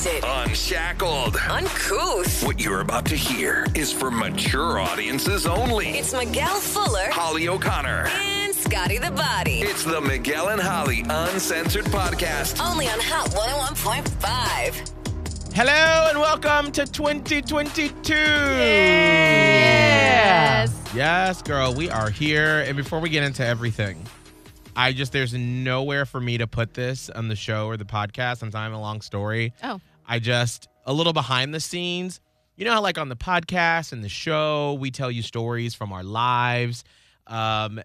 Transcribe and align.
Unfiltered. 0.00 0.30
Unshackled. 0.48 1.36
Uncouth. 1.50 2.42
What 2.46 2.58
you're 2.58 2.80
about 2.80 3.04
to 3.06 3.16
hear 3.16 3.66
is 3.74 3.92
for 3.92 4.10
mature 4.10 4.78
audiences 4.78 5.44
only. 5.44 5.88
It's 5.90 6.14
Miguel 6.14 6.58
Fuller 6.58 7.10
Holly 7.10 7.48
O'Connor. 7.48 8.06
and 8.06 8.54
Scotty 8.54 8.96
the 8.96 9.10
Body. 9.10 9.60
It's 9.60 9.84
the 9.84 10.00
Miguel 10.00 10.48
and 10.48 10.60
Holly 10.60 11.02
Uncensored 11.06 11.84
Podcast. 11.86 12.64
Only 12.66 12.88
on 12.88 12.98
Hot 12.98 13.28
101.5. 13.28 15.54
Hello 15.54 16.06
and 16.08 16.18
welcome 16.18 16.72
to 16.72 16.86
2022. 16.86 18.14
Yes. 19.74 20.74
Yes, 20.94 21.42
girl, 21.42 21.74
we 21.74 21.90
are 21.90 22.08
here. 22.08 22.60
And 22.66 22.74
before 22.74 23.00
we 23.00 23.10
get 23.10 23.22
into 23.22 23.44
everything, 23.44 24.02
I 24.74 24.94
just, 24.94 25.12
there's 25.12 25.34
nowhere 25.34 26.06
for 26.06 26.20
me 26.20 26.38
to 26.38 26.46
put 26.46 26.72
this 26.72 27.10
on 27.10 27.28
the 27.28 27.36
show 27.36 27.66
or 27.66 27.76
the 27.76 27.84
podcast. 27.84 28.42
I'm 28.42 28.50
telling 28.50 28.72
a 28.72 28.80
long 28.80 29.02
story. 29.02 29.52
Oh. 29.62 29.78
I 30.10 30.18
just, 30.18 30.68
a 30.84 30.92
little 30.92 31.12
behind 31.12 31.54
the 31.54 31.60
scenes. 31.60 32.20
You 32.56 32.64
know 32.64 32.72
how, 32.72 32.82
like, 32.82 32.98
on 32.98 33.08
the 33.08 33.16
podcast 33.16 33.92
and 33.92 34.02
the 34.02 34.08
show, 34.08 34.74
we 34.80 34.90
tell 34.90 35.08
you 35.08 35.22
stories 35.22 35.72
from 35.72 35.92
our 35.92 36.02
lives. 36.02 36.82
Um, 37.28 37.80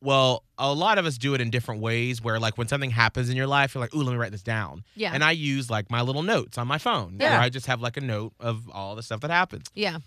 well, 0.00 0.44
a 0.58 0.72
lot 0.72 0.98
of 0.98 1.06
us 1.06 1.18
do 1.18 1.34
it 1.34 1.40
in 1.40 1.50
different 1.50 1.80
ways 1.80 2.22
where, 2.22 2.38
like, 2.38 2.56
when 2.56 2.68
something 2.68 2.90
happens 2.90 3.30
in 3.30 3.36
your 3.36 3.48
life, 3.48 3.74
you're 3.74 3.80
like, 3.80 3.92
ooh, 3.96 4.02
let 4.02 4.12
me 4.12 4.16
write 4.16 4.30
this 4.30 4.44
down. 4.44 4.84
Yeah. 4.94 5.10
And 5.12 5.24
I 5.24 5.32
use, 5.32 5.68
like, 5.68 5.90
my 5.90 6.02
little 6.02 6.22
notes 6.22 6.56
on 6.56 6.68
my 6.68 6.78
phone. 6.78 7.16
Yeah. 7.18 7.32
Where 7.32 7.40
I 7.40 7.48
just 7.48 7.66
have, 7.66 7.80
like, 7.80 7.96
a 7.96 8.00
note 8.00 8.32
of 8.38 8.70
all 8.70 8.94
the 8.94 9.02
stuff 9.02 9.20
that 9.22 9.32
happens. 9.32 9.66
Yeah. 9.74 9.98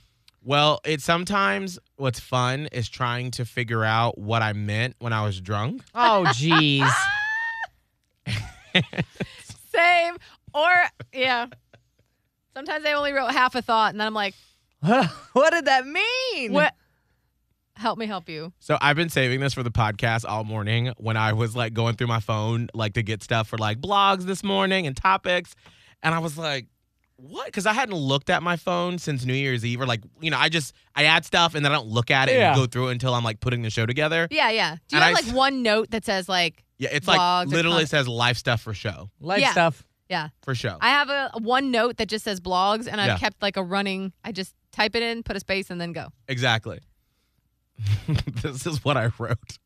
Well, 0.43 0.79
it 0.85 1.01
sometimes 1.01 1.77
what's 1.97 2.21
fun 2.21 2.67
is 2.71 2.87
trying 2.87 3.31
to 3.31 3.43
figure 3.43 3.83
out 3.83 4.17
what 4.17 4.41
I 4.41 4.53
meant 4.53 4.95
when 4.99 5.11
I 5.11 5.25
was 5.25 5.41
drunk. 5.41 5.81
Oh, 5.93 6.23
jeez. 6.27 6.89
Same. 9.75 10.15
Or, 10.53 10.71
yeah. 11.13 11.47
Sometimes 12.55 12.85
I 12.85 12.93
only 12.93 13.11
wrote 13.13 13.31
half 13.31 13.55
a 13.55 13.61
thought 13.61 13.91
and 13.91 13.99
then 13.99 14.07
I'm 14.07 14.13
like, 14.13 14.33
what 15.33 15.51
did 15.51 15.65
that 15.65 15.85
mean? 15.85 16.53
what? 16.53 16.73
Help 17.75 17.99
me 17.99 18.07
help 18.07 18.27
you. 18.27 18.51
So 18.59 18.77
I've 18.81 18.95
been 18.95 19.09
saving 19.09 19.39
this 19.39 19.53
for 19.53 19.61
the 19.61 19.69
podcast 19.69 20.25
all 20.27 20.43
morning 20.43 20.91
when 20.97 21.15
I 21.15 21.33
was 21.33 21.55
like 21.55 21.73
going 21.73 21.95
through 21.95 22.07
my 22.07 22.19
phone, 22.19 22.69
like 22.73 22.93
to 22.93 23.03
get 23.03 23.21
stuff 23.21 23.47
for 23.47 23.57
like 23.59 23.79
blogs 23.79 24.23
this 24.23 24.43
morning 24.43 24.87
and 24.87 24.97
topics. 24.97 25.53
And 26.01 26.15
I 26.15 26.19
was 26.19 26.39
like, 26.39 26.65
what? 27.17 27.45
Because 27.45 27.67
I 27.67 27.73
hadn't 27.73 27.95
looked 27.95 28.31
at 28.31 28.41
my 28.41 28.55
phone 28.57 28.97
since 28.97 29.25
New 29.25 29.33
Year's 29.33 29.63
Eve, 29.63 29.79
or 29.81 29.85
like, 29.85 30.01
you 30.21 30.31
know, 30.31 30.37
I 30.39 30.49
just 30.49 30.73
I 30.95 31.03
add 31.03 31.23
stuff 31.25 31.53
and 31.53 31.63
then 31.63 31.71
I 31.71 31.75
don't 31.75 31.87
look 31.87 32.09
at 32.09 32.29
it 32.29 32.37
Yeah. 32.37 32.49
and 32.53 32.55
go 32.59 32.65
through 32.65 32.87
it 32.89 32.91
until 32.93 33.13
I'm 33.13 33.23
like 33.23 33.39
putting 33.39 33.61
the 33.61 33.69
show 33.69 33.85
together. 33.85 34.27
Yeah, 34.31 34.49
yeah. 34.49 34.75
Do 34.87 34.95
you 34.95 35.01
And 35.01 35.15
have 35.15 35.23
I- 35.25 35.27
like 35.27 35.35
one 35.35 35.61
note 35.61 35.91
that 35.91 36.03
says 36.05 36.27
like, 36.27 36.63
Yeah, 36.79 36.89
it's 36.91 37.07
like 37.07 37.47
literally 37.47 37.85
says 37.85 38.07
life 38.07 38.37
stuff 38.37 38.61
for 38.61 38.73
show. 38.73 39.09
Life 39.19 39.41
Yeah. 39.41 39.51
stuff. 39.51 39.83
Yeah. 40.09 40.29
For 40.43 40.55
show. 40.55 40.77
I 40.81 40.89
have 40.89 41.09
a 41.09 41.31
one 41.39 41.71
note 41.71 41.97
that 41.97 42.07
just 42.07 42.23
says 42.25 42.39
blogs 42.39 42.87
and 42.89 42.99
I've 43.01 43.07
Yeah. 43.07 43.17
kept 43.17 43.41
like 43.41 43.57
a 43.57 43.63
running, 43.63 44.13
I 44.23 44.31
just 44.31 44.53
type 44.71 44.95
it 44.95 45.03
in, 45.03 45.23
put 45.23 45.35
a 45.35 45.39
space 45.39 45.69
and 45.69 45.79
then 45.81 45.91
go. 45.93 46.07
Exactly. 46.27 46.79
this 48.07 48.65
is 48.65 48.83
what 48.83 48.97
I 48.97 49.11
wrote 49.19 49.57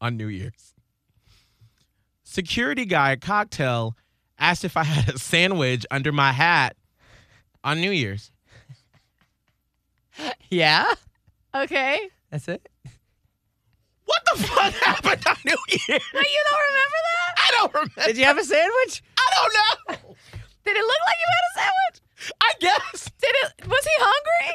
on 0.00 0.16
New 0.16 0.26
Year's. 0.28 0.74
Security 2.24 2.84
guy 2.84 3.12
at 3.12 3.20
cocktail 3.20 3.96
asked 4.38 4.64
if 4.64 4.76
I 4.76 4.84
had 4.84 5.14
a 5.14 5.18
sandwich 5.18 5.84
under 5.90 6.12
my 6.12 6.32
hat 6.32 6.76
on 7.64 7.80
New 7.80 7.90
Year's. 7.90 8.30
Yeah. 10.50 10.92
Okay. 11.54 12.08
That's 12.30 12.48
it. 12.48 12.68
What 14.04 14.22
the 14.34 14.42
fuck 14.42 14.72
happened 14.84 15.22
on 15.26 15.36
New 15.44 15.56
Year's? 15.68 16.02
No, 16.12 16.20
you 16.20 16.42
don't 16.50 16.64
remember 16.68 17.00
that? 17.06 17.29
I 17.50 17.58
don't 17.58 17.74
remember. 17.74 18.02
Did 18.06 18.16
you 18.18 18.24
have 18.24 18.38
a 18.38 18.44
sandwich? 18.44 19.02
I 19.18 19.26
don't 19.36 19.54
know. 19.54 20.14
Did 20.64 20.76
it 20.76 20.80
look 20.82 21.00
like 21.06 21.16
you 21.18 21.26
had 21.28 21.44
a 21.50 21.54
sandwich? 21.60 22.34
I 22.40 22.52
guess 22.60 23.10
Did 23.20 23.30
it, 23.44 23.66
was 23.68 23.84
he 23.84 23.90
hungry? 23.98 24.54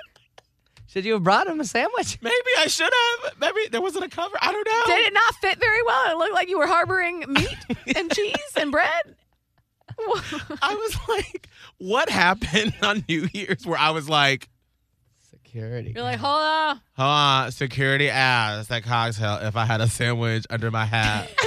Should 0.87 1.03
you 1.05 1.13
have 1.13 1.23
brought 1.23 1.47
him 1.47 1.59
a 1.59 1.65
sandwich? 1.65 2.17
maybe 2.21 2.35
I 2.59 2.67
should 2.67 2.91
have. 3.23 3.33
Maybe 3.39 3.67
there 3.69 3.81
wasn't 3.81 4.05
a 4.05 4.09
cover. 4.09 4.37
I 4.41 4.51
don't 4.51 4.65
know. 4.67 4.95
Did 4.95 5.07
it 5.07 5.13
not 5.13 5.35
fit 5.41 5.59
very 5.59 5.83
well? 5.83 6.11
It 6.11 6.17
looked 6.17 6.33
like 6.33 6.47
you 6.49 6.57
were 6.57 6.67
harboring 6.67 7.25
meat 7.27 7.57
and 7.97 8.09
cheese 8.15 8.35
and 8.55 8.71
bread. 8.71 9.15
I 10.61 10.73
was 10.75 10.97
like, 11.09 11.49
what 11.79 12.09
happened 12.09 12.73
on 12.81 13.03
New 13.09 13.27
Year's 13.33 13.65
where 13.65 13.77
I 13.79 13.91
was 13.91 14.07
like, 14.09 14.49
Security. 15.29 15.93
You're 15.95 16.03
like, 16.03 16.19
hold 16.19 16.41
on. 16.41 16.81
Hold 16.97 17.07
on, 17.07 17.51
security 17.53 18.09
asked 18.09 18.69
at 18.71 18.83
cocktail 18.83 19.39
if 19.41 19.55
I 19.55 19.63
had 19.65 19.79
a 19.79 19.87
sandwich 19.87 20.45
under 20.49 20.69
my 20.69 20.83
hat. 20.85 21.31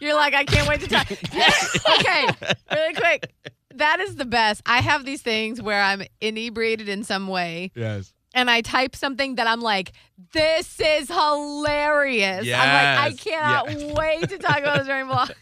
You're 0.00 0.14
like, 0.14 0.34
I 0.34 0.44
can't 0.44 0.68
wait 0.68 0.80
to 0.80 0.88
talk. 0.88 1.10
okay, 1.98 2.26
really 2.72 2.94
quick. 2.94 3.32
That 3.74 4.00
is 4.00 4.16
the 4.16 4.24
best. 4.24 4.62
I 4.66 4.78
have 4.80 5.04
these 5.04 5.22
things 5.22 5.62
where 5.62 5.80
I'm 5.80 6.02
inebriated 6.20 6.88
in 6.88 7.04
some 7.04 7.28
way 7.28 7.70
yes. 7.76 8.12
and 8.34 8.50
I 8.50 8.60
type 8.60 8.96
something 8.96 9.36
that 9.36 9.46
I'm 9.46 9.60
like, 9.60 9.92
this 10.32 10.80
is 10.80 11.08
hilarious. 11.08 12.44
Yes. 12.44 12.58
I'm 12.60 12.68
like, 12.74 13.12
I 13.12 13.16
cannot 13.16 13.70
Yeah. 13.80 13.94
wait 13.98 14.28
to 14.30 14.38
talk 14.38 14.58
about 14.58 14.78
this 14.78 14.86
during 14.86 15.06
vlog. 15.08 15.32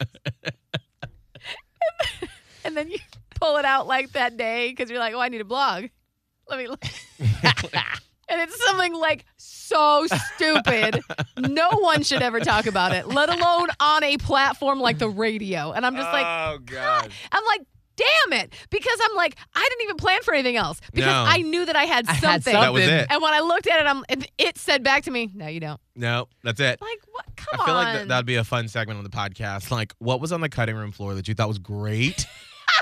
and 2.65 2.77
then 2.77 2.91
you 2.91 2.99
pull 3.41 3.57
it 3.57 3.65
out 3.65 3.87
like 3.87 4.13
that 4.13 4.37
day 4.37 4.69
because 4.71 4.91
you're 4.91 4.99
like, 4.99 5.15
oh, 5.15 5.21
I 5.21 5.29
need 5.31 5.41
a 5.41 5.45
blog. 5.45 5.87
Let 6.49 6.59
me 6.59 6.69
look. 6.69 6.85
And 8.29 8.41
it's 8.41 8.65
something 8.65 8.95
like 8.95 9.25
so 9.37 10.07
stupid. 10.35 11.01
no 11.39 11.69
one 11.79 12.03
should 12.03 12.23
ever 12.23 12.41
talk 12.41 12.67
about 12.67 12.93
it, 12.93 13.07
let 13.07 13.29
alone 13.29 13.69
on 13.81 14.05
a 14.05 14.17
platform 14.19 14.81
like 14.81 14.99
the 14.99 15.09
radio. 15.09 15.73
And 15.73 15.87
I'm 15.87 15.97
just 15.97 16.13
like, 16.13 16.27
oh 16.27 16.59
god. 16.65 17.11
I'm 17.33 17.45
like, 17.45 17.63
damn 17.97 18.41
it. 18.41 18.53
Because 18.71 18.99
I'm 19.03 19.17
like, 19.17 19.37
I 19.55 19.67
didn't 19.69 19.83
even 19.85 19.97
plan 19.97 20.23
for 20.23 20.35
anything 20.35 20.57
else 20.57 20.81
because 20.93 21.07
No. 21.07 21.25
I 21.27 21.39
knew 21.39 21.65
that 21.65 21.77
I 21.77 21.85
had 21.85 22.07
I 22.09 22.13
had 22.13 22.45
something. 22.45 22.53
That 22.53 22.73
was 22.73 22.87
it. 22.87 23.07
And 23.11 23.23
when 23.23 23.35
I 23.35 23.41
looked 23.41 23.67
at 23.67 23.81
it, 23.81 23.87
I'm, 23.87 24.05
it, 24.09 24.31
it 24.39 24.59
said 24.59 24.83
back 24.83 25.05
to 25.05 25.11
me, 25.11 25.31
no, 25.35 25.47
you 25.47 25.61
don't. 25.61 25.81
No, 25.95 26.29
that's 26.43 26.61
it. 26.61 26.81
Like, 26.81 26.99
what? 27.11 27.25
Come 27.37 27.61
on? 27.61 27.63
I 27.63 27.65
feel 27.67 27.75
on. 27.75 27.85
like 27.85 27.95
that, 28.01 28.09
that'd 28.09 28.27
be 28.27 28.37
a 28.37 28.45
fun 28.45 28.69
segment 28.69 28.99
on 28.99 29.05
the 29.05 29.11
podcast. 29.11 29.71
Like, 29.71 29.95
what 29.99 30.21
was 30.21 30.33
on 30.33 30.41
the 30.41 30.49
cutting 30.49 30.77
room 30.77 30.93
floor 30.93 31.15
that 31.15 31.27
you 31.29 31.35
thought 31.35 31.49
was 31.49 31.59
great 31.59 32.27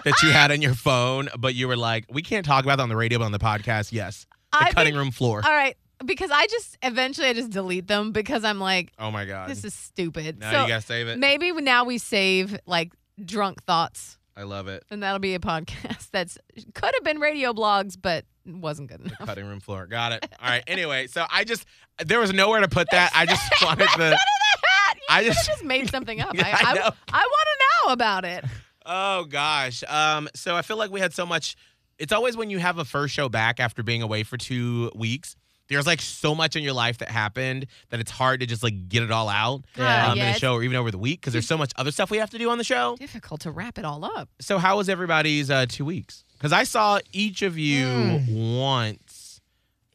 that 0.05 0.15
you 0.23 0.31
had 0.31 0.51
on 0.51 0.61
your 0.63 0.75
phone, 0.75 1.29
but 1.39 1.55
you 1.55 1.69
were 1.69 1.77
like, 1.77 2.07
we 2.11 2.23
can't 2.23 2.45
talk 2.45 2.65
about 2.65 2.77
that 2.77 2.83
on 2.83 2.89
the 2.89 2.97
radio, 2.97 3.19
but 3.19 3.27
on 3.27 3.33
the 3.33 3.39
podcast, 3.39 3.93
yes. 3.93 4.27
The 4.61 4.67
I 4.67 4.71
cutting 4.73 4.95
room 4.95 5.11
floor. 5.11 5.41
All 5.45 5.53
right. 5.53 5.77
Because 6.05 6.31
I 6.31 6.47
just, 6.49 6.77
eventually, 6.83 7.29
I 7.29 7.33
just 7.33 7.51
delete 7.51 7.87
them 7.87 8.13
because 8.13 8.45
I'm 8.45 8.59
like, 8.59 8.93
oh 8.99 9.11
my 9.11 9.25
god. 9.25 9.49
this 9.49 9.65
is 9.65 9.73
stupid. 9.75 10.39
now 10.39 10.63
you 10.63 10.69
gotta 10.69 10.83
save 10.83 11.09
it. 11.09 11.19
maybe 11.19 11.53
now 11.53 11.85
we 11.85 11.99
save 11.99 12.59
like 12.67 12.93
drunk 13.25 13.63
thoughts. 13.65 14.19
I 14.37 14.43
love 14.43 14.67
it. 14.69 14.83
And 14.91 15.03
that'll 15.03 15.21
be 15.21 15.35
a 15.35 15.39
podcast 15.39 16.11
that's 16.13 16.37
could 16.75 16.91
have 16.95 17.05
been 17.05 17.21
radio 17.21 17.53
blogs, 17.53 17.97
but 18.01 18.25
wasn't 18.45 18.91
good 18.91 19.01
enough. 19.01 19.19
Cutting 19.21 19.47
room 19.47 19.61
floor. 19.61 19.87
Got 19.87 20.13
it. 20.13 20.27
All 20.43 20.49
right. 20.51 20.65
Anyway, 20.67 21.07
so 21.07 21.25
I 21.31 21.45
just 21.45 21.65
there 22.05 22.19
was 22.19 22.33
nowhere 22.33 22.61
to 22.61 22.69
put 22.69 22.89
that. 22.91 23.13
I 23.15 23.25
just 23.27 23.43
wanted 23.63 23.89
the 23.97 24.11
You 24.11 25.01
I 25.09 25.23
have 25.23 25.35
just- 25.35 25.47
just 25.47 25.65
made 25.65 25.89
something 25.91 26.21
up. 26.21 26.35
Yeah, 26.35 26.47
I, 26.47 26.71
I 26.71 26.75
know. 26.75 26.91
I, 27.13 27.19
want 27.23 27.49
to 27.49 27.87
know 27.87 27.93
about 27.93 28.25
it. 28.25 28.45
Oh 28.85 29.25
gosh. 29.25 29.83
Um, 29.89 30.29
so 30.35 30.57
I 30.57 30.63
feel 30.63 30.77
like 30.77 30.91
we 30.91 31.01
had 31.01 31.15
so 31.15 31.25
much. 31.25 31.57
It's 31.99 32.13
always 32.13 32.37
when 32.37 32.51
you 32.51 32.59
have 32.59 32.79
a 32.79 32.85
first 32.85 33.15
show 33.15 33.29
back 33.29 33.61
after 33.61 33.83
being 33.83 34.03
away 34.03 34.23
for 34.23 34.37
two 34.37 34.91
weeks. 34.95 35.37
There's 35.69 35.87
like 35.87 36.03
so 36.03 36.35
much 36.35 36.57
in 36.57 36.63
your 36.63 36.75
life 36.75 36.99
that 36.99 37.09
happened 37.09 37.67
that 37.89 37.99
it's 37.99 38.11
hard 38.11 38.41
to 38.41 38.47
just 38.47 38.63
like 38.63 38.89
get 38.89 39.03
it 39.03 39.11
all 39.11 39.31
out 39.31 39.65
Yeah. 39.77 40.07
um, 40.07 40.13
in 40.13 40.19
Yeah, 40.19 40.25
the 40.25 40.29
it's- 40.31 40.39
show 40.41 40.53
or 40.55 40.63
even 40.63 40.77
over 40.77 40.91
the 40.91 40.99
week 40.99 41.21
because 41.23 41.33
there's 41.33 41.47
so 41.47 41.57
much 41.57 41.73
other 41.77 41.91
stuff 41.91 42.11
we 42.11 42.19
have 42.19 42.29
to 42.31 42.39
do 42.39 42.51
on 42.51 42.59
the 42.59 42.65
show. 42.65 42.97
Difficult 42.99 43.41
to 43.43 43.51
wrap 43.51 43.79
it 43.79 43.85
all 43.87 44.05
up. 44.05 44.29
So 44.41 44.59
how 44.59 44.77
was 44.77 44.89
everybody's 44.91 45.51
uh, 45.51 45.65
two 45.67 45.87
weeks? 45.87 46.23
Because 46.35 46.53
I 46.53 46.65
saw 46.65 46.99
each 47.13 47.41
of 47.41 47.57
you 47.57 48.21
once. 48.29 49.41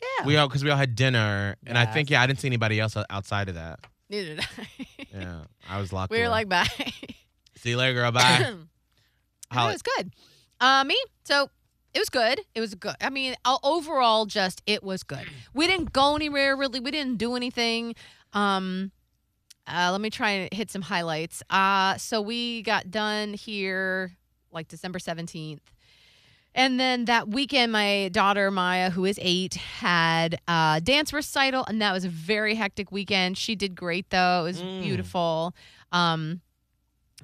Yeah. 0.02 0.26
We 0.26 0.38
all 0.38 0.48
because 0.48 0.64
we 0.64 0.70
all 0.72 0.78
had 0.78 0.96
dinner, 0.96 1.56
and 1.68 1.78
I 1.78 1.86
think 1.86 2.10
yeah, 2.10 2.22
I 2.22 2.28
didn't 2.28 2.40
see 2.40 2.48
anybody 2.48 2.80
else 2.80 2.96
outside 3.10 3.50
of 3.50 3.56
that. 3.56 3.80
Neither 4.10 4.36
did 4.36 4.40
I. 4.40 4.46
Yeah, 5.14 5.40
I 5.68 5.80
was 5.80 5.92
locked. 5.92 6.12
we 6.12 6.20
were 6.20 6.26
away. 6.26 6.46
like, 6.46 6.50
bye. 6.50 6.68
see 7.58 7.72
you 7.72 7.78
later, 7.78 7.94
girl. 8.00 8.12
Bye. 8.12 8.54
Holly- 9.52 9.70
it 9.70 9.74
was 9.74 9.82
good. 9.82 10.14
Uh, 10.62 10.84
me? 10.84 10.96
So 11.26 11.50
it 11.94 12.00
was 12.00 12.10
good. 12.10 12.42
It 12.56 12.62
was 12.62 12.76
good. 12.76 12.96
I 13.02 13.10
mean, 13.10 13.36
overall, 13.64 14.26
just 14.26 14.62
it 14.66 14.84
was 14.84 15.04
good. 15.04 15.26
We 15.54 15.68
didn't 15.68 15.92
go 15.94 16.16
anywhere 16.16 16.56
really. 16.56 16.80
We 16.80 16.92
didn't 16.92 17.18
do 17.18 17.36
anything. 17.36 17.96
Um, 18.34 18.92
uh, 19.68 19.90
let 19.92 20.02
me 20.02 20.10
try 20.10 20.32
and 20.32 20.54
hit 20.54 20.72
some 20.72 20.82
highlights. 20.84 21.44
Uh, 21.50 21.96
so 21.98 22.22
we 22.22 22.62
got 22.64 22.90
done 22.92 23.34
here 23.34 24.16
like 24.52 24.68
December 24.68 25.00
seventeenth. 25.00 25.62
And 26.56 26.80
then 26.80 27.06
that 27.06 27.28
weekend, 27.28 27.72
my 27.72 28.10
daughter 28.12 28.50
Maya, 28.50 28.90
who 28.90 29.06
is 29.06 29.20
eight, 29.22 29.54
had 29.54 30.40
a 30.48 30.82
dance 30.84 31.14
recital, 31.14 31.64
and 31.68 31.80
that 31.82 31.94
was 31.94 32.06
a 32.06 32.10
very 32.10 32.56
hectic 32.56 32.92
weekend. 32.92 33.38
She 33.38 33.56
did 33.56 33.76
great 33.76 34.10
though; 34.10 34.42
it 34.42 34.44
was 34.46 34.62
Mm. 34.62 34.82
beautiful. 34.82 35.54
Um, 35.92 36.42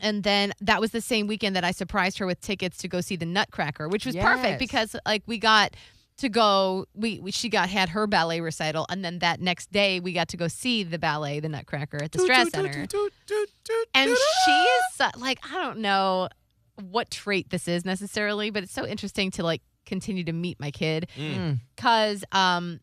and 0.02 0.24
then 0.24 0.54
that 0.62 0.80
was 0.82 0.92
the 0.92 1.02
same 1.02 1.28
weekend 1.28 1.56
that 1.56 1.64
I 1.64 1.72
surprised 1.72 2.18
her 2.20 2.26
with 2.26 2.42
tickets 2.42 2.78
to 2.80 2.88
go 2.88 3.02
see 3.02 3.16
the 3.16 3.26
Nutcracker, 3.26 3.88
which 3.88 4.06
was 4.06 4.16
Yes. 4.16 4.24
perfect 4.26 4.60
because 4.60 4.96
like 5.06 5.24
we 5.26 5.38
got 5.38 5.76
to 6.18 6.30
go 6.30 6.86
we, 6.94 7.20
we 7.20 7.30
she 7.32 7.50
got 7.50 7.68
had 7.70 7.90
her 7.90 8.08
ballet 8.08 8.40
recital 8.40 8.86
and 8.90 9.04
then 9.04 9.20
that 9.20 9.42
next 9.42 9.70
day 9.72 10.00
we 10.00 10.14
got 10.14 10.30
to 10.30 10.38
go 10.38 10.48
see 10.48 10.82
the 10.84 10.98
ballet 10.98 11.42
the 11.42 11.50
Nutcracker 11.50 12.02
at 12.02 12.12
the 12.14 12.20
Straz 12.20 12.52
Center. 12.52 12.88
And 13.94 14.10
she 14.46 14.52
is 14.52 14.84
su- 14.94 15.20
like 15.20 15.40
I 15.46 15.56
don't 15.62 15.80
know 15.80 16.30
what 16.90 17.10
trait 17.12 17.50
this 17.50 17.68
is 17.68 17.86
necessarily, 17.86 18.50
but 18.50 18.64
it's 18.64 18.72
so 18.74 18.86
interesting 18.86 19.32
to 19.32 19.44
like 19.44 19.62
continue 19.86 20.24
to 20.24 20.34
meet 20.34 20.60
my 20.60 20.72
kid 20.72 21.08
Mm. 21.18 21.60
because 21.76 22.24
um 22.32 22.80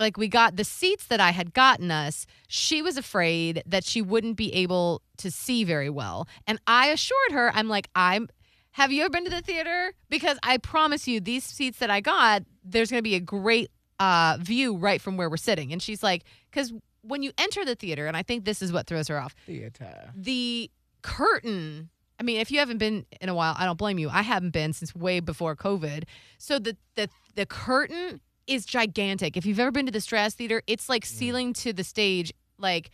like 0.00 0.16
we 0.16 0.26
got 0.26 0.56
the 0.56 0.64
seats 0.64 1.06
that 1.06 1.20
I 1.20 1.30
had 1.30 1.52
gotten 1.52 1.90
us, 1.90 2.26
she 2.48 2.82
was 2.82 2.96
afraid 2.96 3.62
that 3.66 3.84
she 3.84 4.02
wouldn't 4.02 4.36
be 4.36 4.52
able 4.54 5.02
to 5.18 5.30
see 5.30 5.62
very 5.62 5.90
well. 5.90 6.26
And 6.46 6.58
I 6.66 6.88
assured 6.88 7.32
her, 7.32 7.52
I'm 7.54 7.68
like, 7.68 7.88
I'm 7.94 8.28
have 8.72 8.92
you 8.92 9.02
ever 9.02 9.10
been 9.10 9.24
to 9.24 9.30
the 9.30 9.42
theater? 9.42 9.92
Because 10.08 10.38
I 10.44 10.56
promise 10.56 11.08
you, 11.08 11.20
these 11.20 11.44
seats 11.44 11.78
that 11.78 11.90
I 11.90 12.00
got, 12.00 12.44
there's 12.64 12.90
gonna 12.90 13.02
be 13.02 13.14
a 13.14 13.20
great 13.20 13.70
uh 13.98 14.38
view 14.40 14.76
right 14.76 15.00
from 15.00 15.16
where 15.16 15.28
we're 15.28 15.36
sitting. 15.36 15.72
And 15.72 15.82
she's 15.82 16.02
like, 16.02 16.24
because 16.50 16.72
when 17.02 17.22
you 17.22 17.32
enter 17.38 17.64
the 17.64 17.74
theater, 17.74 18.06
and 18.06 18.16
I 18.16 18.22
think 18.22 18.44
this 18.44 18.62
is 18.62 18.72
what 18.72 18.86
throws 18.86 19.08
her 19.08 19.18
off, 19.18 19.34
Theater. 19.46 20.12
the 20.16 20.70
curtain 21.02 21.90
I 22.18 22.22
mean, 22.22 22.38
if 22.38 22.50
you 22.50 22.58
haven't 22.58 22.76
been 22.76 23.06
in 23.22 23.30
a 23.30 23.34
while, 23.34 23.54
I 23.56 23.64
don't 23.64 23.78
blame 23.78 23.98
you. 23.98 24.10
I 24.10 24.20
haven't 24.20 24.50
been 24.50 24.74
since 24.74 24.94
way 24.94 25.20
before 25.20 25.56
COVID. 25.56 26.04
So 26.36 26.58
the 26.58 26.76
the 26.94 27.08
the 27.34 27.46
curtain 27.46 28.20
is 28.50 28.66
gigantic. 28.66 29.36
If 29.36 29.46
you've 29.46 29.60
ever 29.60 29.70
been 29.70 29.86
to 29.86 29.92
the 29.92 29.98
Straz 30.00 30.34
Theater, 30.34 30.62
it's 30.66 30.88
like 30.88 31.04
ceiling 31.06 31.52
to 31.54 31.72
the 31.72 31.84
stage, 31.84 32.32
like 32.58 32.90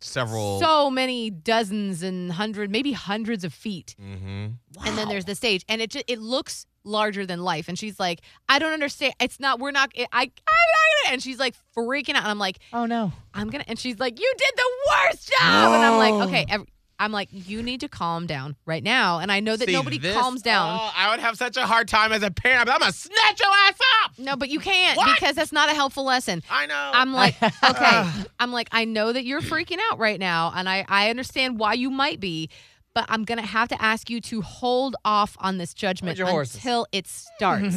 Several. 0.00 0.60
so 0.60 0.90
many 0.90 1.30
dozens 1.30 2.02
and 2.02 2.32
hundred, 2.32 2.70
maybe 2.70 2.92
hundreds 2.92 3.44
of 3.44 3.54
feet. 3.54 3.94
hmm 3.98 4.46
And 4.84 4.98
then 4.98 5.08
there's 5.08 5.24
the 5.24 5.34
stage, 5.34 5.64
and 5.68 5.80
it 5.80 5.90
just, 5.90 6.04
it 6.08 6.20
looks 6.20 6.66
larger 6.84 7.24
than 7.24 7.40
life. 7.42 7.68
And 7.68 7.78
she's 7.78 7.98
like, 7.98 8.20
I 8.48 8.58
don't 8.58 8.72
understand. 8.72 9.14
It's 9.20 9.40
not. 9.40 9.60
We're 9.60 9.70
not. 9.70 9.90
I. 9.96 10.06
I, 10.12 10.30
I 10.46 11.12
and 11.12 11.22
she's 11.22 11.38
like 11.38 11.54
freaking 11.76 12.10
out. 12.14 12.22
And 12.22 12.28
I'm 12.28 12.38
like, 12.38 12.58
Oh 12.72 12.86
no. 12.86 13.12
I'm 13.34 13.48
gonna. 13.50 13.64
And 13.66 13.78
she's 13.78 13.98
like, 13.98 14.18
you 14.18 14.32
did 14.36 14.50
the 14.56 14.70
worst 14.90 15.28
job. 15.28 15.72
And 15.74 15.82
I'm 15.82 15.98
like, 15.98 16.28
okay. 16.28 16.46
Every, 16.48 16.66
I'm 16.98 17.10
like, 17.12 17.28
you 17.32 17.62
need 17.62 17.80
to 17.80 17.88
calm 17.88 18.26
down 18.26 18.56
right 18.66 18.82
now. 18.82 19.18
And 19.18 19.30
I 19.32 19.40
know 19.40 19.56
that 19.56 19.66
See, 19.68 19.72
nobody 19.74 19.98
this- 19.98 20.14
calms 20.16 20.42
down. 20.42 20.78
Oh, 20.80 20.90
I 20.96 21.10
would 21.10 21.20
have 21.20 21.36
such 21.36 21.56
a 21.56 21.66
hard 21.66 21.88
time 21.88 22.12
as 22.12 22.22
a 22.22 22.30
parent. 22.30 22.68
I'm 22.70 22.78
gonna 22.80 22.92
snatch 22.92 23.40
your 23.40 23.50
ass 23.68 23.78
up. 24.03 24.03
No, 24.18 24.36
but 24.36 24.48
you 24.48 24.60
can't 24.60 24.96
What? 24.96 25.14
because 25.18 25.34
that's 25.36 25.52
not 25.52 25.70
a 25.70 25.74
helpful 25.74 26.04
lesson. 26.04 26.42
I 26.50 26.66
know. 26.66 26.90
I'm 26.94 27.12
like, 27.12 27.34
okay. 27.42 28.10
I'm 28.38 28.52
like, 28.52 28.68
I 28.72 28.84
know 28.84 29.12
that 29.12 29.24
you're 29.24 29.40
freaking 29.40 29.78
out 29.90 29.98
right 29.98 30.18
now, 30.20 30.52
and 30.54 30.68
I 30.68 30.84
I 30.88 31.10
understand 31.10 31.58
why 31.58 31.74
you 31.74 31.90
might 31.90 32.20
be, 32.20 32.50
but 32.94 33.06
I'm 33.08 33.24
gonna 33.24 33.42
have 33.42 33.68
to 33.70 33.82
ask 33.82 34.08
you 34.10 34.20
to 34.22 34.40
hold 34.42 34.96
off 35.04 35.36
on 35.40 35.58
this 35.58 35.74
judgment 35.74 36.18
your 36.18 36.28
horses. 36.28 36.56
until 36.56 36.86
it 36.92 37.06
starts, 37.06 37.76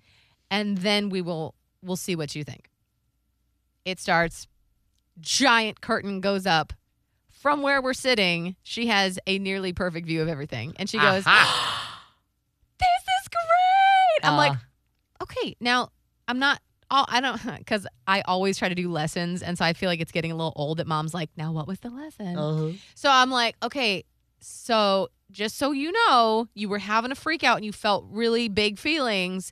and 0.50 0.78
then 0.78 1.08
we 1.10 1.22
will 1.22 1.54
we'll 1.82 1.96
see 1.96 2.16
what 2.16 2.34
you 2.34 2.42
think. 2.44 2.68
It 3.84 4.00
starts. 4.00 4.48
Giant 5.20 5.80
curtain 5.80 6.20
goes 6.20 6.46
up. 6.46 6.72
From 7.30 7.62
where 7.62 7.80
we're 7.80 7.94
sitting, 7.94 8.56
she 8.64 8.88
has 8.88 9.18
a 9.26 9.38
nearly 9.38 9.72
perfect 9.72 10.06
view 10.06 10.20
of 10.20 10.28
everything, 10.28 10.74
and 10.78 10.90
she 10.90 10.98
goes, 10.98 11.24
Aha. 11.26 12.02
"This 12.78 12.86
is 13.22 13.28
great." 13.28 14.28
I'm 14.28 14.36
like, 14.36 14.52
Uh, 14.52 14.56
okay, 15.22 15.56
now 15.60 15.90
I'm 16.28 16.38
not. 16.38 16.60
Oh, 16.90 17.04
I 17.08 17.20
don't 17.20 17.40
because 17.58 17.86
I 18.06 18.22
always 18.22 18.58
try 18.58 18.68
to 18.68 18.74
do 18.74 18.90
lessons, 18.90 19.42
and 19.42 19.58
so 19.58 19.64
I 19.64 19.72
feel 19.72 19.88
like 19.88 20.00
it's 20.00 20.12
getting 20.12 20.32
a 20.32 20.36
little 20.36 20.52
old. 20.56 20.78
That 20.78 20.86
mom's 20.86 21.14
like, 21.14 21.30
now 21.36 21.52
what 21.52 21.66
was 21.66 21.80
the 21.80 21.90
lesson? 21.90 22.38
uh-huh. 22.38 22.72
So 22.94 23.10
I'm 23.10 23.30
like, 23.30 23.56
okay, 23.62 24.04
so 24.40 25.08
just 25.30 25.56
so 25.56 25.72
you 25.72 25.92
know, 25.92 26.48
you 26.54 26.68
were 26.68 26.78
having 26.78 27.10
a 27.10 27.16
freak 27.16 27.42
out 27.42 27.56
and 27.56 27.64
you 27.64 27.72
felt 27.72 28.04
really 28.08 28.48
big 28.48 28.78
feelings, 28.78 29.50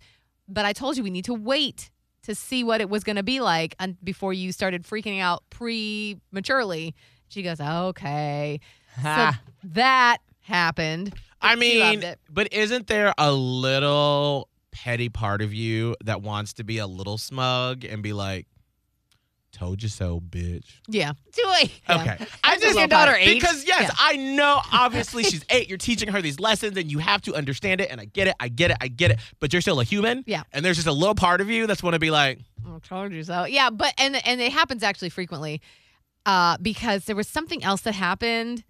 but 0.49 0.65
I 0.65 0.73
told 0.73 0.97
you 0.97 1.03
we 1.03 1.11
need 1.11 1.25
to 1.25 1.35
wait 1.35 1.91
to 2.23 2.35
see 2.35 2.65
what 2.65 2.81
it 2.81 2.89
was 2.89 3.05
going 3.05 3.17
to 3.17 3.23
be 3.23 3.41
like 3.41 3.75
and 3.79 4.03
before 4.03 4.33
you 4.33 4.51
started 4.53 4.85
freaking 4.85 5.21
out 5.21 5.43
prematurely. 5.51 6.95
She 7.29 7.43
goes, 7.43 7.61
okay. 7.61 8.61
So 9.03 9.31
that 9.65 10.19
happened. 10.41 11.15
I 11.43 11.57
mean, 11.57 12.03
but 12.31 12.53
isn't 12.53 12.87
there 12.87 13.13
a 13.19 13.33
little 13.33 14.49
petty 14.75 15.09
part 15.09 15.41
of 15.41 15.55
you 15.55 15.95
that 16.05 16.21
wants 16.23 16.53
to 16.55 16.65
be 16.65 16.79
a 16.79 16.87
little 16.87 17.17
smug 17.17 17.85
and 17.85 18.03
be 18.03 18.13
like, 18.13 18.47
"Told 19.53 19.83
you 19.83 19.89
so, 19.89 20.21
bitch." 20.21 20.65
Yeah. 20.89 21.13
Do 21.33 21.43
Yeah. 21.89 22.01
Okay, 22.01 22.27
I 22.43 22.59
just 22.59 22.77
your 22.77 22.89
daughter 22.89 23.15
eight? 23.17 23.35
because 23.35 23.65
yes, 23.67 23.83
Yeah. 23.83 23.91
I 23.99 24.17
know. 24.17 24.61
Obviously, 24.73 25.23
she's 25.23 25.45
eight. 25.51 25.69
You're 25.69 25.79
teaching 25.79 26.09
her 26.09 26.21
these 26.21 26.41
lessons, 26.41 26.77
and 26.77 26.91
you 26.91 26.99
have 26.99 27.23
to 27.23 27.35
understand 27.35 27.81
it. 27.81 27.91
And 27.91 28.01
I 28.01 28.05
get 28.07 28.27
it. 28.29 28.35
I 28.41 28.49
get 28.49 28.73
it. 28.73 28.77
I 28.81 28.89
get 28.89 29.11
it. 29.13 29.19
But 29.41 29.53
you're 29.53 29.63
still 29.63 29.79
a 29.81 29.85
human. 29.85 30.25
Yeah. 30.27 30.43
And 30.53 30.65
there's 30.65 30.77
just 30.77 30.89
a 30.89 30.93
little 30.93 31.15
part 31.15 31.41
of 31.41 31.49
you 31.49 31.67
that's 31.67 31.83
want 31.83 31.95
to 31.95 32.01
be 32.01 32.11
like, 32.11 32.41
I 32.67 32.79
told 32.81 33.13
you 33.13 33.23
so. 33.23 33.45
Yeah, 33.45 33.71
but 33.71 33.95
and 33.99 34.17
and 34.27 34.41
it 34.41 34.53
happens 34.53 34.83
actually 34.83 35.11
frequently, 35.11 35.61
uh, 36.27 36.57
because 36.61 37.05
there 37.05 37.17
was 37.17 37.29
something 37.29 37.63
else 37.63 37.83
that 37.83 37.95
happened. 37.95 38.65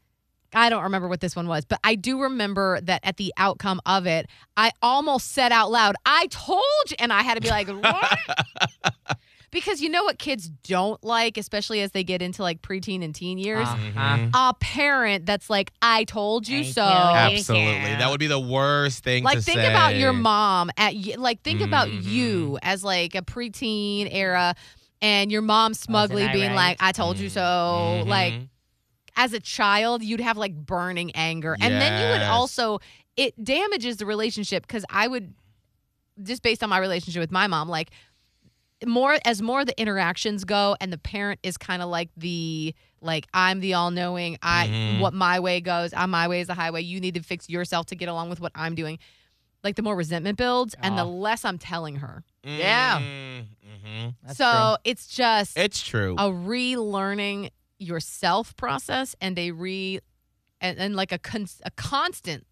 I 0.54 0.68
don't 0.70 0.82
remember 0.84 1.08
what 1.08 1.20
this 1.20 1.34
one 1.36 1.48
was, 1.48 1.64
but 1.64 1.78
I 1.84 1.94
do 1.96 2.20
remember 2.22 2.80
that 2.82 3.00
at 3.04 3.16
the 3.16 3.32
outcome 3.36 3.80
of 3.86 4.06
it, 4.06 4.26
I 4.56 4.70
almost 4.82 5.32
said 5.32 5.52
out 5.52 5.70
loud, 5.70 5.96
"I 6.06 6.26
told 6.28 6.62
you," 6.90 6.96
and 6.98 7.12
I 7.12 7.22
had 7.22 7.34
to 7.34 7.40
be 7.40 7.48
like, 7.50 7.68
"What?" 7.82 8.18
because 9.50 9.80
you 9.80 9.88
know 9.88 10.02
what 10.04 10.18
kids 10.18 10.48
don't 10.64 11.02
like, 11.04 11.36
especially 11.38 11.80
as 11.80 11.92
they 11.92 12.02
get 12.04 12.20
into 12.22 12.42
like 12.42 12.60
preteen 12.60 13.04
and 13.04 13.14
teen 13.14 13.38
years. 13.38 13.68
Uh-huh. 13.68 14.18
A 14.34 14.54
parent 14.60 15.26
that's 15.26 15.48
like, 15.48 15.72
"I 15.80 16.04
told 16.04 16.48
you 16.48 16.60
I 16.60 16.62
so." 16.62 16.82
told 16.82 16.92
you. 16.92 17.38
absolutely, 17.38 17.90
that 17.96 18.10
would 18.10 18.20
be 18.20 18.26
the 18.26 18.40
worst 18.40 19.04
thing. 19.04 19.22
like 19.24 19.38
to 19.38 19.42
think 19.44 19.60
say. 19.60 19.70
about 19.70 19.94
your 19.96 20.12
mom 20.12 20.70
at 20.76 20.94
like 21.18 21.42
think 21.42 21.60
about 21.60 21.88
Mhm. 21.88 22.04
you 22.04 22.58
as 22.62 22.82
like 22.84 23.14
a 23.14 23.22
preteen 23.22 24.08
era 24.12 24.54
and 25.02 25.30
your 25.30 25.42
mom 25.42 25.74
smugly 25.74 26.24
I 26.24 26.32
being 26.32 26.50
right? 26.50 26.54
like 26.56 26.76
i 26.80 26.92
told 26.92 27.18
you 27.18 27.28
so 27.28 28.04
like 28.06 28.32
Mhm. 28.34 28.48
As 29.16 29.32
a 29.32 29.40
child 29.40 30.02
you'd 30.02 30.20
have 30.20 30.36
like 30.36 30.54
burning 30.54 31.10
anger 31.14 31.56
and 31.60 31.74
then 31.74 32.00
you 32.02 32.08
would 32.08 32.20
Yes. 32.20 32.30
also 32.30 32.78
it 33.16 33.42
damages 33.42 33.96
the 33.98 34.06
relationship 34.06 34.66
because 34.66 34.84
i 34.90 35.06
would 35.06 35.34
just 36.22 36.42
based 36.42 36.62
on 36.62 36.68
my 36.70 36.78
relationship 36.78 37.20
with 37.20 37.30
my 37.32 37.46
mom 37.46 37.68
like 37.68 37.90
more 38.86 39.16
as 39.24 39.40
more 39.40 39.64
the 39.64 39.78
interactions 39.80 40.44
go 40.44 40.76
and 40.80 40.92
the 40.92 40.98
parent 40.98 41.40
is 41.42 41.56
kind 41.56 41.80
of 41.80 41.88
like 41.88 42.10
the 42.16 42.74
like 43.00 43.26
i'm 43.32 43.60
the 43.60 43.74
all-knowing 43.74 44.36
i 44.42 44.66
Mhm. 44.68 45.00
what 45.00 45.14
my 45.14 45.40
way 45.40 45.60
goes 45.60 45.94
i 45.94 46.04
my 46.06 46.28
way 46.28 46.40
is 46.40 46.48
the 46.48 46.54
highway 46.54 46.82
you 46.82 47.00
need 47.00 47.14
to 47.14 47.22
fix 47.22 47.48
yourself 47.48 47.86
to 47.86 47.96
get 47.96 48.08
along 48.08 48.30
with 48.30 48.40
what 48.40 48.52
i'm 48.54 48.74
doing 48.74 48.98
like 49.62 49.76
the 49.76 49.82
more 49.82 49.96
resentment 49.96 50.36
builds 50.36 50.74
and 50.82 50.98
the 50.98 51.04
Oh. 51.04 51.08
less 51.10 51.44
i'm 51.44 51.56
telling 51.58 51.96
her 51.96 52.24
Yeah. 52.42 53.00
Mhm. 53.00 54.14
That's 54.22 54.36
so 54.36 54.76
it's 54.84 55.06
just 55.06 55.56
It's 55.56 55.80
true. 55.82 56.14
a 56.18 56.28
relearning 56.30 57.50
yourself 57.78 58.56
process 58.56 59.14
and 59.20 59.38
a 59.38 59.50
re 59.50 60.00
and, 60.60 60.78
and 60.78 60.96
like 60.96 61.12
a 61.12 61.18
con- 61.18 61.46
a 61.64 61.70
constant 61.72 62.46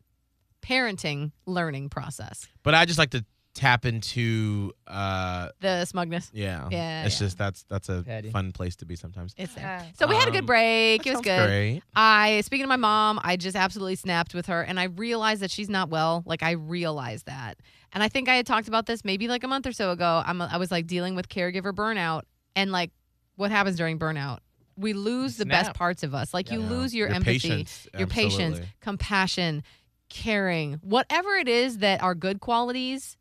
parenting 0.62 1.32
learning 1.46 1.88
process 1.88 2.48
But 2.62 2.74
I 2.74 2.84
just 2.84 2.98
like 2.98 3.10
to 3.10 3.24
tap 3.54 3.84
into 3.84 4.72
uh 4.86 5.48
the 5.60 5.84
smugness 5.84 6.30
yeah. 6.32 6.66
Yeah, 6.70 7.04
It's 7.04 7.20
yeah. 7.20 7.26
just 7.26 7.36
that's 7.36 7.64
that's 7.68 7.88
a 7.90 8.02
Petty. 8.02 8.30
fun 8.30 8.50
place 8.52 8.76
to 8.76 8.86
be 8.86 8.96
sometimes. 8.96 9.34
it's 9.36 9.54
there 9.54 9.64
Yeah. 9.64 9.84
so 9.98 10.06
we 10.06 10.14
had 10.16 10.26
a 10.28 10.30
good 10.30 10.40
Um, 10.40 10.46
break 10.46 11.02
That 11.02 11.10
it 11.10 11.12
was 11.12 11.20
good 11.20 11.46
Great. 11.48 11.82
I 11.94 12.40
speaking 12.42 12.64
to 12.64 12.68
my 12.68 12.76
mom, 12.76 13.20
I 13.22 13.36
just 13.36 13.56
absolutely 13.56 13.96
snapped 13.96 14.32
with 14.34 14.46
her 14.46 14.62
and 14.62 14.80
I 14.80 14.84
realized 14.84 15.42
that 15.42 15.50
she's 15.50 15.68
not 15.68 15.90
well. 15.90 16.22
Like 16.24 16.42
I 16.42 16.52
realized 16.52 17.26
that. 17.26 17.58
And 17.92 18.02
I 18.02 18.08
think 18.08 18.28
I 18.30 18.36
had 18.36 18.46
talked 18.46 18.68
about 18.68 18.86
this 18.86 19.04
maybe 19.04 19.28
like 19.28 19.44
a 19.44 19.48
month 19.48 19.66
or 19.66 19.72
so 19.72 19.90
ago. 19.90 20.22
I'm 20.24 20.40
I 20.40 20.56
was 20.56 20.70
like 20.70 20.86
dealing 20.86 21.14
with 21.14 21.28
caregiver 21.28 21.72
burnout 21.74 22.22
and 22.56 22.72
like 22.72 22.90
what 23.36 23.50
happens 23.50 23.76
during 23.76 23.98
burnout? 23.98 24.38
We 24.76 24.92
lose 24.94 25.36
the 25.36 25.46
best 25.46 25.74
parts 25.74 26.02
of 26.02 26.14
us. 26.14 26.32
Like 26.32 26.50
you 26.50 26.60
Yeah. 26.60 26.68
lose 26.70 26.94
your, 26.94 27.08
empathy, 27.08 27.38
patience, 27.38 27.88
your 27.96 28.06
patience, 28.06 28.58
compassion, 28.80 29.62
caring, 30.08 30.74
whatever 30.82 31.34
it 31.36 31.48
is 31.48 31.78
that 31.78 32.02
are 32.02 32.14
good 32.14 32.40
qualities, 32.40 33.16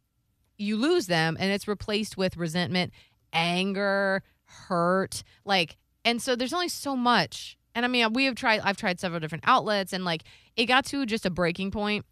you 0.57 0.77
lose 0.77 1.07
them 1.07 1.35
and 1.39 1.51
it's 1.51 1.67
replaced 1.67 2.17
with 2.17 2.37
resentment, 2.37 2.93
anger, 3.33 4.23
hurt, 4.45 5.23
like 5.45 5.77
and 6.03 6.21
so 6.21 6.35
there's 6.35 6.53
only 6.53 6.67
so 6.69 6.95
much. 6.95 7.57
And 7.75 7.85
I 7.85 7.87
mean, 7.87 8.11
we 8.13 8.25
have 8.25 8.35
tried 8.35 8.61
I've 8.63 8.77
tried 8.77 8.99
several 8.99 9.19
different 9.19 9.43
outlets 9.47 9.93
and 9.93 10.03
like 10.03 10.23
it 10.55 10.65
got 10.65 10.85
to 10.87 11.05
just 11.05 11.25
a 11.25 11.29
breaking 11.29 11.71
point 11.71 12.05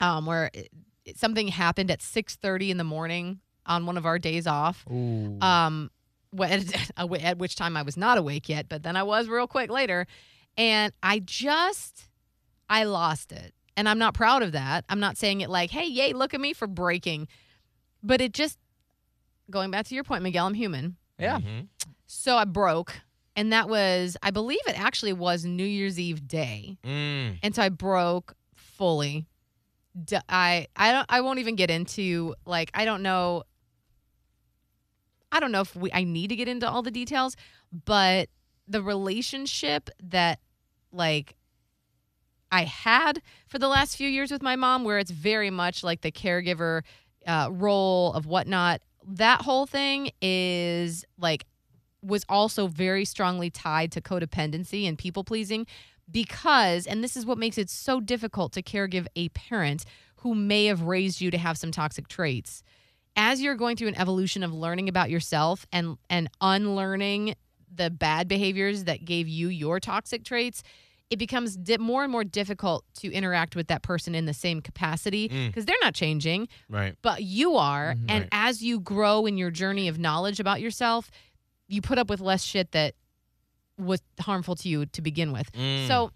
um 0.00 0.26
where 0.26 0.50
it, 0.54 0.70
it- 1.04 1.18
something 1.18 1.48
happened 1.48 1.90
at 1.90 2.00
6:30 2.00 2.70
in 2.70 2.76
the 2.78 2.84
morning 2.84 3.40
on 3.64 3.86
one 3.86 3.96
of 3.96 4.06
our 4.06 4.18
days 4.18 4.46
off. 4.46 4.84
Ooh. 4.90 5.38
Um 5.40 5.74
when, 5.82 5.90
at 6.96 7.38
which 7.38 7.56
time 7.56 7.76
I 7.76 7.82
was 7.82 7.96
not 7.96 8.18
awake 8.18 8.48
yet, 8.48 8.68
but 8.68 8.82
then 8.82 8.96
I 8.96 9.02
was 9.02 9.28
real 9.28 9.46
quick 9.46 9.70
later 9.70 10.06
and 10.56 10.92
I 11.02 11.18
just 11.20 12.08
I 12.68 12.84
lost 12.84 13.32
it. 13.32 13.52
And 13.76 13.88
I'm 13.88 13.98
not 13.98 14.14
proud 14.14 14.42
of 14.42 14.52
that. 14.52 14.84
I'm 14.88 15.00
not 15.00 15.18
saying 15.18 15.42
it 15.42 15.50
like, 15.50 15.70
"Hey, 15.70 15.86
yay, 15.86 16.12
look 16.14 16.32
at 16.32 16.40
me 16.40 16.52
for 16.54 16.66
breaking." 16.66 17.28
But 18.02 18.20
it 18.22 18.32
just 18.32 18.58
going 19.50 19.70
back 19.70 19.86
to 19.86 19.94
your 19.94 20.02
point, 20.04 20.22
Miguel, 20.22 20.46
I'm 20.46 20.54
human. 20.54 20.96
yeah. 21.18 21.38
Mhm. 21.40 21.68
So 22.06 22.36
I 22.36 22.44
broke, 22.44 23.00
and 23.36 23.52
that 23.52 23.68
was, 23.68 24.16
I 24.22 24.30
believe 24.30 24.60
it 24.66 24.78
actually 24.80 25.12
was 25.12 25.44
New 25.44 25.64
Year's 25.64 25.98
Eve 26.00 26.26
day, 26.26 26.78
Mm. 26.84 27.38
and 27.42 27.54
so 27.54 27.62
I 27.62 27.68
broke 27.68 28.34
fully. 28.54 29.26
I 30.28 30.66
I 30.76 30.92
don't 30.92 31.06
I 31.08 31.20
won't 31.22 31.38
even 31.38 31.56
get 31.56 31.70
into 31.70 32.34
like 32.46 32.70
I 32.74 32.84
don't 32.84 33.02
know. 33.02 33.44
I 35.36 35.40
don't 35.40 35.52
know 35.52 35.60
if 35.60 35.76
we 35.76 35.92
I 35.92 36.04
need 36.04 36.28
to 36.28 36.36
get 36.36 36.48
into 36.48 36.66
all 36.68 36.80
the 36.80 36.90
details, 36.90 37.36
but 37.84 38.30
the 38.66 38.82
relationship 38.82 39.90
that 40.02 40.40
like 40.92 41.36
I 42.50 42.64
had 42.64 43.20
for 43.46 43.58
the 43.58 43.68
last 43.68 43.96
few 43.96 44.08
years 44.08 44.30
with 44.30 44.42
my 44.42 44.56
mom, 44.56 44.82
where 44.82 44.98
it's 44.98 45.10
very 45.10 45.50
much 45.50 45.84
like 45.84 46.00
the 46.00 46.10
caregiver 46.10 46.82
uh, 47.26 47.50
role 47.52 48.14
of 48.14 48.24
whatnot. 48.24 48.80
That 49.06 49.42
whole 49.42 49.66
thing 49.66 50.10
is 50.22 51.04
like 51.18 51.44
was 52.00 52.24
also 52.30 52.66
very 52.66 53.04
strongly 53.04 53.50
tied 53.50 53.92
to 53.92 54.00
codependency 54.00 54.88
and 54.88 54.96
people 54.96 55.22
pleasing 55.22 55.66
because, 56.10 56.86
and 56.86 57.04
this 57.04 57.14
is 57.14 57.26
what 57.26 57.36
makes 57.36 57.58
it 57.58 57.68
so 57.68 58.00
difficult 58.00 58.52
to 58.54 58.62
caregive 58.62 59.06
a 59.16 59.28
parent 59.30 59.84
who 60.20 60.34
may 60.34 60.64
have 60.64 60.82
raised 60.82 61.20
you 61.20 61.30
to 61.30 61.38
have 61.38 61.58
some 61.58 61.72
toxic 61.72 62.08
traits. 62.08 62.62
As 63.16 63.40
you're 63.40 63.54
going 63.54 63.76
through 63.76 63.88
an 63.88 63.98
evolution 63.98 64.42
of 64.42 64.52
learning 64.52 64.88
about 64.88 65.10
yourself 65.10 65.66
and 65.72 65.96
and 66.10 66.28
unlearning 66.40 67.34
the 67.74 67.90
bad 67.90 68.28
behaviors 68.28 68.84
that 68.84 69.04
gave 69.04 69.28
you 69.28 69.48
your 69.48 69.80
toxic 69.80 70.24
traits, 70.24 70.62
it 71.10 71.18
becomes 71.18 71.56
di- 71.56 71.76
more 71.78 72.02
and 72.02 72.10
more 72.12 72.24
difficult 72.24 72.84
to 73.00 73.12
interact 73.12 73.54
with 73.54 73.68
that 73.68 73.82
person 73.82 74.14
in 74.14 74.24
the 74.26 74.34
same 74.34 74.60
capacity 74.60 75.28
Mm. 75.28 75.46
because 75.48 75.64
they're 75.66 75.76
not 75.82 75.94
changing 75.94 76.48
Right. 76.68 76.94
but 77.02 77.22
you 77.22 77.56
are 77.56 77.94
Mhm. 77.94 78.04
and 78.08 78.20
Right. 78.24 78.28
as 78.32 78.62
you 78.62 78.80
grow 78.80 79.26
in 79.26 79.36
your 79.38 79.50
journey 79.50 79.88
of 79.88 79.98
knowledge 79.98 80.40
about 80.40 80.60
yourself 80.60 81.10
you 81.68 81.80
put 81.82 81.98
up 81.98 82.08
with 82.10 82.20
less 82.20 82.42
shit 82.44 82.72
that 82.72 82.94
was 83.78 84.00
harmful 84.20 84.56
to 84.56 84.68
you 84.68 84.86
to 84.86 85.02
begin 85.02 85.32
with 85.32 85.52
Mm. 85.52 85.86
so 85.86 86.10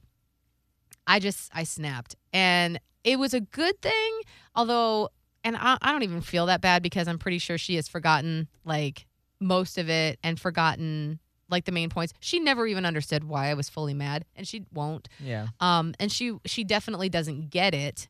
i 1.07 1.19
just 1.21 1.51
i 1.55 1.63
snapped 1.63 2.17
and 2.33 2.81
it 3.05 3.19
was 3.19 3.33
a 3.35 3.41
good 3.41 3.81
thing 3.83 4.21
although 4.55 5.11
and 5.45 5.57
I, 5.57 5.79
I 5.81 5.93
don't 5.93 6.03
even 6.03 6.21
feel 6.21 6.47
that 6.47 6.61
bad 6.61 6.83
because 6.83 7.09
i'm 7.09 7.19
pretty 7.19 7.39
sure 7.39 7.59
she 7.59 7.77
has 7.77 7.89
forgotten 7.89 8.49
like 8.65 9.07
most 9.41 9.79
of 9.79 9.89
it 9.89 10.19
and 10.23 10.39
forgotten 10.39 11.19
like 11.49 11.65
the 11.65 11.73
main 11.73 11.89
points. 11.91 12.13
She 12.21 12.39
never 12.39 12.65
even 12.67 12.87
understood 12.87 13.25
why 13.25 13.49
i 13.49 13.55
was 13.55 13.69
fully 13.69 13.95
mad 13.95 14.25
and 14.37 14.47
she 14.47 14.65
won't. 14.73 15.09
Yeah. 15.19 15.49
um 15.59 15.95
and 15.99 16.13
she 16.13 16.37
she 16.45 16.63
definitely 16.63 17.09
doesn't 17.09 17.51
get 17.51 17.75
it. 17.75 18.07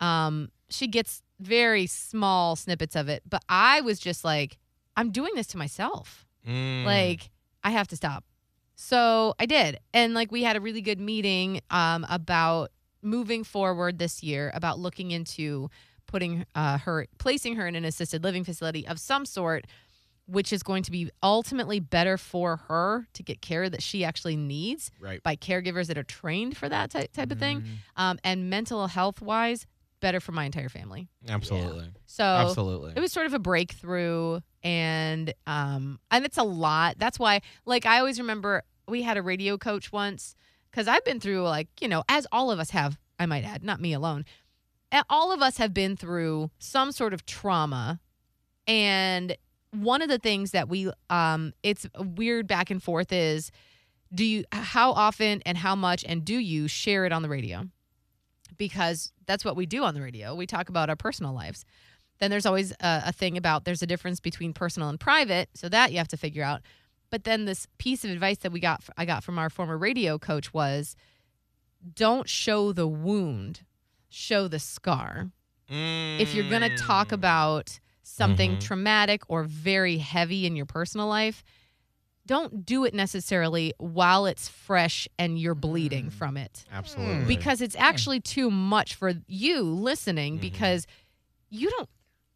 Um 0.00 0.50
she 0.68 0.86
gets 0.86 1.22
very 1.40 1.86
small 1.86 2.56
snippets 2.56 2.94
of 2.94 3.08
it 3.08 3.22
but 3.28 3.42
i 3.48 3.80
was 3.80 3.98
just 3.98 4.24
like 4.24 4.58
i'm 4.96 5.10
doing 5.10 5.32
this 5.34 5.46
to 5.48 5.56
myself. 5.58 6.26
Mm. 6.46 6.84
like 6.84 7.30
i 7.62 7.70
have 7.70 7.88
to 7.88 7.96
stop. 7.96 8.24
So 8.74 9.34
i 9.38 9.46
did. 9.46 9.78
And 9.94 10.12
like 10.12 10.30
we 10.32 10.42
had 10.42 10.56
a 10.56 10.60
really 10.60 10.82
good 10.82 11.00
meeting 11.00 11.60
um 11.70 12.04
about 12.10 12.70
moving 13.00 13.44
forward 13.44 13.98
this 13.98 14.22
year 14.22 14.50
about 14.54 14.78
looking 14.78 15.10
into 15.10 15.70
putting 16.14 16.46
uh, 16.54 16.78
her 16.78 17.06
placing 17.18 17.56
her 17.56 17.66
in 17.66 17.74
an 17.74 17.84
assisted 17.84 18.22
living 18.22 18.44
facility 18.44 18.86
of 18.86 19.00
some 19.00 19.26
sort 19.26 19.66
which 20.26 20.52
is 20.52 20.62
going 20.62 20.82
to 20.84 20.90
be 20.92 21.10
ultimately 21.22 21.80
better 21.80 22.16
for 22.16 22.56
her 22.68 23.06
to 23.12 23.22
get 23.24 23.42
care 23.42 23.68
that 23.68 23.82
she 23.82 24.04
actually 24.04 24.36
needs 24.36 24.90
right. 25.00 25.20
by 25.24 25.34
caregivers 25.34 25.88
that 25.88 25.98
are 25.98 26.02
trained 26.04 26.56
for 26.56 26.66
that 26.68 26.90
type, 26.90 27.12
type 27.12 27.30
of 27.32 27.38
thing 27.38 27.60
Mm. 27.62 27.66
um, 28.02 28.18
and 28.22 28.48
mental 28.48 28.86
health 28.86 29.20
wise 29.20 29.66
better 30.00 30.20
for 30.20 30.30
my 30.32 30.44
entire 30.44 30.68
family 30.68 31.08
Absolutely. 31.28 31.88
so 32.06 32.22
Absolutely. 32.24 32.92
it 32.96 33.00
was 33.00 33.10
sort 33.12 33.26
of 33.26 33.34
a 33.34 33.38
breakthrough 33.40 34.38
and 34.62 35.34
um 35.48 35.98
and 36.12 36.24
it's 36.24 36.38
a 36.38 36.42
lot 36.44 36.94
that's 36.98 37.18
why 37.18 37.40
like 37.66 37.86
i 37.86 37.98
always 37.98 38.20
remember 38.20 38.62
we 38.86 39.02
had 39.02 39.16
a 39.16 39.22
radio 39.22 39.58
coach 39.58 39.90
once 39.92 40.36
because 40.70 40.86
i've 40.86 41.04
been 41.04 41.18
through 41.20 41.42
like 41.42 41.68
you 41.80 41.88
know 41.88 42.04
as 42.08 42.24
all 42.30 42.50
of 42.52 42.58
us 42.60 42.70
have 42.70 42.98
i 43.18 43.26
might 43.26 43.44
add 43.44 43.64
not 43.64 43.80
me 43.80 43.92
alone 43.92 44.16
and 44.18 44.24
all 45.10 45.32
of 45.32 45.42
us 45.42 45.56
have 45.58 45.74
been 45.74 45.96
through 45.96 46.50
some 46.58 46.92
sort 46.92 47.12
of 47.12 47.26
trauma. 47.26 48.00
And 48.66 49.36
one 49.72 50.02
of 50.02 50.08
the 50.08 50.18
things 50.18 50.52
that 50.52 50.68
we 50.68 50.90
um 51.10 51.52
it's 51.62 51.86
weird 51.98 52.46
back 52.46 52.70
and 52.70 52.82
forth 52.82 53.12
is 53.12 53.50
do 54.14 54.24
you 54.24 54.44
how 54.52 54.92
often 54.92 55.42
and 55.44 55.58
how 55.58 55.74
much 55.74 56.04
and 56.06 56.24
do 56.24 56.38
you 56.38 56.68
share 56.68 57.04
it 57.04 57.12
on 57.12 57.22
the 57.22 57.28
radio? 57.28 57.64
Because 58.56 59.12
that's 59.26 59.44
what 59.44 59.56
we 59.56 59.66
do 59.66 59.82
on 59.82 59.94
the 59.94 60.02
radio. 60.02 60.34
We 60.34 60.46
talk 60.46 60.68
about 60.68 60.88
our 60.88 60.96
personal 60.96 61.34
lives. 61.34 61.64
Then 62.20 62.30
there's 62.30 62.46
always 62.46 62.70
a, 62.80 63.02
a 63.06 63.12
thing 63.12 63.36
about 63.36 63.64
there's 63.64 63.82
a 63.82 63.86
difference 63.86 64.20
between 64.20 64.52
personal 64.52 64.88
and 64.88 65.00
private 65.00 65.48
so 65.54 65.68
that 65.68 65.90
you 65.90 65.98
have 65.98 66.08
to 66.08 66.16
figure 66.16 66.44
out. 66.44 66.62
But 67.10 67.24
then 67.24 67.44
this 67.44 67.66
piece 67.78 68.04
of 68.04 68.10
advice 68.10 68.38
that 68.38 68.52
we 68.52 68.60
got 68.60 68.84
i 68.96 69.04
got 69.04 69.24
from 69.24 69.38
our 69.38 69.50
former 69.50 69.76
radio 69.76 70.18
coach 70.18 70.54
was 70.54 70.94
don't 71.94 72.28
show 72.28 72.72
the 72.72 72.86
wound 72.86 73.62
show 74.14 74.48
the 74.48 74.58
scar 74.58 75.30
if 75.68 76.34
you're 76.34 76.48
going 76.48 76.62
to 76.62 76.76
talk 76.76 77.08
Mm. 77.08 77.12
about 77.12 77.80
something 78.02 78.56
Mhm. 78.56 78.60
traumatic 78.60 79.22
or 79.28 79.44
very 79.44 79.96
heavy 79.98 80.46
in 80.46 80.54
your 80.56 80.66
personal 80.66 81.06
life, 81.08 81.42
don't 82.26 82.64
do 82.64 82.84
it 82.84 82.94
necessarily 82.94 83.72
while 83.78 84.26
it's 84.26 84.48
fresh 84.48 85.08
and 85.18 85.38
you're 85.38 85.54
bleeding 85.54 86.06
Mm. 86.06 86.12
from 86.12 86.36
it. 86.36 86.64
Absolutely. 86.70 87.24
Because 87.24 87.60
it's 87.60 87.76
actually 87.76 88.20
too 88.20 88.50
much 88.50 88.94
for 88.94 89.14
you 89.26 89.62
listening 89.62 90.38
Mhm. 90.38 90.40
because 90.42 90.86
you 91.50 91.70
don't 91.70 91.88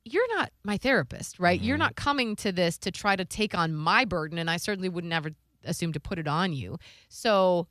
you're 0.04 0.36
not 0.36 0.50
my 0.64 0.78
therapist, 0.78 1.38
right? 1.38 1.60
You're 1.60 1.76
Mhm. 1.76 1.80
not 1.80 1.94
coming 1.96 2.34
to 2.36 2.50
this 2.50 2.78
to 2.78 2.90
try 2.90 3.14
to 3.14 3.26
take 3.26 3.54
on 3.54 3.74
my 3.74 4.06
burden 4.06 4.38
and 4.38 4.48
I 4.48 4.56
certainly 4.56 4.88
would 4.88 5.04
never 5.04 5.32
assume 5.64 5.92
to 5.92 6.00
put 6.00 6.18
it 6.18 6.26
on 6.26 6.54
you. 6.54 6.78
So 7.10 7.68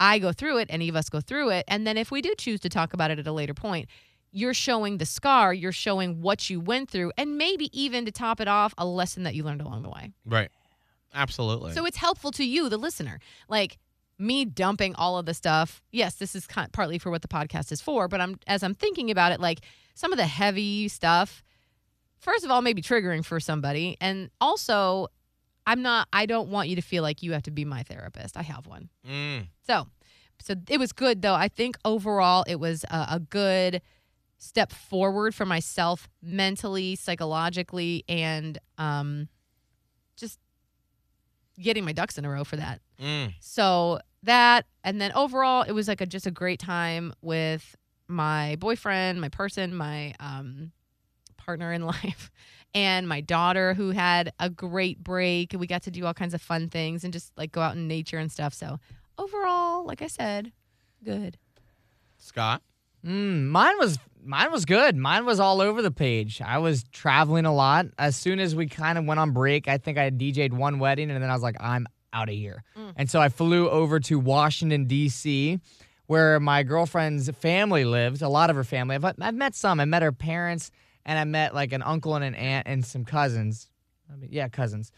I 0.00 0.18
go 0.18 0.32
through 0.32 0.58
it, 0.58 0.66
any 0.70 0.88
of 0.88 0.96
us 0.96 1.08
go 1.08 1.20
through 1.20 1.50
it, 1.50 1.64
and 1.68 1.86
then 1.86 1.96
if 1.96 2.10
we 2.10 2.22
do 2.22 2.34
choose 2.36 2.58
to 2.60 2.68
talk 2.68 2.94
about 2.94 3.10
it 3.10 3.18
at 3.18 3.26
a 3.26 3.32
later 3.32 3.54
point, 3.54 3.88
you're 4.32 4.54
showing 4.54 4.98
the 4.98 5.06
scar, 5.06 5.52
you're 5.52 5.72
showing 5.72 6.22
what 6.22 6.48
you 6.48 6.58
went 6.58 6.90
through, 6.90 7.12
and 7.18 7.36
maybe 7.36 7.68
even 7.78 8.06
to 8.06 8.10
top 8.12 8.40
it 8.40 8.48
off, 8.48 8.72
a 8.78 8.86
lesson 8.86 9.24
that 9.24 9.34
you 9.34 9.44
learned 9.44 9.60
along 9.60 9.82
the 9.82 9.90
way. 9.90 10.12
right. 10.24 10.50
Absolutely. 11.12 11.72
So 11.72 11.84
it's 11.86 11.96
helpful 11.96 12.30
to 12.30 12.44
you, 12.44 12.68
the 12.68 12.76
listener. 12.76 13.18
Like 13.48 13.78
me 14.16 14.44
dumping 14.44 14.94
all 14.94 15.18
of 15.18 15.26
the 15.26 15.34
stuff. 15.34 15.82
Yes, 15.90 16.14
this 16.14 16.36
is 16.36 16.46
kind 16.46 16.72
partly 16.72 16.98
for 16.98 17.10
what 17.10 17.22
the 17.22 17.28
podcast 17.28 17.72
is 17.72 17.80
for, 17.80 18.06
but 18.06 18.20
I'm 18.20 18.38
as 18.46 18.62
I'm 18.62 18.74
thinking 18.74 19.10
about 19.10 19.32
it, 19.32 19.40
like 19.40 19.60
some 19.94 20.12
of 20.12 20.18
the 20.18 20.26
heavy 20.26 20.86
stuff. 20.88 21.42
First 22.20 22.44
of 22.44 22.50
all, 22.50 22.62
maybe 22.62 22.82
triggering 22.82 23.24
for 23.24 23.40
somebody, 23.40 23.96
and 24.00 24.30
also, 24.40 25.08
I'm 25.66 25.82
not. 25.82 26.08
I 26.12 26.26
don't 26.26 26.48
want 26.48 26.68
you 26.68 26.76
to 26.76 26.82
feel 26.82 27.02
like 27.02 27.22
you 27.22 27.32
have 27.32 27.42
to 27.44 27.50
be 27.50 27.64
my 27.64 27.82
therapist. 27.82 28.36
I 28.36 28.42
have 28.42 28.66
one. 28.66 28.88
Mm. 29.08 29.46
So, 29.66 29.86
so 30.40 30.54
it 30.68 30.78
was 30.78 30.92
good 30.92 31.22
though. 31.22 31.34
I 31.34 31.48
think 31.48 31.76
overall 31.84 32.44
it 32.46 32.56
was 32.56 32.84
a, 32.84 33.06
a 33.12 33.20
good 33.20 33.82
step 34.38 34.72
forward 34.72 35.34
for 35.34 35.44
myself 35.44 36.08
mentally, 36.22 36.96
psychologically, 36.96 38.04
and 38.08 38.58
um, 38.78 39.28
just 40.16 40.38
getting 41.60 41.84
my 41.84 41.92
ducks 41.92 42.16
in 42.16 42.24
a 42.24 42.30
row 42.30 42.42
for 42.42 42.56
that. 42.56 42.80
Mm. 43.00 43.34
So 43.40 44.00
that, 44.22 44.66
and 44.82 45.00
then 45.00 45.12
overall, 45.12 45.62
it 45.62 45.72
was 45.72 45.88
like 45.88 46.00
a 46.00 46.06
just 46.06 46.26
a 46.26 46.30
great 46.30 46.58
time 46.58 47.12
with 47.20 47.76
my 48.08 48.56
boyfriend, 48.56 49.20
my 49.20 49.28
person, 49.28 49.74
my 49.74 50.14
um, 50.20 50.72
partner 51.50 51.72
in 51.72 51.84
life, 51.86 52.30
and 52.74 53.08
my 53.08 53.20
daughter, 53.20 53.74
who 53.74 53.90
had 53.90 54.32
a 54.38 54.48
great 54.48 55.02
break. 55.02 55.52
We 55.58 55.66
got 55.66 55.82
to 55.82 55.90
do 55.90 56.06
all 56.06 56.14
kinds 56.14 56.34
of 56.34 56.40
fun 56.40 56.68
things 56.68 57.02
and 57.02 57.12
just 57.12 57.36
like 57.36 57.50
go 57.50 57.60
out 57.60 57.74
in 57.74 57.88
nature 57.88 58.18
and 58.18 58.30
stuff. 58.30 58.54
So 58.54 58.78
overall, 59.18 59.84
like 59.84 60.00
I 60.00 60.06
said, 60.06 60.52
good. 61.02 61.36
Scott. 62.18 62.62
Mm, 63.04 63.46
mine 63.46 63.78
was 63.78 63.98
mine 64.22 64.52
was 64.52 64.64
good. 64.64 64.94
Mine 64.94 65.24
was 65.24 65.40
all 65.40 65.60
over 65.60 65.82
the 65.82 65.90
page. 65.90 66.40
I 66.40 66.58
was 66.58 66.84
traveling 66.92 67.46
a 67.46 67.54
lot. 67.54 67.86
As 67.98 68.14
soon 68.14 68.38
as 68.38 68.54
we 68.54 68.66
kind 68.68 68.98
of 68.98 69.06
went 69.06 69.18
on 69.18 69.32
break, 69.32 69.66
I 69.66 69.78
think 69.78 69.98
I 69.98 70.10
DJ'd 70.10 70.52
one 70.52 70.78
wedding, 70.78 71.10
and 71.10 71.20
then 71.20 71.30
I 71.30 71.32
was 71.32 71.42
like, 71.42 71.56
I'm 71.60 71.86
out 72.12 72.28
of 72.28 72.34
here. 72.34 72.62
Mm. 72.76 72.92
And 72.96 73.10
so 73.10 73.20
I 73.20 73.30
flew 73.30 73.68
over 73.70 73.98
to 74.00 74.18
Washington 74.18 74.84
D.C., 74.84 75.58
where 76.06 76.38
my 76.40 76.62
girlfriend's 76.62 77.30
family 77.30 77.84
lives. 77.84 78.20
A 78.20 78.28
lot 78.28 78.50
of 78.50 78.56
her 78.56 78.64
family. 78.64 78.96
I've, 78.96 79.04
I've 79.04 79.34
met 79.34 79.54
some. 79.54 79.80
I 79.80 79.86
met 79.86 80.02
her 80.02 80.12
parents, 80.12 80.70
and 81.04 81.18
I 81.18 81.24
met 81.24 81.54
like 81.54 81.72
an 81.72 81.82
uncle 81.82 82.14
and 82.14 82.24
an 82.24 82.34
aunt 82.34 82.66
and 82.66 82.84
some 82.84 83.04
cousins. 83.04 83.70
I 84.12 84.16
mean, 84.16 84.30
yeah, 84.32 84.48
cousins. 84.48 84.92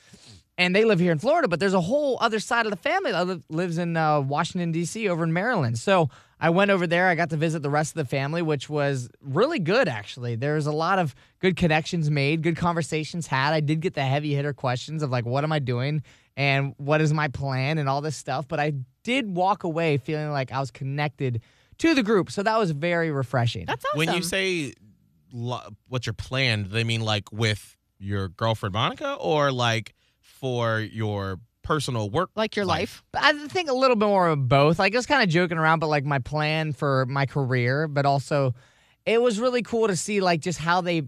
And 0.59 0.77
they 0.77 0.85
live 0.85 1.01
here 1.01 1.13
in 1.13 1.19
Florida, 1.19 1.49
but 1.49 1.61
there's 1.61 1.75
a 1.75 1.81
whole 1.81 2.19
other 2.21 2.39
side 2.39 2.67
of 2.67 2.71
the 2.71 2.77
family 2.77 3.11
that 3.11 3.43
lives 3.49 3.79
in 3.79 3.97
uh, 3.97 4.21
Washington 4.21 4.71
D.C. 4.71 5.09
over 5.09 5.25
in 5.25 5.33
Maryland. 5.33 5.79
So 5.79 6.11
I 6.39 6.51
went 6.51 6.71
over 6.71 6.87
there. 6.87 7.09
I 7.09 7.15
got 7.15 7.31
to 7.31 7.37
visit 7.37 7.63
the 7.63 7.71
rest 7.71 7.93
of 7.93 7.95
the 7.97 8.05
family, 8.05 8.43
which 8.43 8.69
was 8.69 9.09
really 9.23 9.59
good, 9.59 9.89
actually. 9.89 10.37
There 10.37 10.55
was 10.55 10.67
a 10.67 10.73
lot 10.73 10.99
of 10.99 11.15
good 11.41 11.57
connections 11.57 12.11
made, 12.11 12.43
good 12.43 12.57
conversations 12.57 13.27
had. 13.27 13.55
I 13.55 13.61
did 13.61 13.81
get 13.81 13.95
the 13.95 14.03
heavy 14.03 14.35
hitter 14.35 14.53
questions 14.53 15.03
of 15.03 15.11
like, 15.11 15.25
what 15.25 15.43
am 15.43 15.53
I 15.53 15.59
doing 15.59 16.03
and 16.37 16.75
what 16.77 17.01
is 17.01 17.13
my 17.13 17.29
plan 17.29 17.79
and 17.79 17.89
all 17.89 18.01
this 18.01 18.17
stuff. 18.17 18.47
But 18.47 18.61
I 18.61 18.75
did 19.05 19.35
walk 19.35 19.65
away 19.65 19.99
feeling 19.99 20.31
like 20.31 20.53
I 20.53 20.61
was 20.61 20.71
connected 20.71 21.43
to 21.79 21.95
the 21.95 22.03
group. 22.03 22.31
So 22.31 22.43
that 22.43 22.59
was 22.59 22.71
very 22.73 23.11
refreshing. 23.11 23.67
That's 23.67 23.85
awesome. 23.85 23.99
When 23.99 24.13
you 24.15 24.23
say 24.23 24.67
lo- 24.67 24.73
what's 25.33 26.07
your 26.07 26.12
plan, 26.15 26.65
do 26.65 26.69
they 26.69 26.85
mean 26.85 27.01
like 27.01 27.33
with 27.33 27.77
your 27.99 28.29
girlfriend 28.29 28.73
Monica 28.75 29.15
or 29.15 29.51
like 29.53 29.95
for 30.21 30.81
your 30.81 31.39
personal 31.62 32.11
work? 32.11 32.31
like 32.35 32.57
your 32.57 32.65
life. 32.65 33.03
But 33.12 33.23
I 33.23 33.47
think 33.49 33.71
a 33.71 33.73
little 33.75 33.97
bit 33.97 34.07
more 34.07 34.29
of 34.29 34.49
both. 34.49 34.79
Like, 34.79 34.95
I 34.95 34.99
was 34.99 35.07
kind 35.07 35.23
of 35.23 35.29
joking 35.29 35.59
around, 35.59 35.79
but 35.79 35.87
like 35.89 36.05
my 36.05 36.19
plan 36.19 36.73
for 36.73 37.07
my 37.07 37.27
career, 37.27 37.87
but 37.89 38.05
also 38.07 38.55
it 39.07 39.21
was 39.23 39.39
really 39.41 39.62
cool 39.62 39.89
to 39.89 39.97
see 39.97 40.21
like 40.21 40.41
just 40.41 40.59
how 40.59 40.81
they 40.81 41.03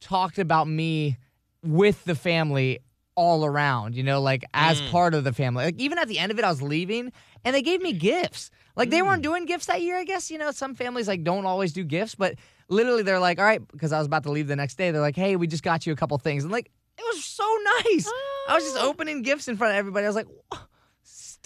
talked 0.00 0.38
about 0.38 0.68
me 0.68 1.16
with 1.62 2.04
the 2.04 2.14
family 2.14 2.78
all 3.14 3.44
around, 3.46 3.96
you 3.96 4.02
know, 4.02 4.20
like 4.20 4.44
as 4.52 4.80
Mm. 4.82 4.90
part 4.90 5.14
of 5.14 5.24
the 5.24 5.32
family. 5.32 5.64
Like 5.64 5.78
even 5.80 5.98
at 5.98 6.06
the 6.06 6.18
end 6.18 6.30
of 6.30 6.38
it, 6.38 6.44
I 6.44 6.50
was 6.50 6.60
leaving 6.62 7.12
and 7.44 7.54
they 7.56 7.62
gave 7.62 7.80
me 7.80 7.92
gifts. 7.92 8.50
Like 8.76 8.90
they 8.90 9.00
weren't 9.00 9.22
doing 9.22 9.46
gifts 9.46 9.66
that 9.66 9.80
year, 9.80 9.96
I 9.96 10.04
guess. 10.04 10.30
You 10.30 10.36
know, 10.38 10.50
some 10.50 10.74
families 10.74 11.08
like 11.08 11.24
don't 11.24 11.46
always 11.46 11.72
do 11.72 11.82
gifts, 11.82 12.14
but 12.14 12.34
literally 12.68 13.02
they're 13.02 13.20
like, 13.20 13.38
all 13.38 13.44
right, 13.44 13.66
because 13.68 13.92
I 13.92 13.98
was 13.98 14.06
about 14.06 14.24
to 14.24 14.30
leave 14.30 14.48
the 14.48 14.56
next 14.56 14.76
day, 14.76 14.90
they're 14.90 15.00
like, 15.00 15.16
hey, 15.16 15.36
we 15.36 15.46
just 15.46 15.62
got 15.62 15.86
you 15.86 15.92
a 15.92 15.96
couple 15.96 16.16
things. 16.18 16.44
And 16.44 16.52
like, 16.52 16.70
it 16.98 17.04
was 17.14 17.24
so 17.24 17.44
nice. 17.84 18.10
I 18.48 18.54
was 18.54 18.64
just 18.64 18.76
oh. 18.78 18.88
opening 18.88 19.22
gifts 19.22 19.48
in 19.48 19.56
front 19.56 19.74
of 19.74 19.78
everybody. 19.78 20.06
I 20.06 20.08
was 20.08 20.16
like, 20.16 20.28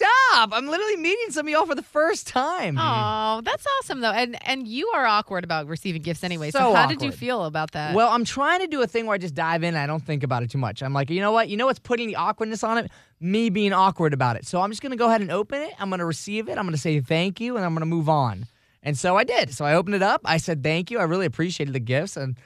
stop. 0.00 0.50
I'm 0.52 0.66
literally 0.66 0.96
meeting 0.96 1.30
some 1.30 1.46
of 1.46 1.50
y'all 1.50 1.66
for 1.66 1.74
the 1.74 1.82
first 1.82 2.26
time. 2.26 2.76
Oh, 2.78 3.40
that's 3.44 3.66
awesome 3.78 4.00
though. 4.00 4.12
And 4.12 4.36
and 4.46 4.66
you 4.66 4.88
are 4.88 5.04
awkward 5.04 5.44
about 5.44 5.66
receiving 5.66 6.02
gifts 6.02 6.24
anyway. 6.24 6.50
So, 6.50 6.58
So 6.58 6.74
how 6.74 6.86
did 6.86 7.02
you 7.02 7.08
awkward. 7.08 7.18
feel 7.18 7.44
about 7.44 7.72
that? 7.72 7.94
Well, 7.94 8.08
I'm 8.08 8.24
trying 8.24 8.60
to 8.60 8.66
do 8.66 8.82
a 8.82 8.86
thing 8.86 9.06
where 9.06 9.14
I 9.14 9.18
just 9.18 9.34
dive 9.34 9.62
in 9.62 9.68
and 9.68 9.78
I 9.78 9.86
don't 9.86 10.04
think 10.04 10.22
about 10.22 10.42
it 10.42 10.50
too 10.50 10.58
much. 10.58 10.82
I'm 10.82 10.92
like, 10.92 11.10
you 11.10 11.20
know 11.20 11.32
what? 11.32 11.48
You 11.48 11.56
know 11.56 11.66
what's 11.66 11.78
putting 11.78 12.08
the 12.08 12.16
awkwardness 12.16 12.62
on 12.62 12.78
it? 12.78 12.90
Me 13.20 13.50
being 13.50 13.72
awkward 13.72 14.14
about 14.14 14.36
it. 14.36 14.46
So 14.46 14.60
I'm 14.60 14.70
just 14.70 14.82
going 14.82 14.92
to 14.92 14.96
go 14.96 15.06
ahead 15.08 15.20
and 15.20 15.30
open 15.30 15.60
it. 15.60 15.74
I'm 15.78 15.90
going 15.90 15.98
to 15.98 16.06
receive 16.06 16.48
it. 16.48 16.56
I'm 16.56 16.64
going 16.64 16.74
to 16.74 16.80
say 16.80 17.00
thank 17.00 17.40
you 17.40 17.56
and 17.56 17.64
I'm 17.64 17.72
going 17.72 17.80
to 17.80 17.86
move 17.86 18.08
on. 18.08 18.46
And 18.82 18.96
so 18.98 19.16
I 19.16 19.24
did. 19.24 19.52
So 19.52 19.64
I 19.64 19.74
opened 19.74 19.94
it 19.94 20.02
up. 20.02 20.22
I 20.24 20.38
said 20.38 20.62
thank 20.62 20.90
you. 20.90 20.98
I 20.98 21.04
really 21.04 21.26
appreciated 21.26 21.74
the 21.74 21.80
gifts 21.80 22.16
and 22.16 22.36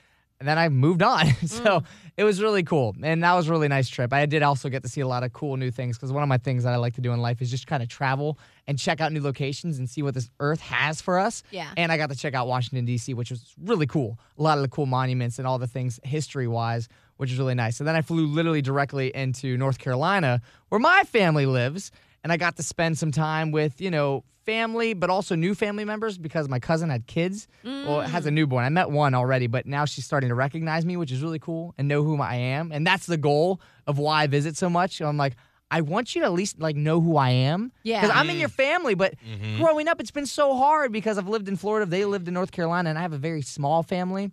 and 0.40 0.48
then 0.48 0.58
I 0.58 0.68
moved 0.68 1.02
on. 1.02 1.26
so 1.46 1.80
mm. 1.80 1.84
it 2.16 2.24
was 2.24 2.42
really 2.42 2.62
cool. 2.62 2.94
And 3.02 3.22
that 3.22 3.34
was 3.34 3.48
a 3.48 3.50
really 3.50 3.68
nice 3.68 3.88
trip. 3.88 4.12
I 4.12 4.26
did 4.26 4.42
also 4.42 4.68
get 4.68 4.82
to 4.82 4.88
see 4.88 5.00
a 5.00 5.06
lot 5.06 5.22
of 5.22 5.32
cool 5.32 5.56
new 5.56 5.70
things 5.70 5.96
because 5.96 6.12
one 6.12 6.22
of 6.22 6.28
my 6.28 6.38
things 6.38 6.64
that 6.64 6.72
I 6.72 6.76
like 6.76 6.94
to 6.94 7.00
do 7.00 7.12
in 7.12 7.20
life 7.20 7.40
is 7.40 7.50
just 7.50 7.66
kind 7.66 7.82
of 7.82 7.88
travel 7.88 8.38
and 8.66 8.78
check 8.78 9.00
out 9.00 9.12
new 9.12 9.22
locations 9.22 9.78
and 9.78 9.88
see 9.88 10.02
what 10.02 10.14
this 10.14 10.28
earth 10.40 10.60
has 10.60 11.00
for 11.00 11.18
us. 11.18 11.42
Yeah. 11.50 11.70
And 11.76 11.92
I 11.92 11.96
got 11.96 12.10
to 12.10 12.16
check 12.16 12.34
out 12.34 12.48
Washington, 12.48 12.84
D.C., 12.84 13.14
which 13.14 13.30
was 13.30 13.54
really 13.62 13.86
cool. 13.86 14.18
A 14.36 14.42
lot 14.42 14.58
of 14.58 14.62
the 14.62 14.68
cool 14.68 14.86
monuments 14.86 15.38
and 15.38 15.46
all 15.46 15.58
the 15.58 15.66
things 15.66 16.00
history 16.02 16.48
wise, 16.48 16.88
which 17.16 17.30
is 17.30 17.38
really 17.38 17.54
nice. 17.54 17.80
And 17.80 17.88
then 17.88 17.94
I 17.94 18.02
flew 18.02 18.26
literally 18.26 18.62
directly 18.62 19.14
into 19.14 19.56
North 19.56 19.78
Carolina, 19.78 20.40
where 20.68 20.80
my 20.80 21.04
family 21.04 21.46
lives. 21.46 21.90
And 22.22 22.32
I 22.32 22.38
got 22.38 22.56
to 22.56 22.62
spend 22.62 22.98
some 22.98 23.12
time 23.12 23.50
with, 23.50 23.80
you 23.80 23.90
know, 23.90 24.24
family, 24.44 24.94
but 24.94 25.10
also 25.10 25.34
new 25.34 25.54
family 25.54 25.84
members 25.84 26.18
because 26.18 26.48
my 26.48 26.58
cousin 26.58 26.90
had 26.90 27.06
kids. 27.06 27.48
Well, 27.64 28.00
has 28.00 28.26
a 28.26 28.30
mm. 28.30 28.34
newborn. 28.34 28.64
I 28.64 28.68
met 28.68 28.90
one 28.90 29.14
already, 29.14 29.46
but 29.46 29.66
now 29.66 29.84
she's 29.84 30.04
starting 30.04 30.28
to 30.28 30.34
recognize 30.34 30.84
me, 30.84 30.96
which 30.96 31.12
is 31.12 31.22
really 31.22 31.38
cool, 31.38 31.74
and 31.78 31.88
know 31.88 32.02
who 32.02 32.20
I 32.20 32.36
am. 32.36 32.72
And 32.72 32.86
that's 32.86 33.06
the 33.06 33.16
goal 33.16 33.60
of 33.86 33.98
why 33.98 34.22
I 34.22 34.26
visit 34.26 34.56
so 34.56 34.70
much. 34.70 35.00
I'm 35.00 35.16
like, 35.16 35.36
I 35.70 35.80
want 35.80 36.14
you 36.14 36.20
to 36.20 36.26
at 36.26 36.32
least 36.32 36.60
like 36.60 36.76
know 36.76 37.00
who 37.00 37.16
I 37.16 37.30
am. 37.30 37.72
Yeah. 37.82 38.00
Because 38.00 38.16
I'm 38.16 38.30
in 38.30 38.38
your 38.38 38.48
family, 38.48 38.94
but 38.94 39.14
mm-hmm. 39.16 39.58
growing 39.60 39.88
up, 39.88 40.00
it's 40.00 40.10
been 40.10 40.26
so 40.26 40.56
hard 40.56 40.92
because 40.92 41.18
I've 41.18 41.28
lived 41.28 41.48
in 41.48 41.56
Florida, 41.56 41.84
they 41.84 42.04
lived 42.04 42.28
in 42.28 42.34
North 42.34 42.52
Carolina, 42.52 42.90
and 42.90 42.98
I 42.98 43.02
have 43.02 43.12
a 43.12 43.18
very 43.18 43.42
small 43.42 43.82
family. 43.82 44.30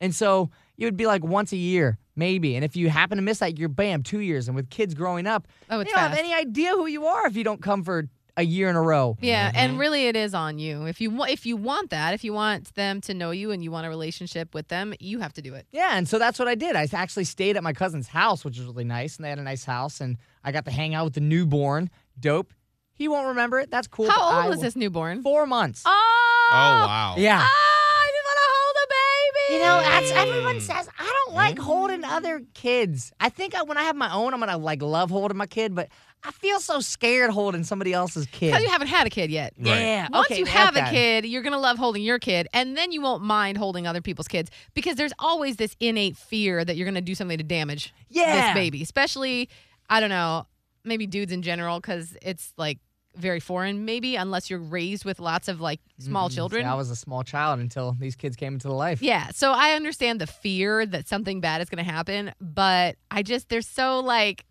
And 0.00 0.14
so 0.14 0.50
it 0.76 0.84
would 0.84 0.96
be 0.96 1.06
like 1.06 1.22
once 1.24 1.52
a 1.52 1.56
year, 1.56 1.96
maybe. 2.16 2.56
And 2.56 2.64
if 2.64 2.76
you 2.76 2.90
happen 2.90 3.16
to 3.16 3.22
miss 3.22 3.38
that, 3.38 3.56
you're 3.56 3.68
bam, 3.68 4.02
two 4.02 4.18
years. 4.18 4.48
And 4.48 4.56
with 4.56 4.68
kids 4.68 4.94
growing 4.94 5.26
up, 5.26 5.46
Oh, 5.70 5.80
it's 5.80 5.88
you 5.88 5.94
don't 5.94 6.10
have 6.10 6.18
any 6.18 6.34
idea 6.34 6.72
who 6.72 6.86
you 6.86 7.06
are 7.06 7.26
if 7.26 7.36
you 7.36 7.44
don't 7.44 7.62
come 7.62 7.84
for 7.84 8.08
a 8.36 8.42
year 8.44 8.70
in 8.70 8.76
a 8.76 8.82
row. 8.82 9.16
yeah, 9.20 9.48
Mm-hmm. 9.48 9.56
and 9.58 9.78
really, 9.78 10.06
it 10.06 10.16
is 10.16 10.32
on 10.34 10.58
you. 10.58 10.86
If 10.86 11.00
you 11.00 11.22
if 11.24 11.44
you 11.44 11.56
want 11.56 11.90
that, 11.90 12.14
if 12.14 12.24
you 12.24 12.32
want 12.32 12.74
them 12.74 13.00
to 13.02 13.12
know 13.14 13.30
you 13.30 13.50
and 13.50 13.62
you 13.62 13.70
want 13.70 13.86
a 13.86 13.90
relationship 13.90 14.54
with 14.54 14.68
them, 14.68 14.94
you 15.00 15.18
have 15.20 15.32
to 15.34 15.42
do 15.42 15.54
it. 15.54 15.66
Yeah, 15.70 15.96
and 15.98 16.08
so 16.08 16.18
that's 16.18 16.38
what 16.38 16.48
I 16.48 16.54
did. 16.54 16.74
I 16.76 16.88
actually 16.92 17.24
stayed 17.24 17.56
at 17.56 17.62
my 17.62 17.72
cousin's 17.74 18.08
house, 18.08 18.44
which 18.44 18.58
was 18.58 18.66
really 18.66 18.84
nice, 18.84 19.16
and 19.16 19.24
they 19.24 19.28
had 19.28 19.38
a 19.38 19.42
nice 19.42 19.64
house, 19.64 20.00
and 20.00 20.16
I 20.42 20.50
got 20.52 20.64
to 20.64 20.70
hang 20.70 20.94
out 20.94 21.04
with 21.04 21.14
the 21.14 21.20
newborn. 21.20 21.90
Dope. 22.18 22.52
He 22.94 23.08
won't 23.08 23.28
remember 23.28 23.58
it. 23.60 23.70
That's 23.70 23.86
cool. 23.88 24.06
but 24.06 24.12
How 24.14 24.22
I 24.28 24.42
old 24.44 24.50
was 24.50 24.60
this 24.60 24.76
newborn? 24.76 25.22
Four 25.22 25.46
months. 25.46 25.82
Oh, 25.84 26.48
Oh 26.52 26.54
wow. 26.54 27.14
Yeah. 27.18 27.40
Ah, 27.42 27.48
I 27.48 28.10
just 28.14 28.26
want 28.28 28.38
to 28.38 28.48
hold 28.52 28.76
a 28.76 28.88
baby. 28.92 29.54
You 29.54 29.60
know, 29.66 29.80
that's 29.80 30.10
everyone 30.12 30.60
says 30.60 30.88
I 30.98 31.11
don't 31.32 31.44
like 31.44 31.56
mm. 31.56 31.62
holding 31.62 32.04
other 32.04 32.42
kids. 32.54 33.12
I 33.20 33.28
think 33.28 33.54
I, 33.54 33.62
when 33.62 33.76
I 33.76 33.82
have 33.84 33.96
my 33.96 34.12
own, 34.12 34.34
I'm 34.34 34.40
gonna 34.40 34.58
like 34.58 34.82
love 34.82 35.10
holding 35.10 35.36
my 35.36 35.46
kid, 35.46 35.74
but 35.74 35.88
I 36.24 36.30
feel 36.30 36.60
so 36.60 36.80
scared 36.80 37.30
holding 37.30 37.64
somebody 37.64 37.92
else's 37.92 38.26
kid. 38.26 38.52
Because 38.52 38.62
you 38.62 38.68
haven't 38.68 38.88
had 38.88 39.06
a 39.06 39.10
kid 39.10 39.30
yet. 39.30 39.54
Right. 39.58 39.80
Yeah. 39.80 40.08
Once 40.10 40.26
okay, 40.26 40.38
you 40.38 40.44
have 40.44 40.76
a 40.76 40.88
kid, 40.88 41.26
you're 41.26 41.42
going 41.42 41.52
to 41.52 41.58
love 41.58 41.78
holding 41.78 42.02
your 42.02 42.20
kid, 42.20 42.46
and 42.54 42.76
then 42.76 42.92
you 42.92 43.02
won't 43.02 43.24
mind 43.24 43.58
holding 43.58 43.86
other 43.86 44.00
people's 44.00 44.28
kids 44.28 44.50
because 44.74 44.94
there's 44.96 45.12
always 45.18 45.56
this 45.56 45.74
innate 45.80 46.16
fear 46.16 46.64
that 46.64 46.76
you're 46.76 46.84
going 46.84 46.94
to 46.94 47.00
do 47.00 47.16
something 47.16 47.38
to 47.38 47.44
damage 47.44 47.92
Yeah. 48.08 48.46
this 48.46 48.54
baby, 48.54 48.82
especially, 48.82 49.48
I 49.90 49.98
don't 49.98 50.10
know, 50.10 50.46
maybe 50.84 51.06
dudes 51.08 51.32
in 51.32 51.42
general 51.42 51.80
because 51.80 52.16
it's 52.22 52.52
like 52.56 52.78
very 53.16 53.40
foreign, 53.40 53.84
maybe, 53.84 54.16
unless 54.16 54.48
you're 54.50 54.58
raised 54.58 55.04
with 55.04 55.20
lots 55.20 55.48
of 55.48 55.60
like 55.60 55.80
small 55.98 56.28
Mm, 56.28 56.34
children. 56.34 56.62
see, 56.62 56.68
I 56.68 56.74
was 56.74 56.90
a 56.90 56.96
small 56.96 57.22
child 57.22 57.60
until 57.60 57.96
these 57.98 58.16
kids 58.16 58.36
came 58.36 58.54
into 58.54 58.68
the 58.68 58.74
life. 58.74 59.02
Yeah, 59.02 59.28
so 59.34 59.52
I 59.52 59.72
understand 59.72 60.20
the 60.20 60.26
fear 60.26 60.86
that 60.86 61.08
something 61.08 61.40
bad 61.40 61.60
is 61.60 61.68
going 61.68 61.84
to 61.84 61.90
happen, 61.90 62.32
but 62.40 62.96
I 63.10 63.22
just, 63.22 63.48
they're 63.48 63.60
so 63.62 64.00
like, 64.00 64.44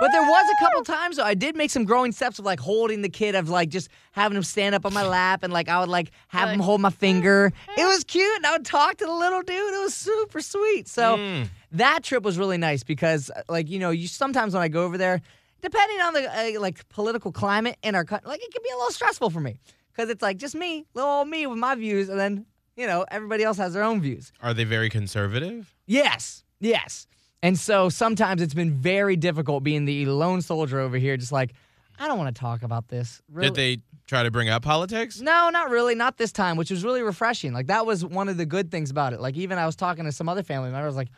But 0.00 0.10
there 0.10 0.22
was 0.22 0.46
a 0.50 0.64
couple 0.64 0.82
times 0.82 1.16
though 1.16 1.22
I 1.24 1.34
did 1.34 1.54
make 1.54 1.70
some 1.70 1.84
growing 1.84 2.10
steps 2.12 2.38
of 2.40 2.44
like 2.44 2.58
holding 2.58 3.02
the 3.02 3.08
kid 3.08 3.34
of 3.36 3.48
like 3.48 3.68
just 3.68 3.88
having 4.10 4.36
him 4.36 4.42
stand 4.42 4.74
up 4.74 4.84
on 4.84 4.92
my 4.92 5.06
lap 5.06 5.44
and 5.44 5.52
like 5.52 5.68
I 5.68 5.78
would 5.78 5.88
like 5.88 6.10
have 6.28 6.48
him 6.48 6.58
hold 6.60 6.80
my 6.80 6.90
finger. 6.90 7.52
It 7.78 7.84
was 7.86 8.02
cute 8.02 8.36
and 8.36 8.46
I 8.46 8.52
would 8.52 8.64
talk 8.64 8.96
to 8.96 9.04
the 9.04 9.12
little 9.12 9.42
dude. 9.42 9.74
It 9.74 9.80
was 9.80 9.94
super 9.94 10.40
sweet. 10.40 10.88
So 10.88 11.18
Mm. 11.18 11.48
that 11.72 12.02
trip 12.02 12.24
was 12.24 12.36
really 12.36 12.58
nice 12.58 12.82
because 12.82 13.30
uh, 13.30 13.42
like 13.48 13.68
you 13.70 13.78
know 13.78 13.90
you 13.90 14.08
sometimes 14.08 14.54
when 14.54 14.62
I 14.62 14.68
go 14.68 14.82
over 14.84 14.98
there, 14.98 15.20
depending 15.62 16.00
on 16.00 16.12
the 16.12 16.56
uh, 16.56 16.60
like 16.60 16.88
political 16.88 17.32
climate 17.32 17.76
in 17.82 17.94
our 17.94 18.04
country, 18.04 18.28
like 18.28 18.42
it 18.42 18.52
can 18.52 18.62
be 18.62 18.70
a 18.70 18.76
little 18.76 18.90
stressful 18.90 19.30
for 19.30 19.40
me 19.40 19.58
because 19.92 20.10
it's 20.10 20.22
like 20.22 20.36
just 20.36 20.54
me, 20.54 20.84
little 20.94 21.10
old 21.10 21.28
me 21.28 21.46
with 21.46 21.58
my 21.58 21.74
views, 21.74 22.08
and 22.08 22.18
then 22.20 22.44
you 22.76 22.86
know 22.86 23.06
everybody 23.10 23.44
else 23.44 23.56
has 23.56 23.72
their 23.72 23.82
own 23.82 24.00
views. 24.00 24.32
Are 24.42 24.52
they 24.52 24.64
very 24.64 24.90
conservative? 24.90 25.74
Yes, 25.86 26.44
yes. 26.60 27.06
And 27.42 27.58
so 27.58 27.88
sometimes 27.88 28.40
it's 28.40 28.54
been 28.54 28.72
very 28.72 29.16
difficult 29.16 29.64
being 29.64 29.84
the 29.84 30.06
lone 30.06 30.42
soldier 30.42 30.78
over 30.78 30.96
here, 30.96 31.16
just 31.16 31.32
like, 31.32 31.54
I 31.98 32.06
don't 32.06 32.16
want 32.16 32.34
to 32.34 32.40
talk 32.40 32.62
about 32.62 32.86
this. 32.86 33.20
Really? 33.28 33.48
Did 33.48 33.54
they 33.56 33.78
try 34.06 34.22
to 34.22 34.30
bring 34.30 34.48
up 34.48 34.62
politics? 34.62 35.20
No, 35.20 35.50
not 35.50 35.68
really. 35.68 35.96
Not 35.96 36.18
this 36.18 36.30
time, 36.30 36.56
which 36.56 36.70
was 36.70 36.84
really 36.84 37.02
refreshing. 37.02 37.52
Like, 37.52 37.66
that 37.66 37.84
was 37.84 38.04
one 38.04 38.28
of 38.28 38.36
the 38.36 38.46
good 38.46 38.70
things 38.70 38.92
about 38.92 39.12
it. 39.12 39.20
Like, 39.20 39.36
even 39.36 39.58
I 39.58 39.66
was 39.66 39.74
talking 39.74 40.04
to 40.04 40.12
some 40.12 40.28
other 40.28 40.44
family 40.44 40.70
members, 40.70 40.94
like, 40.94 41.08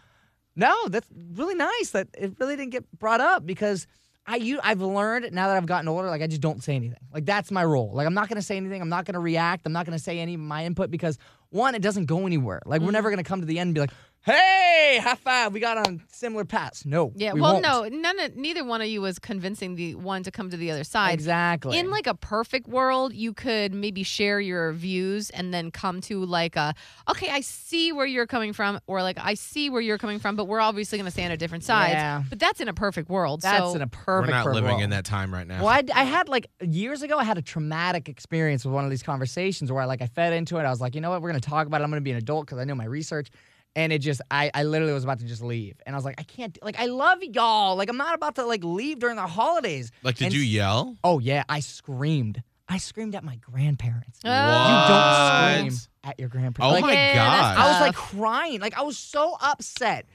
no, 0.57 0.75
that's 0.89 1.09
really 1.35 1.57
nice 1.57 1.91
that 1.91 2.09
it 2.17 2.37
really 2.39 2.57
didn't 2.57 2.73
get 2.73 2.91
brought 2.99 3.21
up 3.21 3.45
because 3.45 3.87
I 4.27 4.37
you 4.37 4.59
I've 4.63 4.81
learned 4.81 5.33
now 5.33 5.49
that 5.49 5.57
I've 5.57 5.67
gotten 5.67 5.89
older, 5.89 6.09
like 6.09 6.23
I 6.23 6.27
just 6.27 6.41
don't 6.41 6.63
say 6.63 6.77
anything. 6.77 6.99
Like 7.13 7.27
that's 7.27 7.51
my 7.51 7.65
role. 7.65 7.93
Like 7.93 8.07
I'm 8.07 8.15
not 8.15 8.29
gonna 8.29 8.43
say 8.43 8.57
anything. 8.57 8.81
I'm 8.81 8.89
not 8.89 9.05
gonna 9.05 9.21
react. 9.21 9.67
I'm 9.67 9.73
not 9.73 9.85
gonna 9.85 9.99
say 9.99 10.19
any 10.19 10.35
of 10.35 10.41
my 10.41 10.65
input 10.65 10.91
because 10.91 11.19
one, 11.51 11.75
it 11.75 11.83
doesn't 11.83 12.07
go 12.07 12.27
anywhere. 12.27 12.63
Like 12.65 12.81
we're 12.81 12.87
mm-hmm. 12.87 12.95
never 12.95 13.11
gonna 13.11 13.25
come 13.25 13.41
to 13.41 13.47
the 13.47 13.59
end 13.59 13.69
and 13.69 13.75
be 13.75 13.81
like, 13.81 13.93
hey, 14.25 14.99
high 15.03 15.15
five, 15.17 15.53
we 15.53 15.61
got 15.61 15.87
on 15.87 16.03
similar 16.11 16.45
paths. 16.45 16.87
No. 16.87 17.13
yeah, 17.15 17.35
we 17.35 17.41
well, 17.41 17.61
won't. 17.61 17.93
no, 17.93 17.99
none 17.99 18.19
of, 18.21 18.37
neither 18.37 18.65
one 18.65 18.81
of 18.81 18.87
you 18.87 19.03
was 19.03 19.19
convincing 19.19 19.75
the 19.75 19.95
one 19.95 20.23
to 20.23 20.31
come 20.31 20.51
to 20.51 20.57
the 20.57 20.71
other 20.71 20.85
side. 20.85 21.15
Exactly. 21.15 21.79
In 21.79 21.91
like 21.91 22.07
a 22.07 22.15
perfect 22.15 22.67
world, 22.67 23.13
you 23.13 23.35
could 23.35 23.75
maybe 23.75 24.03
share 24.03 24.41
your 24.41 24.73
views 24.73 25.31
and 25.31 25.53
then 25.53 25.71
come 25.71 26.01
to 26.03 26.25
like 26.25 26.57
a, 26.57 26.75
okay, 27.09 27.29
I 27.29 27.41
see 27.41 27.93
where 27.93 28.07
you're 28.07 28.27
coming 28.27 28.53
from, 28.53 28.81
or 28.87 29.03
like 29.03 29.19
I 29.21 29.35
see 29.35 29.69
where 29.69 29.83
you're 29.83 29.99
coming 29.99 30.19
from, 30.19 30.37
but 30.37 30.47
we're 30.47 30.61
obviously 30.61 30.97
going 30.97 31.07
to 31.07 31.13
stand 31.13 31.33
at 31.33 31.39
different 31.39 31.65
sides. 31.65 31.93
Yeah. 31.93 32.23
But 32.29 32.39
that's 32.39 32.61
in 32.61 32.69
a 32.69 32.75
perfect 32.75 33.11
world. 33.11 33.43
that's 33.43 33.59
so 33.59 33.75
in 33.75 33.83
a 33.83 33.87
perfect 33.87 34.29
We're 34.29 34.37
not 34.37 34.45
perfect 34.45 34.55
living 34.55 34.71
world. 34.71 34.83
in 34.83 34.91
that 34.91 35.05
time 35.05 35.35
right 35.35 35.47
now. 35.47 35.63
Well, 35.65 35.69
I, 35.69 35.83
I 35.95 36.05
had 36.05 36.29
like 36.31 36.47
years 36.63 37.03
ago, 37.03 37.19
I 37.19 37.25
had 37.25 37.37
a 37.37 37.43
traumatic 37.43 38.09
experience 38.09 38.65
with 38.65 38.73
one 38.73 38.85
of 38.85 38.91
these 38.91 39.03
conversations 39.03 39.71
where 39.71 39.83
I 39.83 39.87
like 39.87 40.01
I 40.01 40.07
fed 40.07 40.33
into 40.33 40.57
it. 40.57 40.63
I 40.63 40.71
was 40.71 40.81
like, 40.81 40.95
you 40.95 41.03
know 41.03 41.11
what, 41.11 41.21
we're 41.21 41.29
gonna 41.29 41.41
talk 41.41 41.67
about 41.67 41.83
it. 41.83 41.85
I'm 41.85 41.91
gonna 41.91 42.01
be 42.01 42.13
an 42.13 42.17
adult 42.17 42.47
because 42.47 42.59
I 42.59 42.65
know 42.65 42.75
my 42.75 42.87
research. 42.87 43.29
And 43.77 43.93
it 43.93 43.99
just, 43.99 44.21
I, 44.31 44.51
I 44.55 44.63
literally 44.63 44.93
was 44.93 45.03
about 45.03 45.19
to 45.19 45.25
just 45.25 45.43
leave, 45.43 45.75
and 45.85 45.97
I 45.97 45.99
was 45.99 46.05
like, 46.05 46.15
I 46.19 46.23
can't, 46.23 46.57
like, 46.63 46.79
I 46.79 46.87
love 46.87 47.19
y'all. 47.25 47.75
Like, 47.75 47.89
I'm 47.89 47.97
not 47.97 48.15
about 48.15 48.37
to 48.37 48.45
like 48.47 48.63
leave 48.63 49.01
during 49.01 49.17
the 49.17 49.27
holidays. 49.27 49.91
Like, 50.05 50.15
did 50.17 50.27
And 50.27 50.35
you 50.35 50.43
yell? 50.43 50.97
Oh 51.03 51.19
yeah, 51.19 51.43
I 51.49 51.59
screamed. 51.61 52.43
I 52.69 52.79
screamed 52.79 53.15
at 53.17 53.25
my 53.25 53.37
grandparents. 53.37 54.21
Oh. 54.25 54.29
You 54.31 55.61
don't 55.65 55.71
scream 55.73 55.91
at 56.05 56.21
your 56.21 56.29
grandparents. 56.29 56.61
Oh 56.61 56.71
Like, 56.81 56.83
my 56.85 56.93
Yeah, 56.93 57.15
god! 57.15 57.59
I 57.59 57.69
was 57.73 57.81
like 57.81 57.95
crying. 57.97 58.61
Like 58.61 58.79
I 58.79 58.83
was 58.83 58.97
so 58.97 59.37
upset. 59.43 60.07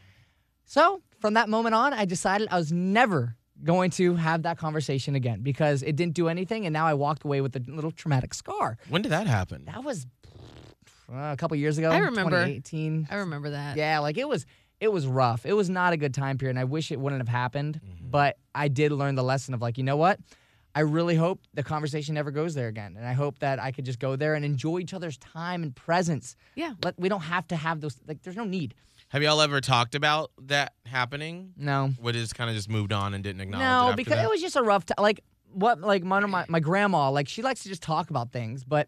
So 0.66 1.02
from 1.20 1.34
that 1.34 1.50
moment 1.50 1.76
on, 1.76 1.94
I 1.94 2.06
decided 2.06 2.48
I 2.52 2.58
was 2.58 2.72
never 2.72 3.36
going 3.64 3.92
to 3.92 4.16
have 4.16 4.44
that 4.44 4.58
conversation 4.58 5.16
again 5.16 5.42
because 5.42 5.84
it 5.84 5.96
didn't 5.98 6.14
do 6.14 6.30
anything, 6.30 6.66
and 6.66 6.72
now 6.72 6.88
I 6.88 6.94
walked 6.94 7.26
away 7.26 7.42
with 7.42 7.56
a 7.58 7.64
little 7.68 7.92
traumatic 7.92 8.34
scar. 8.34 8.78
when 8.88 9.02
did 9.02 9.12
that 9.12 9.28
happen? 9.28 9.66
That 9.66 9.84
was 9.84 10.08
uh, 11.12 11.32
a 11.34 11.38
couple 11.38 11.56
years 11.58 11.78
ago. 11.78 11.90
I 11.92 11.98
remember. 12.00 12.32
2018. 12.38 13.08
I 13.12 13.16
remember 13.16 13.52
that. 13.52 13.78
Yeah, 13.78 14.00
like 14.00 14.18
it 14.18 14.28
was. 14.28 14.46
It 14.80 14.94
was 14.94 15.06
rough. 15.06 15.46
It 15.46 15.52
was 15.54 15.70
not 15.70 15.92
a 15.92 15.98
good 15.98 16.14
time 16.14 16.38
period, 16.38 16.52
and 16.52 16.60
I 16.60 16.64
wish 16.64 16.90
it 16.90 17.00
wouldn't 17.00 17.20
have 17.20 17.28
happened. 17.28 17.82
But 18.02 18.38
I 18.56 18.70
did 18.70 18.94
learn 18.94 19.16
the 19.16 19.24
lesson 19.24 19.54
of 19.54 19.62
like, 19.62 19.78
you 19.78 19.84
know 19.84 19.98
what? 19.98 20.20
I 20.74 20.82
really 20.82 21.16
hope 21.16 21.42
the 21.54 21.64
conversation 21.64 22.16
never 22.16 22.32
goes 22.32 22.54
there 22.54 22.70
again, 22.70 22.96
and 22.96 23.06
I 23.06 23.12
hope 23.12 23.40
that 23.40 23.60
I 23.60 23.72
could 23.74 23.84
just 23.84 24.00
go 24.00 24.16
there 24.16 24.36
and 24.36 24.46
enjoy 24.46 24.80
each 24.80 24.94
other's 24.94 25.18
time 25.18 25.64
and 25.64 25.76
presence. 25.76 26.38
Yeah. 26.56 26.76
Let, 26.82 26.98
we 26.98 27.10
don't 27.10 27.22
have 27.24 27.46
to 27.50 27.58
have 27.58 27.82
those. 27.82 27.98
Like, 28.08 28.22
there's 28.24 28.38
no 28.38 28.46
need. 28.46 28.74
Have 29.10 29.22
y'all 29.22 29.42
ever 29.42 29.60
talked 29.60 29.96
about 29.96 30.32
that 30.44 30.74
happening? 30.86 31.52
No. 31.58 31.90
What 32.00 32.16
is 32.16 32.32
kind 32.32 32.50
of 32.50 32.56
just 32.56 32.70
moved 32.70 32.94
on 32.94 33.14
and 33.14 33.22
didn't 33.24 33.42
acknowledge 33.42 33.66
it 33.66 33.68
No, 33.68 33.84
after 33.90 33.96
because 33.98 34.14
that? 34.14 34.26
it 34.26 34.30
was 34.30 34.40
just 34.40 34.56
a 34.56 34.62
rough 34.62 34.86
time. 34.86 34.96
Like 35.00 35.20
what? 35.52 35.82
Like 35.82 36.04
my, 36.06 36.22
my 36.22 36.46
my 36.48 36.60
grandma, 36.62 37.10
like 37.10 37.28
she 37.28 37.42
likes 37.42 37.64
to 37.64 37.70
just 37.70 37.82
talk 37.82 38.10
about 38.12 38.32
things, 38.32 38.64
but 38.64 38.88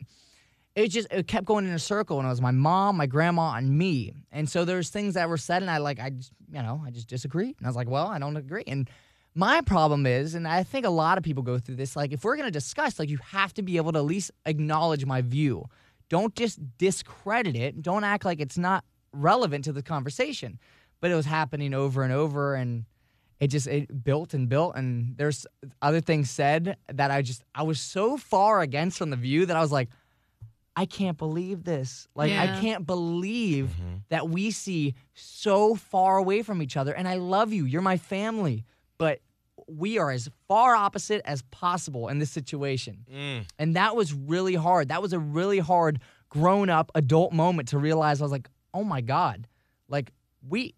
it 0.76 0.88
just 0.90 1.08
it 1.12 1.28
kept 1.28 1.46
going 1.46 1.66
in 1.66 1.74
a 1.74 1.80
circle, 1.80 2.18
and 2.20 2.26
it 2.26 2.30
was 2.30 2.42
my 2.42 2.52
mom, 2.52 2.98
my 2.98 3.06
grandma, 3.06 3.54
and 3.56 3.78
me. 3.78 4.14
And 4.32 4.50
so 4.50 4.66
there's 4.66 4.90
things 4.90 5.16
that 5.16 5.28
were 5.30 5.38
said, 5.38 5.62
and 5.62 5.70
I 5.72 5.78
like 5.80 6.00
I 6.00 6.12
just 6.12 6.32
you 6.52 6.62
know 6.62 6.82
I 6.86 6.92
just 6.92 7.08
disagreed, 7.08 7.56
and 7.58 7.68
I 7.68 7.70
was 7.70 7.76
like, 7.76 7.90
well, 7.90 8.08
I 8.08 8.20
don't 8.20 8.38
agree. 8.38 8.64
And 8.68 8.90
My 9.34 9.62
problem 9.62 10.06
is, 10.06 10.36
and 10.36 10.46
I 10.48 10.64
think 10.64 10.86
a 10.86 10.90
lot 10.90 11.18
of 11.18 11.24
people 11.24 11.44
go 11.44 11.58
through 11.58 11.76
this, 11.78 11.96
like 11.96 12.12
if 12.12 12.24
we're 12.26 12.36
gonna 12.36 12.52
discuss, 12.52 13.00
like 13.00 13.10
you 13.10 13.20
have 13.32 13.54
to 13.54 13.62
be 13.62 13.78
able 13.78 13.94
to 13.94 14.00
at 14.00 14.06
least 14.06 14.32
acknowledge 14.46 15.06
my 15.06 15.22
view. 15.22 15.66
Don't 16.10 16.36
just 16.36 16.60
discredit 16.78 17.56
it. 17.56 17.82
Don't 17.82 18.04
act 18.04 18.26
like 18.26 18.42
it's 18.42 18.58
not 18.58 18.84
relevant 19.14 19.64
to 19.66 19.72
the 19.74 19.82
conversation. 19.84 20.60
But 21.00 21.12
it 21.12 21.16
was 21.16 21.26
happening 21.26 21.74
over 21.74 22.04
and 22.04 22.12
over 22.14 22.56
and 22.56 22.86
it 23.40 23.48
just 23.48 23.68
it 23.68 24.04
built 24.04 24.34
and 24.34 24.50
built 24.50 24.76
and 24.76 25.18
there's 25.18 25.48
other 25.82 26.02
things 26.02 26.30
said 26.30 26.78
that 26.94 27.10
I 27.10 27.22
just 27.22 27.44
I 27.56 27.64
was 27.64 27.80
so 27.80 28.18
far 28.18 28.62
against 28.62 28.98
from 28.98 29.10
the 29.10 29.16
view 29.16 29.46
that 29.46 29.56
I 29.58 29.62
was 29.62 29.72
like, 29.72 29.90
I 30.76 30.86
can't 30.86 31.18
believe 31.18 31.64
this. 31.64 32.08
Like 32.16 32.32
I 32.32 32.60
can't 32.60 32.86
believe 32.86 33.72
that 34.10 34.30
we 34.30 34.52
see 34.52 34.96
so 35.14 35.76
far 35.76 36.18
away 36.18 36.42
from 36.44 36.62
each 36.62 36.78
other. 36.78 36.94
And 36.94 37.08
I 37.08 37.16
love 37.16 37.52
you. 37.52 37.66
You're 37.66 37.82
my 37.82 37.98
family. 37.98 38.66
But 38.98 39.20
we 39.68 39.98
are 39.98 40.12
as 40.12 40.30
far 40.48 40.76
opposite 40.76 41.22
as 41.26 41.42
possible 41.44 42.08
in 42.08 42.20
this 42.20 42.32
situation. 42.32 43.06
Mm. 43.12 43.46
And 43.60 43.76
that 43.76 43.96
was 43.96 44.14
really 44.14 44.56
hard. 44.56 44.90
That 44.90 45.02
was 45.02 45.14
a 45.14 45.20
really 45.20 45.60
hard 45.60 46.00
grown 46.30 46.70
up 46.70 46.92
adult 46.96 47.34
moment 47.34 47.70
to 47.70 47.78
realize 47.78 48.22
I 48.22 48.26
was 48.26 48.32
like, 48.32 48.50
oh 48.74 48.84
my 48.84 49.02
God, 49.02 49.48
like 49.90 50.12
we, 50.48 50.74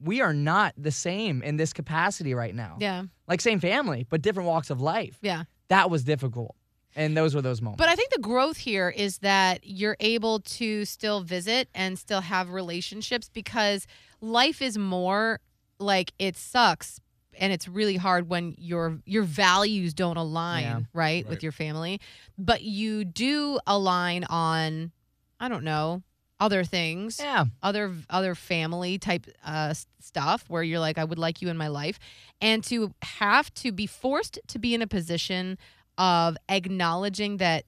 we 0.00 0.20
are 0.20 0.32
not 0.32 0.74
the 0.76 0.90
same 0.90 1.42
in 1.42 1.56
this 1.56 1.72
capacity 1.72 2.34
right 2.34 2.54
now. 2.54 2.76
Yeah. 2.80 3.04
Like 3.28 3.40
same 3.40 3.60
family, 3.60 4.06
but 4.08 4.22
different 4.22 4.48
walks 4.48 4.70
of 4.70 4.80
life. 4.80 5.18
Yeah. 5.20 5.44
That 5.68 5.90
was 5.90 6.04
difficult. 6.04 6.56
And 6.96 7.16
those 7.16 7.34
were 7.34 7.42
those 7.42 7.60
moments. 7.62 7.78
But 7.78 7.88
I 7.90 7.94
think 7.94 8.10
the 8.10 8.18
growth 8.20 8.56
here 8.56 8.88
is 8.88 9.18
that 9.18 9.60
you're 9.62 9.96
able 10.00 10.40
to 10.40 10.84
still 10.86 11.20
visit 11.20 11.68
and 11.74 11.98
still 11.98 12.22
have 12.22 12.50
relationships 12.50 13.28
because 13.32 13.86
life 14.20 14.60
is 14.62 14.76
more 14.78 15.40
like 15.78 16.12
it 16.18 16.36
sucks 16.36 17.00
and 17.38 17.52
it's 17.52 17.68
really 17.68 17.96
hard 17.98 18.30
when 18.30 18.54
your 18.56 18.98
your 19.04 19.22
values 19.24 19.92
don't 19.92 20.16
align, 20.16 20.62
Yeah. 20.64 20.76
right, 20.94 21.22
Right. 21.22 21.28
with 21.28 21.42
your 21.42 21.52
family, 21.52 22.00
but 22.38 22.62
you 22.62 23.04
do 23.04 23.60
align 23.66 24.24
on 24.24 24.90
I 25.38 25.48
don't 25.48 25.64
know, 25.64 26.02
other 26.40 26.64
things 26.64 27.20
yeah. 27.20 27.44
other 27.62 27.92
other 28.08 28.34
family 28.34 28.98
type 28.98 29.26
uh, 29.44 29.74
stuff 30.00 30.44
where 30.48 30.62
you're 30.62 30.80
like 30.80 30.96
I 30.96 31.04
would 31.04 31.18
like 31.18 31.42
you 31.42 31.48
in 31.50 31.58
my 31.58 31.68
life 31.68 31.98
and 32.40 32.64
to 32.64 32.94
have 33.02 33.52
to 33.54 33.70
be 33.70 33.86
forced 33.86 34.38
to 34.48 34.58
be 34.58 34.74
in 34.74 34.80
a 34.80 34.86
position 34.86 35.58
of 35.98 36.36
acknowledging 36.48 37.38
that 37.38 37.64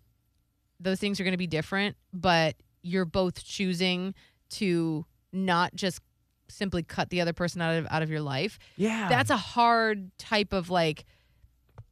those 0.80 1.00
things 1.00 1.18
are 1.20 1.24
going 1.24 1.32
to 1.32 1.38
be 1.38 1.46
different 1.46 1.96
but 2.12 2.54
you're 2.82 3.04
both 3.04 3.44
choosing 3.44 4.14
to 4.50 5.04
not 5.32 5.74
just 5.74 6.00
simply 6.48 6.82
cut 6.82 7.10
the 7.10 7.20
other 7.20 7.32
person 7.32 7.60
out 7.60 7.74
of 7.76 7.86
out 7.90 8.02
of 8.02 8.10
your 8.10 8.20
life 8.20 8.58
Yeah. 8.76 9.08
that's 9.08 9.30
a 9.30 9.36
hard 9.36 10.10
type 10.18 10.52
of 10.52 10.70
like 10.70 11.04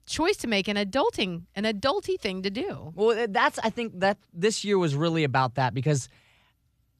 choice 0.07 0.37
to 0.39 0.47
make 0.47 0.69
an 0.69 0.77
adulting 0.77 1.43
an 1.57 1.65
adulty 1.65 2.19
thing 2.19 2.43
to 2.43 2.51
do 2.51 2.93
Well, 2.95 3.27
that's 3.29 3.59
I 3.59 3.71
think 3.71 4.01
that 4.01 4.19
this 4.33 4.65
year 4.65 4.79
was 4.79 4.95
really 4.95 5.25
about 5.25 5.57
that 5.57 5.75
because 5.75 6.09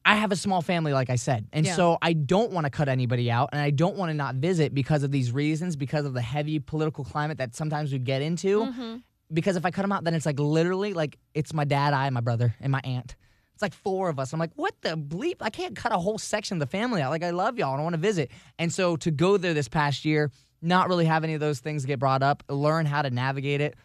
I 0.05 0.15
have 0.15 0.31
a 0.31 0.37
small 0.37 0.61
family, 0.61 0.93
like 0.93 1.09
I 1.09 1.17
said, 1.17 1.47
and 1.51 1.65
Yeah. 1.65 1.75
so 1.75 1.97
I 2.01 2.13
don't 2.13 2.51
want 2.53 2.63
to 2.65 2.69
cut 2.69 2.87
anybody 2.87 3.29
out, 3.29 3.49
and 3.51 3.59
I 3.61 3.71
don't 3.71 3.97
want 3.97 4.09
to 4.09 4.13
not 4.13 4.35
visit 4.35 4.73
because 4.73 5.03
of 5.03 5.11
these 5.11 5.33
reasons, 5.33 5.75
because 5.75 6.05
of 6.05 6.13
the 6.13 6.21
heavy 6.21 6.59
political 6.59 7.03
climate 7.03 7.39
that 7.39 7.55
sometimes 7.55 7.91
we 7.91 7.99
get 7.99 8.21
into. 8.21 8.61
Mm-hmm. 8.61 8.95
Because 9.31 9.55
if 9.57 9.65
I 9.65 9.71
cut 9.71 9.81
them 9.81 9.91
out, 9.91 10.03
then 10.03 10.13
it's 10.13 10.25
like 10.25 10.39
literally 10.39 10.93
like 10.93 11.17
it's 11.33 11.53
my 11.53 11.65
dad, 11.65 11.93
I, 11.93 12.09
my 12.09 12.21
brother, 12.21 12.55
and 12.61 12.71
my 12.71 12.81
aunt. 12.83 13.15
It's 13.53 13.61
like 13.61 13.73
four 13.73 14.07
of 14.09 14.19
us. 14.19 14.33
I'm 14.33 14.39
like, 14.39 14.51
what 14.55 14.75
the 14.81 14.95
bleep? 14.95 15.37
I 15.41 15.49
can't 15.49 15.75
cut 15.75 15.91
a 15.91 15.97
whole 15.97 16.19
section 16.19 16.57
of 16.57 16.59
the 16.59 16.67
family 16.71 17.01
out. 17.01 17.09
Like, 17.09 17.23
I 17.23 17.31
love 17.31 17.57
y'all. 17.57 17.71
and 17.73 17.81
I 17.81 17.83
want 17.83 17.95
to 17.95 17.99
visit. 17.99 18.29
And 18.59 18.71
so 18.71 18.95
to 18.97 19.09
go 19.09 19.35
there 19.37 19.55
this 19.55 19.67
past 19.67 20.05
year, 20.05 20.29
not 20.61 20.87
really 20.89 21.05
have 21.05 21.23
any 21.23 21.33
of 21.33 21.39
those 21.39 21.59
things 21.59 21.83
get 21.85 21.97
brought 21.99 22.21
up, 22.21 22.43
learn 22.49 22.85
how 22.85 23.01
to 23.01 23.09
navigate 23.09 23.59
it, 23.61 23.75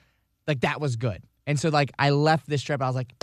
like 0.46 0.60
that 0.60 0.80
was 0.80 0.96
good. 0.96 1.22
And 1.46 1.58
so 1.58 1.70
like 1.70 1.90
I 1.98 2.10
left 2.10 2.46
this 2.48 2.62
trip, 2.62 2.82
I 2.82 2.86
was 2.86 2.94
like, 2.94 3.14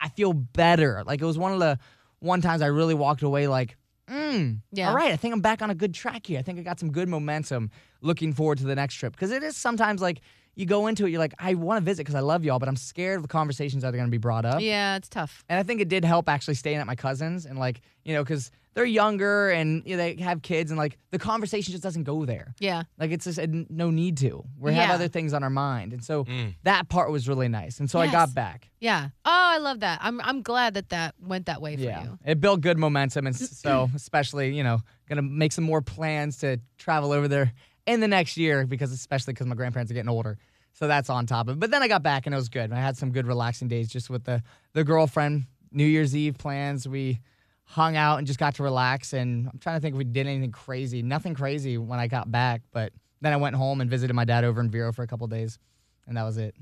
I 0.00 0.08
feel 0.08 0.32
better. 0.32 1.02
Like 1.06 1.22
it 1.22 1.24
was 1.24 1.38
one 1.38 1.52
of 1.52 1.60
the 1.60 1.78
one 2.18 2.40
times 2.40 2.62
I 2.62 2.66
really 2.66 2.94
walked 2.94 3.22
away 3.22 3.46
like, 3.46 3.76
mm, 4.10 4.58
Yeah. 4.72 4.88
all 4.90 4.96
right, 4.96 5.12
I 5.12 5.16
think 5.16 5.32
I'm 5.34 5.40
back 5.40 5.62
on 5.62 5.70
a 5.70 5.74
good 5.74 5.94
track 5.94 6.26
here. 6.26 6.38
I 6.38 6.42
think 6.42 6.58
I 6.58 6.62
got 6.62 6.80
some 6.80 6.90
good 6.90 7.08
momentum 7.08 7.70
looking 8.00 8.32
forward 8.32 8.58
to 8.58 8.64
the 8.64 8.74
next 8.74 8.94
trip. 8.96 9.12
Because 9.12 9.30
it 9.30 9.42
is 9.44 9.56
sometimes 9.56 10.02
like 10.02 10.20
you 10.54 10.66
go 10.66 10.86
into 10.86 11.06
it, 11.06 11.10
you're 11.10 11.18
like, 11.18 11.34
I 11.38 11.54
want 11.54 11.78
to 11.78 11.84
visit 11.84 12.02
because 12.02 12.14
I 12.14 12.20
love 12.20 12.44
y'all, 12.44 12.58
but 12.58 12.68
I'm 12.68 12.76
scared 12.76 13.16
of 13.16 13.22
the 13.22 13.28
conversations 13.28 13.82
that 13.82 13.88
are 13.88 13.96
going 13.96 14.06
to 14.06 14.10
be 14.10 14.18
brought 14.18 14.44
up. 14.44 14.60
yeah 14.60 14.96
it's 14.96 15.08
tough 15.08 15.44
And 15.48 15.58
I 15.58 15.62
think 15.62 15.80
it 15.80 15.88
did 15.88 16.04
help 16.04 16.28
actually 16.28 16.54
staying 16.54 16.78
at 16.78 16.86
my 16.86 16.94
cousins 16.96 17.46
and 17.46 17.58
like, 17.58 17.80
you 18.04 18.14
know, 18.14 18.22
because 18.22 18.50
they're 18.74 18.84
younger 18.86 19.50
and 19.50 19.82
you 19.84 19.96
know, 19.96 20.02
they 20.02 20.14
have 20.22 20.40
kids 20.40 20.70
and 20.70 20.78
like 20.78 20.96
the 21.10 21.18
conversation 21.18 21.72
just 21.72 21.82
doesn't 21.82 22.04
go 22.04 22.24
there. 22.24 22.54
yeah 22.58 22.84
Like 22.98 23.10
it's 23.10 23.24
just 23.26 23.38
uh, 23.38 23.46
no 23.68 23.90
need 23.90 24.16
to. 24.18 24.44
We 24.58 24.72
have 24.74 24.88
Yeah. 24.88 24.94
other 24.94 25.08
things 25.08 25.34
on 25.34 25.42
our 25.42 25.50
mind. 25.50 25.92
And 25.92 26.02
so 26.02 26.24
Mm. 26.24 26.54
that 26.62 26.88
part 26.88 27.10
was 27.10 27.28
really 27.28 27.48
nice. 27.48 27.80
And 27.80 27.90
so 27.90 27.98
I 28.00 28.06
got 28.10 28.32
back. 28.34 28.70
Yeah. 28.80 29.08
Oh, 29.26 29.30
I 29.54 29.58
love 29.58 29.80
that. 29.80 29.98
I'm 30.02 30.20
I'm 30.22 30.40
glad 30.42 30.72
that 30.74 30.88
that 30.88 31.14
went 31.20 31.46
that 31.46 31.60
way 31.60 31.76
for 31.76 31.82
Yeah. 31.82 32.02
you. 32.02 32.18
It 32.24 32.40
built 32.40 32.62
good 32.62 32.78
momentum. 32.78 33.26
And 33.26 33.36
so, 33.64 33.90
especially, 33.94 34.56
you 34.56 34.62
know, 34.64 34.80
going 35.08 35.16
to 35.16 35.22
make 35.22 35.52
some 35.52 35.64
more 35.64 35.82
plans 35.82 36.38
to 36.38 36.58
travel 36.78 37.12
over 37.12 37.28
there 37.28 37.52
in 37.86 38.00
the 38.00 38.08
next 38.08 38.36
year 38.36 38.66
because, 38.66 38.92
especially 38.92 39.32
because 39.32 39.46
my 39.46 39.54
grandparents 39.54 39.90
are 39.90 39.94
getting 39.94 40.08
older. 40.08 40.38
So 40.74 40.88
that's 40.88 41.10
on 41.10 41.26
top 41.26 41.48
of 41.48 41.56
it. 41.56 41.60
But 41.60 41.70
then 41.70 41.82
I 41.82 41.88
got 41.88 42.02
back 42.02 42.26
and 42.26 42.34
it 42.34 42.36
was 42.36 42.48
good. 42.48 42.72
I 42.72 42.76
had 42.76 42.96
some 42.96 43.12
good 43.12 43.26
relaxing 43.26 43.68
days 43.68 43.88
just 43.88 44.08
with 44.08 44.24
the, 44.24 44.42
the 44.72 44.84
girlfriend. 44.84 45.46
New 45.70 45.84
Year's 45.84 46.16
Eve 46.16 46.38
plans. 46.38 46.88
We 46.88 47.20
hung 47.64 47.96
out 47.96 48.18
and 48.18 48.26
just 48.26 48.38
got 48.38 48.54
to 48.56 48.62
relax. 48.62 49.12
And 49.12 49.48
I'm 49.48 49.58
trying 49.58 49.76
to 49.76 49.80
think 49.80 49.94
if 49.94 49.98
we 49.98 50.04
did 50.04 50.26
anything 50.26 50.52
crazy. 50.52 51.02
Nothing 51.02 51.34
crazy 51.34 51.78
when 51.78 51.98
I 51.98 52.06
got 52.06 52.30
back. 52.30 52.62
But 52.72 52.92
then 53.20 53.32
I 53.32 53.36
went 53.36 53.56
home 53.56 53.80
and 53.80 53.90
visited 53.90 54.14
my 54.14 54.24
dad 54.24 54.44
over 54.44 54.60
in 54.60 54.70
Vero 54.70 54.92
for 54.92 55.02
a 55.02 55.06
couple 55.06 55.26
days. 55.26 55.58
And 56.06 56.16
that 56.16 56.24
was 56.24 56.38
it. 56.38 56.54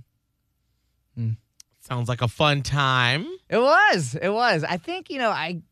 Hmm. 1.16 1.32
Sounds 1.80 2.08
like 2.08 2.22
a 2.22 2.28
fun 2.28 2.62
time. 2.62 3.26
It 3.48 3.58
was. 3.58 4.16
It 4.20 4.28
was. 4.28 4.64
I 4.64 4.76
think, 4.76 5.08
you 5.08 5.18
know, 5.18 5.30
I 5.30 5.62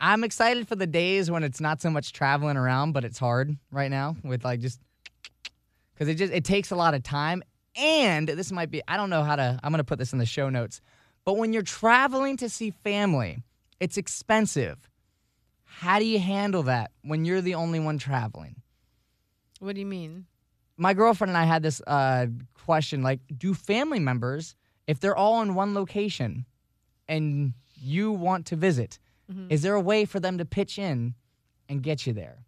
I'm 0.00 0.24
excited 0.24 0.66
for 0.66 0.76
the 0.76 0.86
days 0.86 1.30
when 1.30 1.44
it's 1.44 1.60
not 1.60 1.82
so 1.82 1.90
much 1.90 2.12
traveling 2.12 2.56
around, 2.56 2.92
but 2.92 3.04
it's 3.04 3.18
hard 3.18 3.54
right 3.70 3.90
now 3.90 4.16
with 4.24 4.44
like 4.44 4.60
just 4.60 4.80
cuz 6.00 6.08
it 6.08 6.14
just 6.14 6.32
it 6.32 6.44
takes 6.44 6.70
a 6.72 6.76
lot 6.76 6.94
of 6.94 7.02
time 7.02 7.42
and 7.76 8.26
this 8.28 8.50
might 8.50 8.70
be 8.70 8.82
I 8.88 8.96
don't 8.96 9.10
know 9.10 9.22
how 9.22 9.36
to 9.36 9.60
I'm 9.62 9.70
going 9.70 9.78
to 9.78 9.84
put 9.84 9.98
this 10.00 10.12
in 10.12 10.18
the 10.18 10.26
show 10.26 10.48
notes. 10.48 10.80
But 11.24 11.34
when 11.36 11.52
you're 11.52 11.62
traveling 11.62 12.36
to 12.38 12.48
see 12.48 12.70
family, 12.70 13.44
it's 13.78 13.96
expensive. 13.96 14.88
How 15.64 15.98
do 15.98 16.04
you 16.06 16.18
handle 16.18 16.62
that 16.64 16.90
when 17.02 17.24
you're 17.24 17.42
the 17.42 17.54
only 17.54 17.78
one 17.78 17.98
traveling? 17.98 18.56
What 19.60 19.74
do 19.74 19.80
you 19.80 19.86
mean? 19.86 20.26
my 20.76 20.94
girlfriend 20.94 21.28
and 21.28 21.36
I 21.36 21.44
had 21.44 21.62
this 21.62 21.82
uh, 21.86 22.26
question 22.54 23.02
like, 23.02 23.20
do 23.36 23.52
family 23.52 23.98
members, 24.00 24.56
if 24.86 24.98
they're 24.98 25.14
all 25.14 25.42
in 25.42 25.54
one 25.54 25.74
location 25.74 26.46
and 27.06 27.52
you 27.76 28.10
want 28.12 28.46
to 28.46 28.56
visit, 28.56 28.98
Mm-hmm. 29.30 29.46
is 29.50 29.60
there 29.62 29.74
a 29.74 29.80
way 29.80 30.06
for 30.06 30.18
them 30.18 30.38
to 30.38 30.44
pitch 30.44 30.76
in 30.76 31.14
and 31.68 31.82
get 31.84 32.04
you 32.06 32.12
there? 32.12 32.38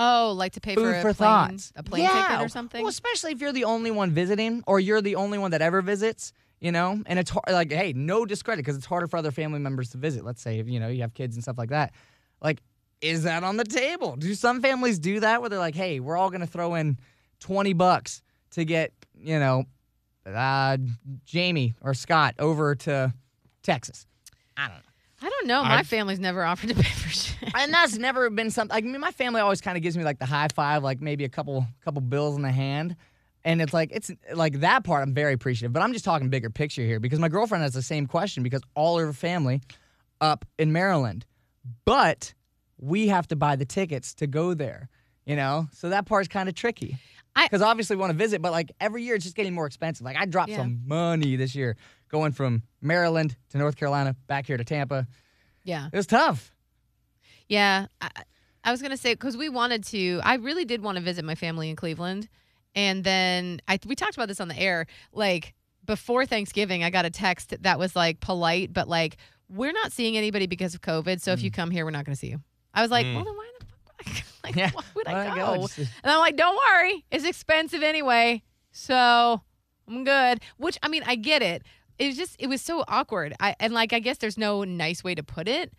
Oh, 0.00 0.32
like 0.36 0.52
to 0.52 0.60
pay 0.60 0.76
Food 0.76 0.84
for 0.84 0.90
a 0.90 1.02
for 1.02 1.12
plane, 1.12 1.58
thought. 1.58 1.72
a 1.74 1.82
plane 1.82 2.04
yeah. 2.04 2.28
ticket 2.28 2.46
or 2.46 2.48
something? 2.48 2.82
Well, 2.82 2.88
especially 2.88 3.32
if 3.32 3.40
you're 3.40 3.52
the 3.52 3.64
only 3.64 3.90
one 3.90 4.12
visiting 4.12 4.62
or 4.66 4.78
you're 4.78 5.02
the 5.02 5.16
only 5.16 5.38
one 5.38 5.50
that 5.50 5.60
ever 5.60 5.82
visits, 5.82 6.32
you 6.60 6.70
know, 6.70 7.02
and 7.06 7.18
it's 7.18 7.30
hard, 7.30 7.44
like, 7.50 7.72
hey, 7.72 7.92
no 7.94 8.24
discredit 8.24 8.64
because 8.64 8.76
it's 8.76 8.86
harder 8.86 9.08
for 9.08 9.16
other 9.16 9.32
family 9.32 9.58
members 9.58 9.90
to 9.90 9.98
visit. 9.98 10.24
Let's 10.24 10.40
say, 10.40 10.60
if, 10.60 10.68
you 10.68 10.78
know, 10.78 10.86
you 10.86 11.00
have 11.00 11.14
kids 11.14 11.34
and 11.34 11.42
stuff 11.42 11.58
like 11.58 11.70
that. 11.70 11.92
Like, 12.40 12.62
is 13.00 13.24
that 13.24 13.42
on 13.42 13.56
the 13.56 13.64
table? 13.64 14.14
Do 14.14 14.34
some 14.34 14.62
families 14.62 15.00
do 15.00 15.18
that 15.20 15.40
where 15.40 15.50
they're 15.50 15.58
like, 15.58 15.74
hey, 15.74 15.98
we're 15.98 16.16
all 16.16 16.30
going 16.30 16.42
to 16.42 16.46
throw 16.46 16.76
in 16.76 16.98
20 17.40 17.72
bucks 17.72 18.22
to 18.52 18.64
get, 18.64 18.92
you 19.16 19.40
know, 19.40 19.64
uh, 20.26 20.76
Jamie 21.24 21.74
or 21.80 21.92
Scott 21.92 22.36
over 22.38 22.76
to 22.76 23.12
Texas? 23.64 24.06
I 24.56 24.68
don't 24.68 24.76
know. 24.76 24.87
I 25.20 25.28
don't 25.28 25.46
know. 25.46 25.62
My 25.64 25.78
I've- 25.78 25.88
family's 25.88 26.20
never 26.20 26.44
offered 26.44 26.68
to 26.68 26.74
pay 26.74 26.82
for 26.90 27.08
shit. 27.08 27.52
and 27.56 27.72
that's 27.72 27.96
never 27.98 28.30
been 28.30 28.50
something. 28.50 28.74
Like, 28.74 28.84
I 28.84 28.86
mean, 28.86 29.00
my 29.00 29.10
family 29.10 29.40
always 29.40 29.60
kind 29.60 29.76
of 29.76 29.82
gives 29.82 29.96
me 29.96 30.04
like 30.04 30.18
the 30.18 30.26
high 30.26 30.48
five, 30.54 30.82
like 30.82 31.00
maybe 31.00 31.24
a 31.24 31.28
couple 31.28 31.66
couple 31.84 32.00
bills 32.00 32.36
in 32.36 32.42
the 32.42 32.52
hand, 32.52 32.94
and 33.44 33.60
it's 33.60 33.72
like 33.72 33.90
it's 33.92 34.10
like 34.34 34.60
that 34.60 34.84
part. 34.84 35.02
I'm 35.02 35.14
very 35.14 35.32
appreciative, 35.32 35.72
but 35.72 35.82
I'm 35.82 35.92
just 35.92 36.04
talking 36.04 36.28
bigger 36.30 36.50
picture 36.50 36.82
here 36.82 37.00
because 37.00 37.18
my 37.18 37.28
girlfriend 37.28 37.62
has 37.64 37.72
the 37.74 37.82
same 37.82 38.06
question 38.06 38.42
because 38.42 38.62
all 38.74 38.98
of 38.98 39.04
her 39.06 39.12
family 39.12 39.60
up 40.20 40.44
in 40.58 40.72
Maryland, 40.72 41.26
but 41.84 42.32
we 42.80 43.08
have 43.08 43.26
to 43.28 43.36
buy 43.36 43.56
the 43.56 43.64
tickets 43.64 44.14
to 44.14 44.26
go 44.26 44.54
there. 44.54 44.88
You 45.26 45.36
know, 45.36 45.68
so 45.72 45.90
that 45.90 46.06
part's 46.06 46.28
kind 46.28 46.48
of 46.48 46.54
tricky. 46.54 46.96
I- 47.36 47.44
Because 47.46 47.62
obviously 47.62 47.96
we 47.96 48.00
want 48.00 48.10
to 48.12 48.18
visit, 48.18 48.42
but 48.42 48.52
like 48.52 48.72
every 48.80 49.02
year 49.04 49.14
it's 49.14 49.24
just 49.24 49.36
getting 49.36 49.54
more 49.54 49.66
expensive. 49.66 50.04
Like 50.04 50.16
I 50.16 50.24
dropped 50.26 50.50
Yeah. 50.50 50.58
some 50.58 50.82
money 50.86 51.36
this 51.36 51.54
year 51.54 51.76
going 52.08 52.32
from 52.32 52.62
Maryland 52.80 53.36
to 53.50 53.58
North 53.58 53.76
Carolina, 53.76 54.16
back 54.26 54.46
here 54.46 54.56
to 54.56 54.64
Tampa. 54.64 55.06
yeah. 55.62 55.88
It 55.92 55.96
was 55.96 56.06
tough. 56.06 56.52
Yeah. 57.48 57.86
I, 58.00 58.10
I 58.64 58.70
was 58.70 58.80
to 58.82 58.96
say, 58.96 59.14
because 59.14 59.36
we 59.36 59.48
wanted 59.48 59.84
to, 59.84 60.20
I 60.24 60.34
really 60.34 60.64
did 60.64 60.82
want 60.82 60.96
to 60.98 61.02
visit 61.04 61.24
my 61.24 61.34
family 61.34 61.70
in 61.70 61.76
Cleveland. 61.76 62.28
And 62.74 63.02
then 63.04 63.60
I 63.68 63.78
we 63.86 63.94
talked 63.94 64.14
about 64.14 64.28
this 64.28 64.40
on 64.40 64.48
the 64.48 64.58
air. 64.58 64.86
Like 65.12 65.54
before 65.84 66.26
Thanksgiving, 66.26 66.84
I 66.84 66.90
got 66.90 67.04
a 67.06 67.10
text 67.10 67.54
that 67.62 67.78
was 67.78 67.96
like 67.96 68.20
polite, 68.20 68.72
but 68.72 68.88
like, 68.88 69.16
we're 69.48 69.72
not 69.72 69.92
seeing 69.92 70.16
anybody 70.18 70.46
because 70.46 70.74
of 70.74 70.82
COVID. 70.82 71.20
So 71.22 71.32
if 71.32 71.40
Mm. 71.40 71.44
you 71.44 71.50
come 71.50 71.70
here, 71.70 71.84
we're 71.86 71.90
not 71.90 72.04
to 72.14 72.20
see 72.20 72.28
you. 72.28 72.42
I 72.74 72.82
was 72.82 72.90
like, 72.90 73.06
Mm. 73.06 73.14
well, 73.14 73.24
then 73.24 73.34
why 73.36 73.50
the 73.57 73.57
like, 74.44 74.54
Yeah, 74.56 74.70
why 74.72 74.82
would 74.94 75.06
why 75.06 75.28
I 75.28 75.34
go? 75.36 75.56
go? 75.56 75.62
Just- 75.66 75.78
And 75.78 76.12
I'm 76.12 76.18
like, 76.18 76.36
don't 76.36 76.56
worry, 76.56 77.04
it's 77.10 77.24
expensive 77.24 77.82
anyway, 77.82 78.42
so 78.72 79.42
I'm 79.88 80.04
good. 80.04 80.40
Which 80.56 80.78
I 80.82 80.88
mean, 80.88 81.02
I 81.06 81.16
get 81.16 81.42
it. 81.42 81.62
It 81.98 82.06
was 82.08 82.16
just, 82.16 82.36
it 82.38 82.46
was 82.46 82.60
so 82.62 82.84
awkward. 82.86 83.34
I 83.40 83.56
and 83.58 83.72
like, 83.72 83.92
I 83.92 83.98
guess 83.98 84.18
there's 84.18 84.38
no 84.38 84.62
nice 84.64 85.02
way 85.02 85.14
to 85.14 85.22
put 85.22 85.48
it. 85.48 85.72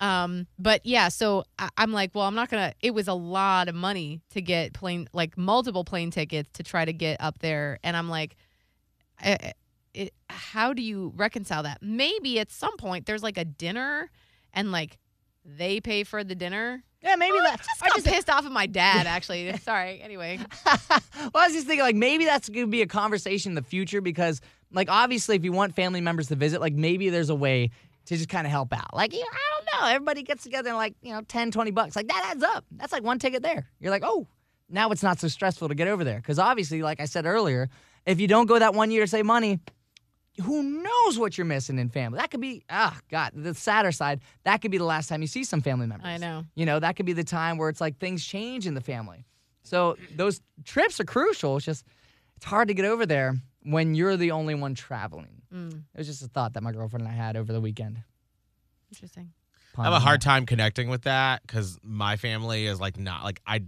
Um, 0.00 0.46
but 0.58 0.86
yeah, 0.86 1.08
so 1.08 1.42
I, 1.58 1.70
I'm 1.76 1.90
like, 1.92 2.12
well, 2.14 2.24
I'm 2.24 2.36
not 2.36 2.48
gonna. 2.50 2.72
It 2.80 2.92
was 2.94 3.08
a 3.08 3.14
lot 3.14 3.68
of 3.68 3.74
money 3.74 4.20
to 4.30 4.40
get 4.40 4.72
plane, 4.72 5.08
like 5.12 5.36
multiple 5.36 5.82
plane 5.82 6.12
tickets 6.12 6.48
to 6.52 6.62
try 6.62 6.84
to 6.84 6.92
get 6.92 7.20
up 7.20 7.40
there, 7.40 7.80
and 7.82 7.96
I'm 7.96 8.08
like, 8.08 8.36
I, 9.20 9.54
it, 9.94 10.14
how 10.30 10.72
do 10.72 10.82
you 10.82 11.12
reconcile 11.16 11.64
that? 11.64 11.78
Maybe 11.82 12.38
at 12.38 12.52
some 12.52 12.76
point 12.76 13.06
there's 13.06 13.24
like 13.24 13.36
a 13.38 13.44
dinner, 13.44 14.08
and 14.54 14.70
like 14.70 14.98
they 15.44 15.80
pay 15.80 16.04
for 16.04 16.22
the 16.22 16.36
dinner. 16.36 16.84
Yeah, 17.02 17.14
maybe 17.16 17.36
oh, 17.36 17.40
I 17.40 17.50
that. 17.50 17.58
just 17.58 17.82
I 17.82 17.88
got 17.88 18.04
pissed 18.04 18.30
off 18.30 18.44
at 18.44 18.52
my 18.52 18.66
dad. 18.66 19.06
Actually, 19.06 19.56
sorry. 19.58 20.00
Anyway, 20.02 20.40
well, 20.66 21.00
I 21.34 21.46
was 21.46 21.52
just 21.52 21.66
thinking, 21.66 21.84
like, 21.84 21.96
maybe 21.96 22.24
that's 22.24 22.48
going 22.48 22.66
to 22.66 22.70
be 22.70 22.82
a 22.82 22.86
conversation 22.86 23.52
in 23.52 23.54
the 23.54 23.62
future 23.62 24.00
because, 24.00 24.40
like, 24.72 24.90
obviously, 24.90 25.36
if 25.36 25.44
you 25.44 25.52
want 25.52 25.74
family 25.74 26.00
members 26.00 26.28
to 26.28 26.36
visit, 26.36 26.60
like, 26.60 26.74
maybe 26.74 27.08
there's 27.10 27.30
a 27.30 27.34
way 27.34 27.70
to 28.06 28.16
just 28.16 28.28
kind 28.28 28.46
of 28.46 28.50
help 28.50 28.72
out. 28.72 28.94
Like, 28.94 29.12
you 29.12 29.20
know, 29.20 29.26
I 29.30 29.60
don't 29.60 29.80
know. 29.82 29.88
Everybody 29.94 30.22
gets 30.22 30.42
together 30.42 30.70
and, 30.70 30.78
like, 30.78 30.94
you 31.02 31.12
know, 31.12 31.20
10, 31.20 31.52
20 31.52 31.70
bucks. 31.70 31.94
Like, 31.94 32.08
that 32.08 32.30
adds 32.32 32.42
up. 32.42 32.64
That's 32.72 32.92
like 32.92 33.04
one 33.04 33.18
ticket 33.18 33.42
there. 33.42 33.68
You're 33.80 33.92
like, 33.92 34.02
oh, 34.04 34.26
now 34.68 34.90
it's 34.90 35.02
not 35.02 35.20
so 35.20 35.28
stressful 35.28 35.68
to 35.68 35.74
get 35.74 35.88
over 35.88 36.04
there. 36.04 36.16
Because 36.16 36.38
obviously, 36.38 36.82
like 36.82 37.00
I 37.00 37.04
said 37.04 37.26
earlier, 37.26 37.68
if 38.06 38.20
you 38.20 38.26
don't 38.26 38.46
go 38.46 38.58
that 38.58 38.74
one 38.74 38.90
year 38.90 39.02
to 39.04 39.06
save 39.08 39.26
money, 39.26 39.60
who 40.42 40.62
knows 40.62 41.18
what 41.18 41.36
you're 41.36 41.44
missing 41.44 41.78
in 41.78 41.88
family? 41.88 42.18
That 42.18 42.30
could 42.30 42.40
be, 42.40 42.62
ah, 42.70 42.98
God, 43.10 43.32
the 43.34 43.54
sadder 43.54 43.92
side, 43.92 44.20
that 44.44 44.60
could 44.62 44.70
be 44.70 44.78
the 44.78 44.84
last 44.84 45.08
time 45.08 45.20
you 45.20 45.26
see 45.28 45.44
some 45.44 45.60
family 45.60 45.86
members. 45.86 46.06
I 46.06 46.16
know. 46.16 46.44
You 46.54 46.66
know, 46.66 46.78
that 46.78 46.96
could 46.96 47.06
be 47.06 47.12
the 47.12 47.24
time 47.24 47.58
where 47.58 47.68
it's 47.68 47.80
like 47.80 47.98
things 47.98 48.24
change 48.24 48.66
in 48.66 48.74
the 48.74 48.80
family. 48.80 49.24
So 49.62 49.96
those 50.16 50.40
trips 50.64 50.98
are 51.00 51.04
crucial. 51.04 51.56
It's 51.56 51.66
just, 51.66 51.84
it's 52.36 52.44
hard 52.46 52.68
to 52.68 52.74
get 52.74 52.84
over 52.84 53.04
there 53.04 53.34
when 53.62 53.94
you're 53.94 54.16
the 54.16 54.30
only 54.30 54.54
one 54.54 54.74
traveling. 54.74 55.42
Mm, 55.52 55.72
It 55.94 55.98
was 55.98 56.06
just 56.06 56.22
a 56.22 56.28
thought 56.28 56.54
that 56.54 56.62
my 56.62 56.72
girlfriend 56.72 57.04
and 57.06 57.12
I 57.12 57.16
had 57.16 57.36
over 57.36 57.52
the 57.52 57.60
weekend. 57.60 57.98
interesting. 58.90 59.32
I 59.76 59.84
have 59.84 59.92
a 59.92 60.00
hard 60.00 60.20
time 60.20 60.44
connecting 60.44 60.88
with 60.88 61.02
that 61.02 61.42
because 61.46 61.78
my 61.84 62.16
family 62.16 62.66
is 62.66 62.80
like 62.80 62.98
not 62.98 63.22
like 63.22 63.40
I. 63.46 63.60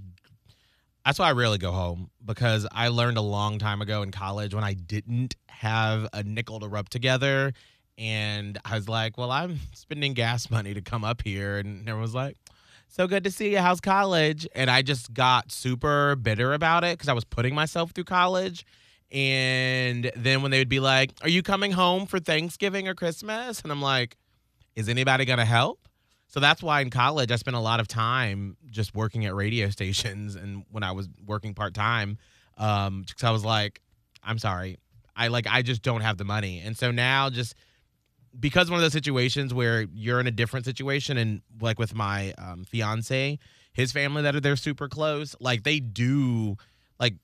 That's 1.04 1.18
why 1.18 1.28
I 1.28 1.32
rarely 1.32 1.58
go 1.58 1.72
home 1.72 2.10
because 2.24 2.66
I 2.70 2.88
learned 2.88 3.16
a 3.16 3.22
long 3.22 3.58
time 3.58 3.80
ago 3.80 4.02
in 4.02 4.10
college 4.10 4.54
when 4.54 4.64
I 4.64 4.74
didn't 4.74 5.34
have 5.48 6.06
a 6.12 6.22
nickel 6.22 6.60
to 6.60 6.68
rub 6.68 6.90
together, 6.90 7.52
and 7.96 8.58
I 8.64 8.74
was 8.74 8.88
like, 8.88 9.16
"Well, 9.16 9.30
I'm 9.30 9.58
spending 9.72 10.14
gas 10.14 10.50
money 10.50 10.74
to 10.74 10.82
come 10.82 11.04
up 11.04 11.22
here," 11.22 11.58
and 11.58 11.80
everyone 11.82 12.02
was 12.02 12.14
like, 12.14 12.36
"So 12.88 13.06
good 13.06 13.24
to 13.24 13.30
see 13.30 13.52
you. 13.52 13.58
How's 13.58 13.80
college?" 13.80 14.46
And 14.54 14.70
I 14.70 14.82
just 14.82 15.12
got 15.14 15.50
super 15.52 16.16
bitter 16.16 16.52
about 16.52 16.84
it 16.84 16.98
because 16.98 17.08
I 17.08 17.14
was 17.14 17.24
putting 17.24 17.54
myself 17.54 17.92
through 17.92 18.04
college. 18.04 18.66
And 19.10 20.12
then 20.14 20.42
when 20.42 20.50
they 20.50 20.58
would 20.58 20.68
be 20.68 20.80
like, 20.80 21.12
"Are 21.22 21.28
you 21.28 21.42
coming 21.42 21.72
home 21.72 22.06
for 22.06 22.20
Thanksgiving 22.20 22.88
or 22.88 22.94
Christmas?" 22.94 23.62
and 23.62 23.72
I'm 23.72 23.82
like, 23.82 24.16
"Is 24.76 24.88
anybody 24.88 25.24
gonna 25.24 25.44
help?" 25.46 25.88
So 26.30 26.38
that's 26.38 26.62
why 26.62 26.80
in 26.80 26.90
college 26.90 27.32
I 27.32 27.36
spent 27.36 27.56
a 27.56 27.60
lot 27.60 27.80
of 27.80 27.88
time 27.88 28.56
just 28.70 28.94
working 28.94 29.26
at 29.26 29.34
radio 29.34 29.68
stations, 29.70 30.36
and 30.36 30.64
when 30.70 30.82
I 30.82 30.92
was 30.92 31.08
working 31.26 31.54
part 31.54 31.74
time, 31.74 32.18
um, 32.56 33.02
because 33.06 33.24
I 33.24 33.30
was 33.30 33.44
like, 33.44 33.80
I'm 34.22 34.38
sorry, 34.38 34.78
I 35.14 35.28
like 35.28 35.46
I 35.48 35.62
just 35.62 35.82
don't 35.82 36.02
have 36.02 36.16
the 36.16 36.24
money, 36.24 36.60
and 36.60 36.78
so 36.78 36.92
now 36.92 37.30
just 37.30 37.54
because 38.38 38.70
one 38.70 38.78
of 38.78 38.82
those 38.82 38.92
situations 38.92 39.52
where 39.52 39.86
you're 39.92 40.20
in 40.20 40.28
a 40.28 40.30
different 40.30 40.66
situation, 40.66 41.16
and 41.16 41.42
like 41.60 41.80
with 41.80 41.96
my 41.96 42.32
um, 42.38 42.64
fiance, 42.64 43.38
his 43.72 43.90
family 43.90 44.22
that 44.22 44.36
are 44.36 44.40
they're 44.40 44.54
super 44.54 44.88
close, 44.88 45.34
like 45.40 45.64
they 45.64 45.80
do, 45.80 46.56
like 47.00 47.14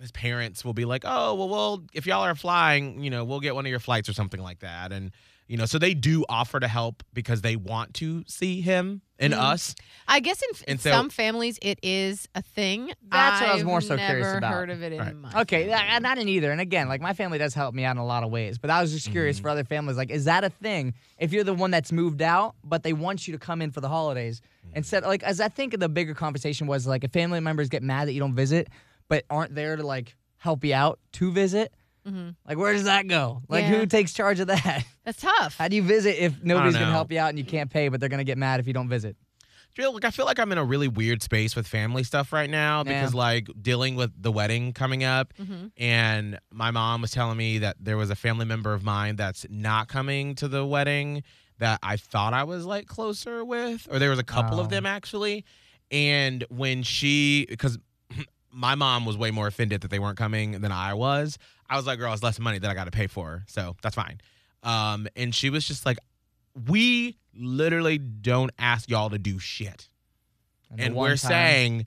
his 0.00 0.10
parents 0.10 0.64
will 0.64 0.74
be 0.74 0.84
like, 0.84 1.04
oh 1.06 1.34
well, 1.34 1.48
well 1.48 1.84
if 1.92 2.04
y'all 2.04 2.24
are 2.24 2.34
flying, 2.34 3.00
you 3.04 3.10
know, 3.10 3.24
we'll 3.24 3.38
get 3.38 3.54
one 3.54 3.64
of 3.64 3.70
your 3.70 3.78
flights 3.78 4.08
or 4.08 4.12
something 4.12 4.40
like 4.40 4.58
that, 4.58 4.90
and 4.90 5.12
you 5.50 5.56
know, 5.56 5.66
so 5.66 5.78
they 5.80 5.94
do 5.94 6.24
offer 6.28 6.60
to 6.60 6.68
help 6.68 7.02
because 7.12 7.42
they 7.42 7.56
want 7.56 7.92
to 7.94 8.22
see 8.28 8.60
him 8.60 9.02
and 9.18 9.32
Mhm. 9.34 9.38
us. 9.38 9.74
I 10.06 10.20
guess 10.20 10.40
in, 10.40 10.72
in 10.74 10.78
so- 10.78 10.90
some 10.92 11.10
families 11.10 11.58
it 11.60 11.80
is 11.82 12.28
a 12.36 12.40
thing. 12.42 12.92
That's 13.10 13.40
what 13.40 13.50
I 13.50 13.54
was 13.54 13.64
more 13.64 13.80
so 13.80 13.96
never 13.96 14.06
curious 14.06 14.38
about. 14.38 14.52
heard 14.52 14.70
of 14.70 14.80
it 14.82 14.92
in 14.92 14.98
Right. 15.00 15.16
my 15.16 15.40
Okay, 15.42 15.64
family. 15.68 15.70
that, 15.72 16.02
not 16.02 16.18
in 16.18 16.28
either. 16.28 16.52
And 16.52 16.60
again, 16.60 16.88
like 16.88 17.00
my 17.00 17.14
family 17.14 17.36
does 17.38 17.52
help 17.52 17.74
me 17.74 17.84
out 17.84 17.90
in 17.96 17.98
a 17.98 18.06
lot 18.06 18.22
of 18.22 18.30
ways, 18.30 18.58
but 18.58 18.70
I 18.70 18.80
was 18.80 18.92
just 18.92 19.10
curious 19.10 19.40
for 19.40 19.48
other 19.50 19.64
families. 19.64 19.96
Like, 19.96 20.10
is 20.10 20.24
that 20.26 20.44
a 20.44 20.50
thing? 20.50 20.94
If 21.18 21.32
you're 21.32 21.42
the 21.44 21.52
one 21.52 21.72
that's 21.72 21.90
moved 21.90 22.22
out, 22.22 22.54
but 22.62 22.84
they 22.84 22.92
want 22.92 23.26
you 23.26 23.32
to 23.32 23.38
come 23.38 23.60
in 23.60 23.72
for 23.72 23.80
the 23.80 23.88
holidays, 23.88 24.40
instead, 24.74 25.02
like, 25.02 25.24
as 25.24 25.40
I 25.40 25.48
think 25.48 25.78
the 25.80 25.88
bigger 25.88 26.14
conversation 26.14 26.68
was 26.68 26.86
like, 26.86 27.02
if 27.02 27.10
family 27.10 27.40
members 27.40 27.68
get 27.68 27.82
mad 27.82 28.06
that 28.06 28.12
you 28.12 28.20
don't 28.20 28.34
visit, 28.36 28.68
but 29.08 29.24
aren't 29.28 29.56
there 29.56 29.74
to 29.74 29.82
like 29.84 30.14
help 30.36 30.64
you 30.64 30.74
out 30.74 31.00
to 31.14 31.32
visit, 31.32 31.74
Mhm. 32.08 32.34
like, 32.46 32.56
where 32.58 32.72
does 32.72 32.84
that 32.84 33.06
go? 33.08 33.42
Like, 33.48 33.64
Yeah. 33.64 33.70
who 33.78 33.86
takes 33.86 34.12
charge 34.12 34.40
of 34.40 34.46
that? 34.48 34.84
That's 35.04 35.20
tough. 35.20 35.56
How 35.58 35.68
do 35.68 35.76
you 35.76 35.82
visit 35.82 36.22
if 36.22 36.42
nobody's 36.42 36.74
gonna 36.74 36.86
know. 36.86 36.92
help 36.92 37.12
you 37.12 37.18
out 37.18 37.28
and 37.30 37.38
you 37.38 37.44
can't 37.44 37.70
pay, 37.70 37.88
but 37.88 38.00
they're 38.00 38.08
gonna 38.08 38.24
get 38.24 38.38
mad 38.38 38.60
if 38.60 38.66
you 38.66 38.72
don't 38.72 38.88
visit? 38.88 39.16
feel 39.72 39.92
like 39.94 40.04
I 40.04 40.10
feel 40.10 40.26
like 40.26 40.40
I'm 40.40 40.50
in 40.50 40.58
a 40.58 40.64
really 40.64 40.88
weird 40.88 41.22
space 41.22 41.54
with 41.54 41.64
family 41.64 42.02
stuff 42.02 42.32
right 42.32 42.50
now 42.50 42.82
because 42.82 43.12
Yeah. 43.14 43.18
like 43.18 43.48
dealing 43.62 43.94
with 43.94 44.10
the 44.20 44.32
wedding 44.32 44.72
coming 44.72 45.04
up 45.04 45.32
hmm 45.36 45.66
and 45.76 46.40
my 46.52 46.72
mom 46.72 47.02
was 47.02 47.12
telling 47.12 47.36
me 47.38 47.58
that 47.58 47.76
there 47.78 47.96
was 47.96 48.10
a 48.10 48.16
family 48.16 48.44
member 48.44 48.74
of 48.74 48.82
mine 48.82 49.14
that's 49.14 49.46
not 49.48 49.86
coming 49.86 50.34
to 50.34 50.48
the 50.48 50.66
wedding 50.66 51.22
that 51.58 51.78
I 51.84 51.98
thought 51.98 52.34
I 52.34 52.42
was 52.42 52.66
like 52.66 52.86
closer 52.88 53.44
with 53.44 53.86
or 53.92 54.00
there 54.00 54.10
was 54.10 54.18
a 54.18 54.24
couple 54.24 54.58
Oh. 54.58 54.62
of 54.62 54.70
them 54.70 54.86
actually 54.86 55.44
and 55.92 56.44
when 56.50 56.82
she 56.82 57.46
cuz 57.56 57.78
my 58.52 58.74
mom 58.74 59.04
was 59.04 59.16
way 59.16 59.30
more 59.30 59.46
offended 59.46 59.80
that 59.82 59.90
they 59.90 59.98
weren't 59.98 60.18
coming 60.18 60.60
than 60.60 60.72
I 60.72 60.94
was 60.94 61.38
I 61.68 61.76
was 61.76 61.86
like 61.86 61.98
girl 61.98 62.12
it's 62.12 62.22
less 62.22 62.38
money 62.38 62.58
that 62.58 62.70
I 62.70 62.74
got 62.74 62.84
to 62.84 62.90
pay 62.90 63.06
for 63.06 63.44
so 63.46 63.76
that's 63.82 63.94
fine 63.94 64.20
um 64.62 65.06
and 65.16 65.34
she 65.34 65.50
was 65.50 65.64
just 65.66 65.86
like 65.86 65.98
we 66.66 67.16
literally 67.34 67.98
don't 67.98 68.50
ask 68.58 68.90
y'all 68.90 69.10
to 69.10 69.18
do 69.18 69.38
shit 69.38 69.88
the 70.74 70.82
and 70.84 70.94
we're 70.96 71.10
time- 71.10 71.16
saying 71.16 71.86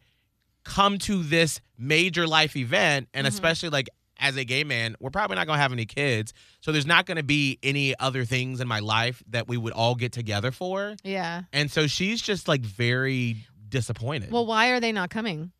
come 0.63 0.97
to 0.97 1.21
this 1.23 1.59
major 1.77 2.25
life 2.25 2.55
event 2.55 3.09
and 3.13 3.25
Mhm. 3.25 3.29
especially 3.29 3.69
like 3.69 3.89
as 4.19 4.37
a 4.37 4.45
gay 4.45 4.63
man 4.63 4.95
we're 5.01 5.09
probably 5.09 5.35
not 5.35 5.47
going 5.47 5.57
to 5.57 5.61
have 5.61 5.73
any 5.73 5.85
kids 5.85 6.33
so 6.61 6.71
there's 6.71 6.85
not 6.85 7.05
going 7.05 7.17
to 7.17 7.23
be 7.23 7.59
any 7.61 7.93
other 7.99 8.23
things 8.23 8.61
in 8.61 8.67
my 8.69 8.79
life 8.79 9.21
that 9.27 9.47
we 9.49 9.57
would 9.57 9.73
all 9.73 9.95
get 9.95 10.13
together 10.13 10.51
for 10.51 10.95
Yeah. 11.03 11.43
and 11.51 11.69
so 11.69 11.87
she's 11.87 12.21
just 12.21 12.47
like 12.47 12.61
very 12.61 13.37
disappointed 13.67 14.31
Well, 14.31 14.45
why 14.45 14.69
are 14.69 14.79
they 14.79 14.91
not 14.93 15.09
coming? 15.09 15.51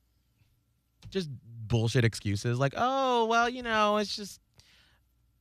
Just 1.13 1.29
bullshit 1.67 2.03
excuses 2.03 2.59
like 2.59 2.73
oh 2.75 3.25
well 3.25 3.47
you 3.47 3.63
know 3.63 3.97
it's 3.97 4.15
just 4.15 4.41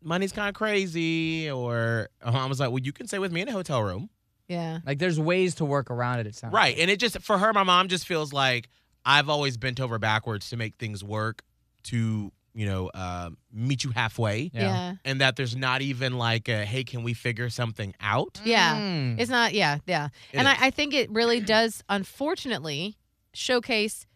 money's 0.02 0.32
kind 0.32 0.48
of 0.48 0.54
crazy 0.54 1.50
or 1.50 2.08
i 2.24 2.46
was 2.46 2.58
like 2.60 2.70
well 2.70 2.78
you 2.78 2.92
can 2.92 3.06
stay 3.06 3.18
with 3.18 3.32
me 3.32 3.40
in 3.40 3.48
a 3.48 3.52
hotel 3.52 3.82
room 3.82 4.08
Yeah. 4.48 4.80
like, 4.86 4.98
there's 4.98 5.18
ways 5.18 5.54
to 5.56 5.64
work 5.64 5.90
around 5.90 6.18
it. 6.20 6.26
It 6.26 6.34
sounds 6.34 6.52
Right. 6.52 6.74
like. 6.74 6.82
And 6.82 6.90
it 6.90 6.98
just 7.00 7.18
for 7.22 7.38
her, 7.38 7.52
my 7.52 7.62
mom 7.62 7.88
just 7.88 8.06
feels 8.06 8.32
like 8.32 8.68
I've 9.04 9.28
always 9.30 9.56
bent 9.56 9.80
over 9.80 9.98
backwards 9.98 10.50
to 10.50 10.56
make 10.56 10.74
things 10.76 11.02
work 11.02 11.42
to, 11.84 12.30
you 12.54 12.66
know, 12.66 12.88
uh, 12.92 13.30
meet 13.52 13.82
you 13.84 13.90
halfway. 13.92 14.50
Yeah. 14.52 14.62
Yeah. 14.62 14.94
And 15.06 15.20
that 15.22 15.36
there's 15.36 15.56
not 15.56 15.80
even 15.80 16.18
like 16.18 16.48
a 16.48 16.64
hey, 16.66 16.84
can 16.84 17.02
we 17.02 17.14
figure 17.14 17.48
something 17.50 17.94
out? 18.00 18.40
Yeah. 18.44 18.76
Mm. 18.76 19.18
It's 19.20 19.30
not, 19.30 19.54
yeah, 19.54 19.78
yeah. 19.86 20.06
It 20.32 20.38
and 20.38 20.48
I. 20.48 20.56
I 20.66 20.70
think 20.70 20.92
it 20.92 21.10
really 21.10 21.40
does, 21.40 21.82
unfortunately, 21.88 22.98
showcase 23.32 24.06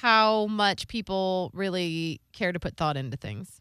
how 0.00 0.46
much 0.46 0.88
people 0.88 1.52
really 1.54 2.20
care 2.32 2.52
to 2.52 2.58
put 2.58 2.76
thought 2.76 2.96
into 2.96 3.16
things. 3.16 3.60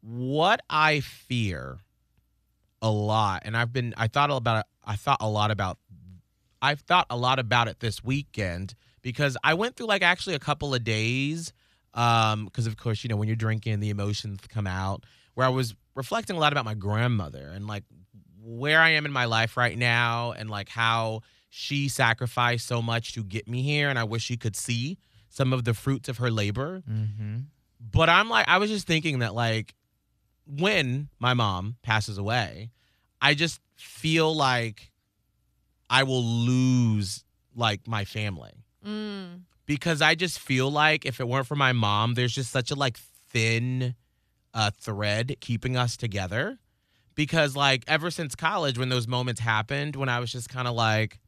What 0.00 0.60
I 0.70 1.00
fear 1.00 1.80
a 2.80 2.90
lot, 2.90 3.42
and 3.44 3.56
I've 3.56 3.72
been 3.72 3.92
I 3.96 4.08
thought 4.08 4.30
about 4.30 4.60
it 4.60 4.66
I 4.84 4.96
thought 4.96 5.18
a 5.20 5.28
lot 5.28 5.50
about 5.50 5.78
I've 6.62 6.80
thought 6.80 7.06
a 7.10 7.16
lot 7.16 7.38
about 7.38 7.68
it 7.68 7.80
this 7.80 8.02
weekend 8.02 8.74
because 9.02 9.36
I 9.44 9.54
went 9.54 9.76
through 9.76 9.86
like 9.86 10.02
actually 10.02 10.34
a 10.34 10.40
couple 10.40 10.74
of 10.74 10.84
days 10.84 11.52
um 11.94 12.46
because 12.46 12.66
of 12.66 12.78
course 12.78 13.04
you 13.04 13.08
know 13.08 13.16
when 13.16 13.28
you're 13.28 13.36
drinking 13.36 13.80
the 13.80 13.90
emotions 13.90 14.40
come 14.48 14.66
out 14.66 15.04
where 15.34 15.46
I 15.46 15.50
was 15.50 15.74
reflecting 15.94 16.34
a 16.36 16.40
lot 16.40 16.52
about 16.52 16.64
my 16.64 16.74
grandmother 16.74 17.52
and 17.54 17.66
like 17.66 17.84
where 18.42 18.80
I 18.80 18.90
am 18.90 19.04
in 19.04 19.12
my 19.12 19.26
life 19.26 19.56
right 19.56 19.76
now 19.76 20.32
and 20.32 20.48
like 20.48 20.70
how 20.70 21.20
she 21.50 21.88
sacrificed 21.88 22.66
so 22.66 22.80
much 22.80 23.12
to 23.12 23.22
get 23.22 23.46
me 23.46 23.62
here 23.62 23.90
and 23.90 23.98
I 23.98 24.04
wish 24.04 24.22
she 24.22 24.38
could 24.38 24.56
see 24.56 24.98
some 25.34 25.52
of 25.52 25.64
the 25.64 25.72
fruits 25.74 26.08
of 26.08 26.18
her 26.18 26.30
labor 26.30 26.82
Mm-hmm. 26.88 27.36
but 27.80 28.08
I'm 28.08 28.28
like, 28.28 28.46
I 28.48 28.58
was 28.58 28.70
just 28.70 28.86
thinking 28.86 29.20
that 29.20 29.34
like 29.34 29.74
when 30.46 31.08
my 31.18 31.34
mom 31.34 31.76
passes 31.82 32.18
away, 32.18 32.70
I 33.20 33.34
just 33.34 33.60
feel 33.76 34.34
like 34.34 34.90
I 35.88 36.02
will 36.02 36.22
lose 36.24 37.24
like 37.54 37.86
my 37.86 38.04
family 38.04 38.52
Mm. 38.84 39.42
because 39.64 40.02
I 40.02 40.16
just 40.16 40.40
feel 40.40 40.68
like 40.70 41.06
if 41.06 41.20
it 41.20 41.28
weren't 41.28 41.46
for 41.46 41.54
my 41.56 41.72
mom, 41.72 42.14
there's 42.14 42.34
just 42.34 42.50
such 42.50 42.70
a 42.72 42.74
like 42.74 42.98
thin 43.30 43.94
uh, 44.54 44.70
thread 44.78 45.36
keeping 45.40 45.76
us 45.76 45.96
together. 45.96 46.58
Because 47.14 47.54
like 47.54 47.84
ever 47.86 48.10
since 48.10 48.34
college, 48.34 48.76
when 48.78 48.88
those 48.88 49.06
moments 49.06 49.40
happened, 49.40 49.94
when 49.96 50.08
I 50.08 50.18
was 50.18 50.32
just 50.32 50.48
kind 50.48 50.66
of 50.66 50.74
like, 50.74 51.20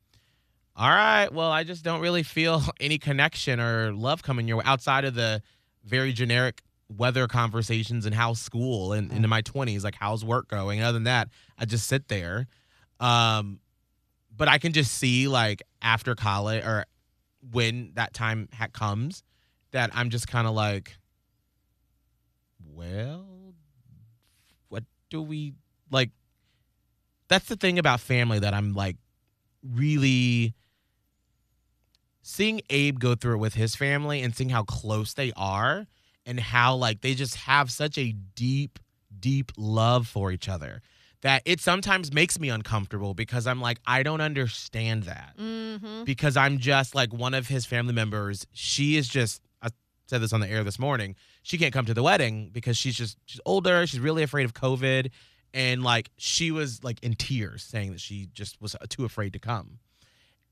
all 0.76 0.88
right, 0.88 1.32
well, 1.32 1.50
I 1.52 1.62
just 1.62 1.84
don't 1.84 2.00
really 2.00 2.22
feel 2.22 2.62
any 2.80 2.98
connection 2.98 3.60
or 3.60 3.92
love 3.92 4.22
coming 4.22 4.48
your 4.48 4.58
way 4.58 4.64
outside 4.66 5.04
of 5.04 5.14
the 5.14 5.42
very 5.84 6.12
generic 6.12 6.62
weather 6.88 7.26
conversations 7.28 8.06
and 8.06 8.14
how 8.14 8.34
school 8.34 8.92
and 8.92 9.12
into 9.12 9.28
my 9.28 9.42
20s, 9.42 9.84
like 9.84 9.94
how's 9.94 10.24
work 10.24 10.48
going. 10.48 10.82
Other 10.82 10.94
than 10.94 11.04
that, 11.04 11.28
I 11.58 11.64
just 11.64 11.86
sit 11.86 12.08
there. 12.08 12.46
Um, 13.00 13.60
but 14.36 14.48
I 14.48 14.58
can 14.58 14.72
just 14.72 14.92
see 14.92 15.28
like 15.28 15.62
after 15.80 16.14
college 16.14 16.64
or 16.64 16.86
when 17.52 17.92
that 17.94 18.12
time 18.12 18.48
ha- 18.52 18.68
comes 18.72 19.22
that 19.70 19.90
I'm 19.94 20.10
just 20.10 20.26
kind 20.26 20.46
of 20.46 20.54
like, 20.54 20.96
well, 22.72 23.26
what 24.68 24.84
do 25.10 25.22
we 25.22 25.54
like? 25.90 26.10
That's 27.28 27.46
the 27.46 27.56
thing 27.56 27.78
about 27.78 28.00
family 28.00 28.40
that 28.40 28.54
I'm 28.54 28.74
like 28.74 28.96
really 29.62 30.54
seeing 32.26 32.62
Abe 32.70 32.98
go 32.98 33.14
through 33.14 33.34
it 33.34 33.38
with 33.38 33.52
his 33.54 33.76
family 33.76 34.22
and 34.22 34.34
seeing 34.34 34.48
how 34.48 34.62
close 34.62 35.12
they 35.12 35.30
are 35.36 35.86
and 36.24 36.40
how 36.40 36.74
like 36.74 37.02
they 37.02 37.14
just 37.14 37.36
have 37.36 37.70
such 37.70 37.98
a 37.98 38.12
deep, 38.34 38.78
deep 39.20 39.52
love 39.58 40.08
for 40.08 40.32
each 40.32 40.48
other 40.48 40.80
that 41.20 41.42
it 41.44 41.60
sometimes 41.60 42.12
makes 42.12 42.38
me 42.40 42.48
uncomfortable 42.48 43.12
because 43.14 43.46
I'm 43.46 43.60
like, 43.60 43.78
I 43.86 44.02
don't 44.02 44.20
understand 44.20 45.04
that 45.04 45.34
Mm-hmm. 45.38 46.04
because 46.04 46.36
I'm 46.36 46.58
just 46.58 46.94
like 46.94 47.12
one 47.12 47.34
of 47.34 47.48
his 47.48 47.66
family 47.66 47.92
members. 47.94 48.46
She 48.52 48.96
is 48.96 49.08
just, 49.08 49.42
I 49.62 49.68
said 50.06 50.20
this 50.20 50.32
on 50.32 50.40
the 50.40 50.48
air 50.48 50.64
this 50.64 50.78
morning. 50.78 51.16
She 51.42 51.58
can't 51.58 51.72
come 51.72 51.84
to 51.86 51.94
the 51.94 52.02
wedding 52.02 52.50
because 52.52 52.76
she's 52.78 52.94
just, 52.94 53.18
she's 53.26 53.40
older. 53.44 53.86
She's 53.86 54.00
really 54.00 54.22
afraid 54.22 54.44
of 54.44 54.54
COVID. 54.54 55.10
And 55.52 55.82
like, 55.82 56.10
she 56.16 56.50
was 56.50 56.82
like 56.84 57.02
in 57.02 57.14
tears 57.14 57.62
saying 57.62 57.92
that 57.92 58.00
she 58.00 58.28
just 58.34 58.60
was 58.60 58.76
too 58.88 59.04
afraid 59.04 59.32
to 59.34 59.38
come. 59.38 59.78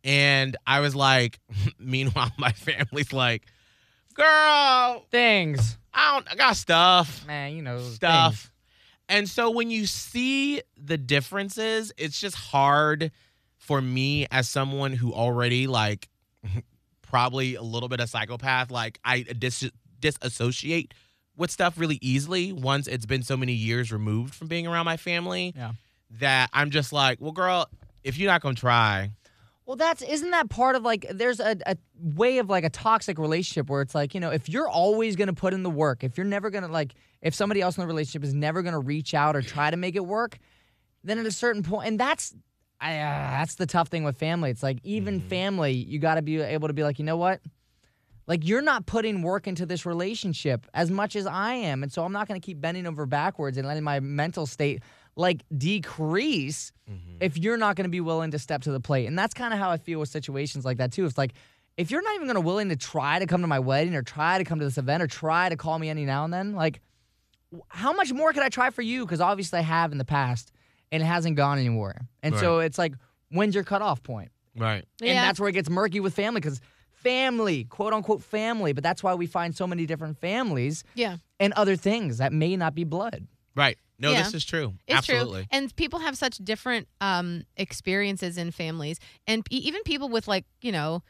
And 0.04 0.56
I 0.66 0.80
was 0.80 0.94
like, 0.96 1.38
meanwhile, 1.78 2.30
my 2.38 2.52
family's 2.52 3.12
like, 3.12 3.46
girl, 4.14 5.04
Things, 5.10 5.78
I 5.94 6.14
don't, 6.14 6.30
I 6.30 6.34
got 6.36 6.56
stuff 6.56 7.26
man. 7.26 7.54
You 7.56 7.62
know 7.62 7.78
stuff. 7.80 8.32
things. 8.34 8.48
And 9.08 9.28
so 9.28 9.50
when 9.50 9.70
you 9.70 9.86
see 9.86 10.62
the 10.76 10.96
differences, 10.96 11.92
it's 11.98 12.18
just 12.20 12.36
hard 12.36 13.10
for 13.58 13.80
me 13.80 14.26
as 14.30 14.48
someone 14.48 14.92
who 14.92 15.12
already 15.12 15.66
like 15.66 16.08
probably 17.02 17.54
a 17.56 17.62
little 17.62 17.88
bit 17.88 18.00
of 18.00 18.08
psychopath, 18.08 18.70
like 18.70 18.98
I 19.04 19.20
dis- 19.22 19.70
disassociate 20.00 20.94
with 21.36 21.50
stuff 21.50 21.78
really 21.78 21.98
easily 22.02 22.52
once 22.52 22.86
it's 22.86 23.06
been 23.06 23.22
so 23.22 23.36
many 23.36 23.52
years 23.52 23.92
removed 23.92 24.34
from 24.34 24.48
being 24.48 24.66
around 24.66 24.84
my 24.84 24.96
family 24.96 25.52
Yeah. 25.56 25.72
that 26.20 26.50
I'm 26.52 26.70
just 26.70 26.92
like, 26.92 27.20
well, 27.20 27.32
girl, 27.32 27.68
if 28.04 28.18
you're 28.18 28.30
not 28.30 28.40
gonna 28.42 28.54
try, 28.54 29.10
Well, 29.72 29.78
that's 29.78 30.02
isn't 30.02 30.32
that 30.32 30.50
part 30.50 30.76
of 30.76 30.82
like 30.82 31.06
there's 31.10 31.40
a, 31.40 31.56
a 31.64 31.78
way 31.98 32.36
of 32.36 32.50
like 32.50 32.62
a 32.62 32.68
toxic 32.68 33.18
relationship 33.18 33.70
where 33.70 33.80
it's 33.80 33.94
like 33.94 34.12
you 34.12 34.20
know 34.20 34.28
if 34.28 34.46
you're 34.46 34.68
always 34.68 35.16
gonna 35.16 35.32
put 35.32 35.54
in 35.54 35.62
the 35.62 35.70
work, 35.70 36.04
if 36.04 36.18
you're 36.18 36.26
never 36.26 36.50
gonna 36.50 36.68
like 36.68 36.92
if 37.22 37.34
somebody 37.34 37.62
else 37.62 37.78
in 37.78 37.80
the 37.80 37.86
relationship 37.86 38.22
is 38.22 38.34
never 38.34 38.60
gonna 38.60 38.78
reach 38.78 39.14
out 39.14 39.34
or 39.34 39.40
try 39.40 39.70
to 39.70 39.78
make 39.78 39.96
it 39.96 40.04
work, 40.04 40.36
then 41.04 41.18
at 41.18 41.24
a 41.24 41.30
certain 41.30 41.62
point, 41.62 41.88
and 41.88 41.98
that's 41.98 42.34
I, 42.82 42.98
uh, 42.98 43.30
that's 43.30 43.54
the 43.54 43.64
tough 43.64 43.88
thing 43.88 44.04
with 44.04 44.18
family. 44.18 44.50
It's 44.50 44.62
like 44.62 44.76
even 44.82 45.20
family, 45.20 45.72
you 45.72 45.98
got 45.98 46.16
to 46.16 46.22
be 46.22 46.38
able 46.42 46.68
to 46.68 46.74
be 46.74 46.82
like, 46.82 46.98
you 46.98 47.06
know 47.06 47.16
what, 47.16 47.40
like 48.26 48.46
you're 48.46 48.60
not 48.60 48.84
putting 48.84 49.22
work 49.22 49.46
into 49.46 49.64
this 49.64 49.86
relationship 49.86 50.66
as 50.74 50.90
much 50.90 51.16
as 51.16 51.26
I 51.26 51.54
am, 51.54 51.82
and 51.82 51.90
so 51.90 52.04
I'm 52.04 52.12
not 52.12 52.28
gonna 52.28 52.40
keep 52.40 52.60
bending 52.60 52.86
over 52.86 53.06
backwards 53.06 53.56
and 53.56 53.66
letting 53.66 53.84
my 53.84 54.00
mental 54.00 54.44
state 54.44 54.82
like 55.16 55.42
decrease 55.56 56.72
mm-hmm. 56.90 57.16
if 57.20 57.36
you're 57.36 57.56
not 57.56 57.76
going 57.76 57.84
to 57.84 57.90
be 57.90 58.00
willing 58.00 58.30
to 58.30 58.38
step 58.38 58.62
to 58.62 58.72
the 58.72 58.80
plate. 58.80 59.06
And 59.06 59.18
that's 59.18 59.34
kind 59.34 59.52
of 59.52 59.60
how 59.60 59.70
I 59.70 59.76
feel 59.76 60.00
with 60.00 60.08
situations 60.08 60.64
like 60.64 60.78
that 60.78 60.92
too. 60.92 61.04
It's 61.04 61.18
like 61.18 61.32
if 61.76 61.90
you're 61.90 62.02
not 62.02 62.14
even 62.14 62.26
going 62.26 62.34
to 62.36 62.40
willing 62.40 62.68
to 62.70 62.76
try 62.76 63.18
to 63.18 63.26
come 63.26 63.40
to 63.42 63.46
my 63.46 63.58
wedding 63.58 63.94
or 63.94 64.02
try 64.02 64.38
to 64.38 64.44
come 64.44 64.58
to 64.58 64.64
this 64.64 64.78
event 64.78 65.02
or 65.02 65.06
try 65.06 65.48
to 65.48 65.56
call 65.56 65.78
me 65.78 65.88
any 65.88 66.04
now 66.04 66.24
and 66.24 66.32
then, 66.32 66.52
like 66.54 66.80
how 67.68 67.92
much 67.92 68.12
more 68.12 68.32
could 68.32 68.42
I 68.42 68.48
try 68.48 68.70
for 68.70 68.82
you? 68.82 69.04
Because 69.04 69.20
obviously 69.20 69.58
I 69.58 69.62
have 69.62 69.92
in 69.92 69.98
the 69.98 70.04
past 70.04 70.52
and 70.90 71.02
it 71.02 71.06
hasn't 71.06 71.36
gone 71.36 71.58
anywhere. 71.58 72.06
And 72.22 72.36
so 72.36 72.60
it's 72.60 72.78
like 72.78 72.94
when's 73.30 73.54
your 73.54 73.64
cutoff 73.64 74.02
point? 74.02 74.30
right? 74.54 74.84
And 75.00 75.08
Yeah. 75.08 75.22
that's 75.22 75.40
where 75.40 75.48
it 75.48 75.52
gets 75.52 75.70
murky 75.70 76.00
with 76.00 76.14
family 76.14 76.40
because 76.40 76.60
family, 76.90 77.64
quote 77.64 77.92
unquote 77.92 78.22
family, 78.22 78.72
but 78.72 78.82
that's 78.84 79.02
why 79.02 79.14
we 79.14 79.26
find 79.26 79.56
so 79.56 79.66
many 79.66 79.86
different 79.86 80.18
families 80.18 80.84
Yeah. 80.94 81.16
and 81.40 81.52
other 81.54 81.74
things 81.76 82.18
that 82.18 82.32
may 82.32 82.56
not 82.56 82.74
be 82.74 82.84
blood. 82.84 83.26
Right. 83.54 83.78
No, 84.02 84.10
Yeah. 84.12 84.24
this 84.24 84.34
is 84.34 84.44
true. 84.44 84.74
It's 84.86 84.98
Absolutely. 84.98 85.42
true. 85.42 85.48
And 85.52 85.74
people 85.76 86.00
have 86.00 86.18
such 86.18 86.36
different 86.38 86.88
um, 87.00 87.44
experiences 87.56 88.36
in 88.36 88.50
families. 88.50 88.98
And 89.26 89.46
even 89.50 89.82
people 89.84 90.08
with, 90.10 90.26
like, 90.28 90.44
you 90.60 90.72
know, 90.72 91.02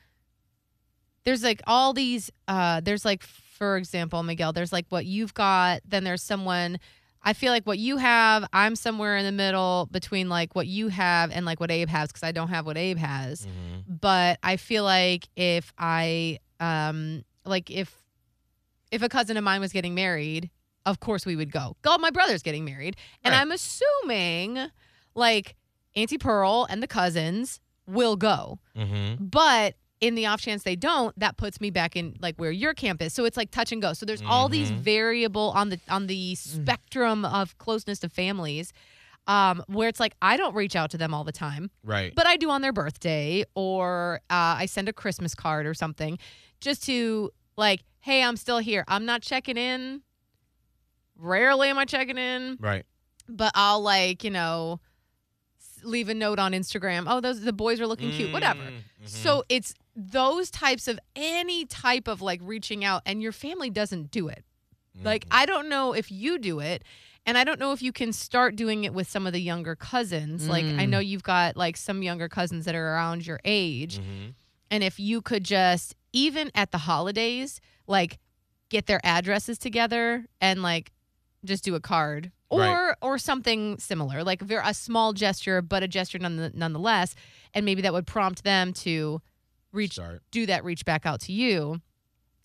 there's 1.24 1.42
like 1.42 1.62
all 1.66 1.92
these, 1.92 2.31
uh, 2.48 2.81
there's 2.81 3.05
like, 3.05 3.22
for 3.22 3.76
example, 3.76 4.22
Miguel, 4.22 4.52
there's 4.52 4.72
like 4.72 4.87
what 4.90 5.07
you've 5.07 5.35
got, 5.35 5.81
then 5.87 6.05
there's 6.05 6.22
someone. 6.22 6.78
I 7.24 7.33
feel 7.35 7.52
like 7.52 7.64
what 7.64 7.78
you 7.78 7.98
have, 7.98 8.44
I'm 8.52 8.74
somewhere 8.74 9.16
in 9.16 9.24
the 9.24 9.31
middle 9.33 9.88
between 9.92 10.28
like 10.28 10.57
what 10.57 10.66
you 10.66 10.88
have 10.88 11.31
and 11.31 11.46
like 11.46 11.61
what 11.61 11.70
Abe 11.70 11.88
has 11.88 12.09
because 12.09 12.24
I 12.24 12.33
don't 12.33 12.48
have 12.48 12.66
what 12.66 12.76
Abe 12.76 12.98
has. 12.98 13.46
Mhm. 13.46 14.00
But 14.00 14.40
I 14.42 14.57
feel 14.57 14.83
like 14.83 15.28
if 15.37 15.72
I, 15.78 16.40
um, 16.59 17.24
like 17.44 17.70
if, 17.70 17.94
if 18.90 19.02
a 19.02 19.09
cousin 19.09 19.37
of 19.37 19.44
mine 19.44 19.61
was 19.61 19.72
getting 19.72 19.94
married, 19.94 20.50
of 20.87 21.01
course 21.01 21.25
we 21.27 21.37
would 21.37 21.53
go. 21.53 21.77
God, 21.83 22.01
my 22.01 22.11
brother's 22.11 22.42
getting 22.42 22.64
married. 22.64 22.97
And 23.25 23.33
Right. 23.33 23.40
I'm 23.40 23.53
assuming 23.53 24.71
like 25.14 25.57
Auntie 25.95 26.18
Pearl 26.18 26.66
and 26.71 26.83
the 26.83 26.87
cousins 26.88 27.61
will 27.87 28.16
go. 28.16 28.59
Mhm. 28.77 29.31
But 29.31 29.77
in 30.01 30.14
the 30.16 30.27
off 30.27 30.40
chance 30.40 30.62
they 30.64 30.75
don't, 30.77 31.16
that 31.18 31.37
puts 31.37 31.61
me 31.61 31.71
back 31.71 31.95
in 31.95 32.16
like 32.21 32.37
where 32.37 32.51
your 32.51 32.75
camp 32.75 33.01
is. 33.03 33.12
So 33.12 33.25
it's 33.25 33.37
like 33.37 33.51
touch 33.51 33.71
and 33.73 33.81
go. 33.81 33.92
So 33.92 34.05
there's 34.07 34.23
all 34.23 34.49
these 34.49 34.71
Mhm. 34.71 34.79
variable 34.79 35.51
on 35.55 35.68
the 35.68 35.79
on 35.88 36.07
the 36.09 36.35
spectrum 36.35 37.25
of 37.25 37.57
closeness 37.59 37.99
to 38.01 38.09
families. 38.09 38.73
Um, 39.29 39.62
where 39.68 39.88
it's 39.88 40.01
like 40.01 40.16
I 40.21 40.37
don't 40.37 40.53
reach 40.57 40.75
out 40.75 40.90
to 40.90 40.99
them 40.99 41.14
all 41.14 41.23
the 41.23 41.31
time, 41.31 41.71
Right. 41.85 42.12
but 42.12 42.27
I 42.27 42.37
do 42.37 42.51
on 42.51 42.61
their 42.61 42.73
birthday, 42.73 43.45
or 43.55 44.21
uh, 44.29 44.59
I 44.59 44.66
send 44.66 44.88
a 44.88 44.92
Christmas 44.92 45.33
card 45.33 45.64
or 45.64 45.75
something, 45.75 46.18
just 46.61 46.83
to 46.87 47.31
like, 47.57 47.85
hey, 48.01 48.25
I'm 48.25 48.37
still 48.37 48.59
here. 48.59 48.83
I'm 48.88 49.05
not 49.07 49.23
checking 49.23 49.57
in. 49.57 50.03
Rarely 51.22 51.68
am 51.68 51.78
I 51.78 51.85
checking 51.85 52.18
in 52.18 52.58
right. 52.61 52.85
but 53.28 53.52
I'll 53.54 53.80
like, 53.80 54.24
you 54.24 54.30
know, 54.30 54.80
leave 55.85 56.08
a 56.08 56.14
note 56.14 56.38
on 56.38 56.52
Instagram. 56.52 57.04
Oh, 57.06 57.20
those 57.20 57.40
the 57.40 57.52
boys 57.52 57.80
are 57.80 57.87
looking 57.87 58.11
cute, 58.11 58.32
whatever. 58.32 58.61
Mm, 58.61 58.76
mhm. 59.04 59.08
So 59.08 59.44
it's 59.48 59.74
those 59.96 60.50
types 60.50 60.88
of 60.88 60.98
any 61.16 61.64
type 61.64 62.08
of 62.08 62.22
like 62.22 62.40
reaching 62.42 62.85
out 62.85 63.02
and 63.06 63.20
your 63.22 63.32
family 63.32 63.70
doesn't 63.70 64.11
do 64.11 64.28
it. 64.28 64.44
Like 65.02 65.24
Mm-hmm. 65.26 65.38
I 65.38 65.46
don't 65.46 65.68
know 65.68 65.92
if 65.94 66.11
you 66.12 66.38
do 66.38 66.61
it 66.61 66.85
and 67.24 67.38
I 67.38 67.44
don't 67.44 67.58
know 67.61 67.72
if 67.72 67.82
you 67.82 67.92
can 67.92 68.12
start 68.12 68.56
doing 68.56 68.85
it 68.85 68.92
with 68.92 69.08
some 69.08 69.26
of 69.26 69.32
the 69.32 69.40
younger 69.40 69.74
cousins. 69.74 70.48
Like 70.48 70.64
I 70.64 70.85
Mm. 70.85 70.88
know 70.90 70.98
you've 70.98 71.22
got 71.22 71.56
like 71.56 71.76
some 71.76 72.02
younger 72.02 72.28
cousins 72.28 72.64
that 72.66 72.74
are 72.74 72.94
around 72.94 73.26
your 73.26 73.40
age 73.44 73.98
Mhm. 73.98 74.35
and 74.70 74.85
if 74.85 75.00
you 75.00 75.20
could 75.22 75.44
just 75.44 75.94
even 76.12 76.50
at 76.54 76.70
the 76.72 76.78
holidays 76.78 77.61
like 77.87 78.18
get 78.68 78.87
their 78.87 79.00
addresses 79.04 79.58
together 79.58 80.26
and 80.40 80.62
like 80.62 80.91
just 81.44 81.64
do 81.64 81.74
a 81.74 81.81
card 81.81 82.31
or 82.48 82.59
Right. 82.61 82.94
or 83.00 83.18
something 83.18 83.78
similar 83.78 84.22
like 84.24 84.42
a, 84.42 84.74
small 84.74 85.12
gesture 85.12 85.62
but 85.62 85.83
a 85.83 85.88
gesture 85.88 86.18
none, 86.18 86.50
nonetheless 86.55 87.14
and 87.55 87.64
maybe 87.64 87.83
that 87.83 87.92
would 87.92 88.07
prompt 88.07 88.44
them 88.44 88.72
to 88.74 89.20
reach 89.72 89.92
Start. 89.94 90.22
do 90.31 90.46
that 90.46 90.64
reach 90.64 90.85
back 90.85 91.07
out 91.07 91.20
to 91.22 91.33
you 91.33 91.81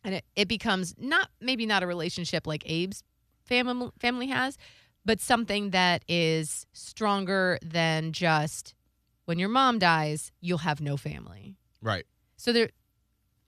and 0.04 0.16
it, 0.16 0.26
it 0.36 0.48
becomes 0.48 0.96
not 0.98 1.30
maybe 1.42 1.66
not 1.66 1.84
a 1.84 1.88
relationship 1.88 2.48
like 2.48 2.64
abe's 2.66 3.04
family 3.46 3.90
family 4.00 4.28
has 4.28 4.58
but 5.06 5.20
something 5.22 5.70
that 5.72 6.04
is 6.08 6.66
stronger 6.74 7.58
than 7.62 8.12
just 8.12 8.74
when 9.26 9.38
your 9.40 9.50
mom 9.50 9.78
dies 9.80 10.32
you'll 10.42 10.58
have 10.60 10.82
no 10.82 10.98
family 10.98 11.56
Right. 11.82 12.06
so 12.38 12.52
there, 12.54 12.70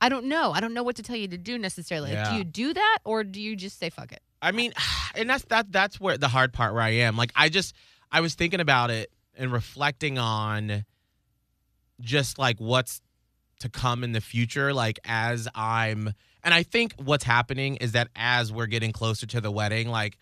I 0.01 0.09
don't 0.09 0.25
know. 0.25 0.51
I 0.51 0.59
don't 0.61 0.73
know 0.73 0.83
what 0.83 0.95
to 0.97 1.03
tell 1.03 1.15
you 1.17 1.27
to 1.27 1.37
do 1.37 1.57
necessarily. 1.57 2.09
Like, 2.09 2.25
Yeah. 2.25 2.31
do 2.31 2.37
you 2.37 2.43
do 2.43 2.73
that 2.73 2.99
or 3.03 3.23
do 3.23 3.41
you 3.41 3.55
just 3.55 3.79
say 3.79 3.89
fuck 3.89 4.11
it? 4.11 4.21
I 4.41 4.51
mean, 4.51 4.73
and 5.15 5.29
that's 5.29 5.43
that 5.45 5.71
that's 5.71 5.99
where 5.99 6.17
the 6.17 6.27
hard 6.29 6.53
part 6.53 6.73
where 6.73 6.81
I 6.83 6.89
am. 6.89 7.17
Like 7.17 7.31
I 7.35 7.49
just 7.49 7.75
I 8.11 8.21
was 8.21 8.35
thinking 8.35 8.59
about 8.59 8.91
it 8.91 9.11
and 9.35 9.51
reflecting 9.51 10.17
on 10.17 10.85
just 12.01 12.37
like 12.39 12.57
what's 12.59 13.01
to 13.59 13.69
come 13.69 14.03
in 14.05 14.13
the 14.13 14.21
future 14.21 14.73
like 14.73 14.99
as 15.03 15.47
I'm 15.53 16.13
and 16.43 16.53
I 16.53 16.63
think 16.63 16.93
what's 16.95 17.25
happening 17.25 17.75
is 17.77 17.91
that 17.91 18.07
as 18.15 18.53
we're 18.53 18.67
getting 18.67 18.93
closer 18.93 19.25
to 19.27 19.41
the 19.41 19.51
wedding 19.51 19.89
like 19.89 20.17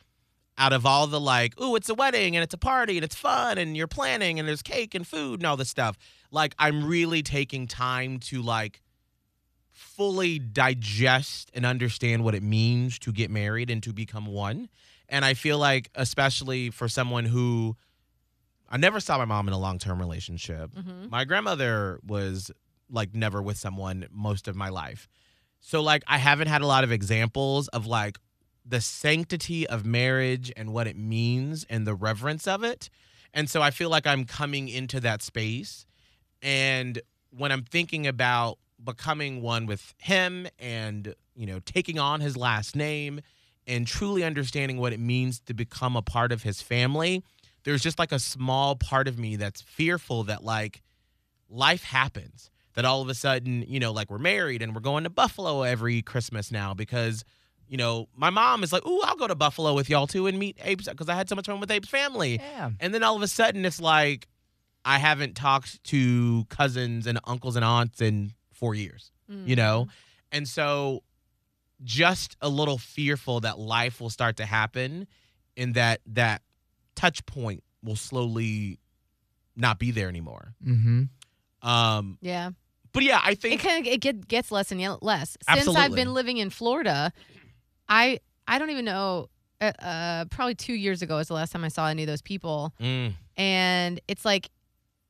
out 0.58 0.74
of 0.74 0.88
all 0.88 1.06
the 1.06 1.20
like, 1.20 1.54
oh, 1.60 1.76
it's 1.76 1.88
a 1.88 1.94
wedding 1.94 2.36
and 2.36 2.42
it's 2.44 2.56
a 2.56 2.58
party 2.58 2.98
and 2.98 3.04
it's 3.04 3.14
fun 3.16 3.60
and 3.60 3.78
you're 3.78 3.86
planning 3.86 4.40
and 4.40 4.48
there's 4.48 4.64
cake 4.64 4.96
and 4.96 5.06
food 5.06 5.40
and 5.40 5.46
all 5.46 5.56
this 5.56 5.70
stuff. 5.70 5.96
Like 6.32 6.56
I'm 6.58 6.88
really 6.88 7.22
taking 7.22 7.68
time 7.68 8.18
to 8.22 8.42
like 8.42 8.82
fully 9.78 10.40
digest 10.40 11.52
and 11.54 11.66
understand 11.66 12.24
what 12.24 12.34
it 12.36 12.44
means 12.44 12.98
to 13.00 13.12
get 13.12 13.30
married 13.30 13.70
and 13.70 13.82
to 13.84 13.94
become 13.94 14.26
one. 14.26 14.70
And 15.08 15.24
I 15.24 15.34
feel 15.36 15.58
like, 15.60 15.90
especially 15.96 16.70
for 16.72 16.88
someone 16.90 17.26
who 17.26 17.78
I 18.70 18.78
never 18.78 19.00
saw 19.00 19.18
my 19.18 19.26
mom 19.26 19.48
in 19.48 19.54
a 19.54 19.58
long 19.60 19.78
term 19.80 20.00
relationship, 20.00 20.72
Mm-hmm. 20.74 21.10
my 21.10 21.24
grandmother 21.26 22.00
was 22.06 22.52
like 22.90 23.14
never 23.14 23.42
with 23.42 23.58
someone 23.58 24.08
most 24.12 24.48
of 24.48 24.56
my 24.56 24.70
life. 24.70 25.08
So 25.60 25.82
like 25.82 26.04
I 26.08 26.18
haven't 26.18 26.48
had 26.48 26.62
a 26.62 26.68
lot 26.68 26.84
of 26.84 26.92
examples 26.92 27.68
of 27.70 27.86
like 27.86 28.18
the 28.66 28.82
sanctity 28.82 29.68
of 29.68 29.86
marriage 29.86 30.52
and 30.58 30.74
what 30.74 30.88
it 30.88 30.98
means 30.98 31.66
and 31.70 31.86
the 31.88 31.96
reverence 31.96 32.48
of 32.48 32.64
it. 32.64 32.90
And 33.34 33.50
so 33.50 33.62
I 33.62 33.72
feel 33.72 33.90
like 33.90 34.08
I'm 34.08 34.26
coming 34.26 34.68
into 34.70 35.00
that 35.02 35.22
space 35.22 35.86
and 36.42 37.00
when 37.30 37.52
I'm 37.52 37.64
thinking 37.64 38.08
about 38.08 38.58
becoming 38.88 39.42
one 39.42 39.66
with 39.66 39.94
him 40.00 40.48
and, 40.58 41.14
you 41.36 41.46
know, 41.46 41.60
taking 41.66 42.00
on 42.00 42.22
his 42.22 42.36
last 42.36 42.76
name 42.76 43.20
and 43.68 43.86
truly 43.86 44.24
understanding 44.24 44.78
what 44.78 44.94
it 44.94 45.00
means 45.00 45.42
to 45.42 45.54
become 45.54 45.98
a 45.98 46.02
part 46.02 46.32
of 46.32 46.42
his 46.42 46.62
family, 46.62 47.22
there's 47.66 47.84
just 47.84 48.00
like 48.00 48.14
a 48.14 48.18
small 48.18 48.78
part 48.78 49.10
of 49.10 49.20
me 49.20 49.36
that's 49.36 49.62
fearful 49.62 50.24
that 50.24 50.44
like 50.44 50.82
life 51.50 51.84
happens. 51.84 52.50
That 52.76 52.86
all 52.86 53.02
of 53.02 53.10
a 53.10 53.16
sudden, 53.16 53.66
you 53.68 53.80
know, 53.80 53.92
like 53.92 54.10
we're 54.10 54.20
married 54.20 54.62
and 54.62 54.74
we're 54.74 54.82
going 54.82 55.04
to 55.04 55.10
Buffalo 55.10 55.64
every 55.64 56.02
Christmas 56.04 56.52
now 56.52 56.76
because, 56.76 57.26
you 57.68 57.76
know, 57.76 58.08
my 58.16 58.30
mom 58.30 58.64
is 58.64 58.72
like, 58.72 58.86
"Ooh, 58.86 59.02
I'll 59.02 59.16
go 59.16 59.28
to 59.28 59.34
Buffalo 59.34 59.74
with 59.74 59.90
y'all 59.90 60.06
too 60.06 60.28
and 60.28 60.38
meet 60.38 60.60
Abe's 60.64 60.88
because 60.88 61.10
I 61.10 61.16
had 61.16 61.28
so 61.28 61.36
much 61.36 61.48
fun 61.48 61.60
with 61.60 61.72
Abe's 61.72 61.90
family." 61.90 62.36
Yeah. 62.36 62.70
And 62.80 62.94
then 62.94 63.02
all 63.02 63.16
of 63.16 63.24
a 63.24 63.28
sudden, 63.28 63.66
it's 63.66 63.82
like 63.82 64.28
I 64.86 65.00
haven't 65.00 65.36
talked 65.36 65.84
to 65.86 66.46
cousins 66.50 67.08
and 67.08 67.20
uncles 67.26 67.56
and 67.58 67.66
aunts 67.66 68.00
in 68.00 68.32
four 68.58 68.76
years, 68.76 69.12
you 69.28 69.56
know? 69.56 69.88
And 70.32 70.48
so 70.48 71.04
just 71.84 72.36
a 72.42 72.50
little 72.50 72.78
fearful 72.78 73.40
that 73.42 73.60
life 73.60 74.02
will 74.02 74.10
start 74.10 74.38
to 74.38 74.46
happen 74.46 75.08
and 75.56 75.74
that 75.76 76.02
that 76.08 76.42
touch 76.96 77.26
point 77.26 77.64
will 77.84 77.96
slowly 77.96 78.80
not 79.56 79.80
be 79.80 79.92
there 79.92 80.10
anymore. 80.10 80.54
Mm-hmm. 80.66 81.68
Um, 81.68 82.18
Yeah. 82.22 82.52
but 82.94 83.04
yeah, 83.04 83.20
I 83.24 83.36
think 83.36 83.56
It 83.56 83.68
kind 83.68 83.86
of 83.86 83.94
it 83.94 84.02
get, 84.02 84.28
gets 84.28 84.52
less 84.52 84.72
and 84.72 84.82
less. 85.02 85.38
Since 85.54 85.68
I've 85.76 85.94
been 85.96 86.14
living 86.14 86.38
in 86.38 86.50
Florida, 86.50 87.12
I 87.88 88.20
I 88.48 88.60
don't 88.60 88.70
even 88.70 88.86
know. 88.86 89.30
Uh, 89.60 89.72
uh, 89.82 90.26
probably 90.26 90.54
two 90.54 90.74
years 90.74 91.02
ago 91.02 91.16
was 91.18 91.30
the 91.30 91.34
last 91.34 91.52
time 91.52 91.64
I 91.64 91.70
saw 91.70 91.88
any 91.88 92.04
of 92.04 92.08
those 92.08 92.22
people, 92.22 92.74
Mm, 92.80 93.14
and 93.38 94.00
it's 94.08 94.24
like 94.24 94.50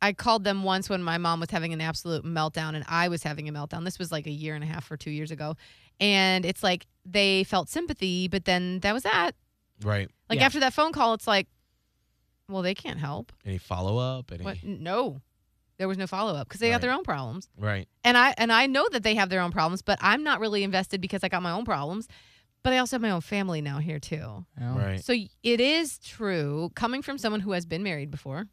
I 0.01 0.13
called 0.13 0.43
them 0.43 0.63
once 0.63 0.89
when 0.89 1.01
my 1.01 1.17
mom 1.17 1.39
was 1.39 1.49
having 1.49 1.73
an 1.73 1.81
absolute 1.81 2.23
meltdown 2.23 2.75
and 2.75 2.85
I 2.87 3.07
was 3.07 3.23
having 3.23 3.49
a 3.49 3.51
meltdown. 3.51 3.83
This 3.83 3.97
was 3.97 4.11
like 4.11 4.27
a 4.27 4.31
year 4.31 4.53
and 4.53 4.63
a 4.63 4.67
half 4.67 4.89
or 4.91 4.97
two 4.97 5.09
years 5.11 5.31
ago, 5.31 5.55
and 5.99 6.45
it's 6.45 6.61
like 6.61 6.85
they 7.05 7.43
felt 7.45 7.69
sympathy, 7.69 8.27
but 8.27 8.45
then 8.45 8.79
that 8.81 8.93
was 8.93 9.03
that. 9.03 9.31
right. 9.83 10.09
Like 10.29 10.39
Yeah. 10.39 10.45
after 10.45 10.59
that 10.59 10.73
phone 10.73 10.91
call, 10.91 11.13
it's 11.13 11.25
like, 11.27 11.47
well, 12.49 12.61
they 12.61 12.75
can't 12.75 12.99
help. 12.99 13.31
Any 13.45 13.57
follow 13.57 13.97
up? 13.97 14.31
Any, 14.31 14.43
What? 14.43 14.63
No, 14.63 15.21
there 15.77 15.87
was 15.87 15.97
no 15.97 16.07
follow 16.07 16.33
up 16.35 16.47
because 16.47 16.59
they 16.59 16.69
got 16.69 16.81
their 16.81 16.91
own 16.91 17.03
problems. 17.03 17.49
Right. 17.57 17.87
and 18.03 18.17
I 18.17 18.33
and 18.37 18.51
I 18.51 18.67
know 18.67 18.87
that 18.91 19.03
they 19.03 19.15
have 19.15 19.29
their 19.29 19.41
own 19.41 19.51
problems, 19.51 19.81
but 19.81 19.97
I'm 20.01 20.23
not 20.23 20.39
really 20.39 20.63
invested 20.63 21.01
because 21.01 21.23
I 21.23 21.29
got 21.29 21.41
my 21.41 21.51
own 21.51 21.65
problems. 21.65 22.07
But 22.63 22.73
I 22.73 22.79
also 22.79 22.95
have 22.95 23.01
my 23.01 23.11
own 23.11 23.21
family 23.21 23.61
now 23.61 23.77
here 23.79 23.99
too. 23.99 24.45
Right. 24.59 25.01
So 25.03 25.13
it 25.13 25.61
is 25.61 25.99
true 25.99 26.71
coming 26.75 27.01
from 27.01 27.17
someone 27.17 27.39
who 27.41 27.51
has 27.53 27.65
been 27.65 27.81
married 27.83 28.11
before. 28.11 28.45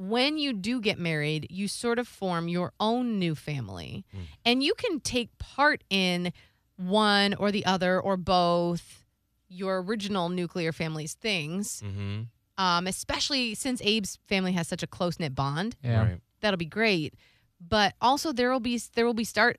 When 0.00 0.38
you 0.38 0.52
do 0.52 0.80
get 0.80 0.96
married, 0.98 1.48
you 1.50 1.66
sort 1.66 1.98
of 1.98 2.06
form 2.06 2.46
your 2.46 2.72
own 2.78 3.18
new 3.18 3.34
family. 3.34 4.04
Mm. 4.14 4.20
And 4.44 4.62
you 4.62 4.74
can 4.74 5.00
take 5.00 5.36
part 5.38 5.82
in 5.90 6.32
one 6.76 7.34
or 7.34 7.50
the 7.50 7.66
other 7.66 8.00
or 8.00 8.16
both 8.16 9.04
your 9.48 9.82
original 9.82 10.28
nuclear 10.28 10.70
family's 10.72 11.14
things, 11.14 11.82
Mm-hmm. 11.84 12.62
um, 12.62 12.86
especially 12.86 13.54
since 13.56 13.80
Abe's 13.80 14.18
family 14.28 14.52
has 14.52 14.68
such 14.68 14.82
a 14.84 14.86
close 14.86 15.18
knit 15.18 15.34
bond 15.34 15.76
Yeah. 15.82 16.02
Right. 16.02 16.20
that'll 16.40 16.58
be 16.58 16.64
great. 16.66 17.14
But 17.60 17.94
also 18.00 18.32
there 18.32 18.52
will 18.52 18.60
be 18.60 18.80
there 18.94 19.04
will 19.04 19.14
be 19.14 19.24
start. 19.24 19.58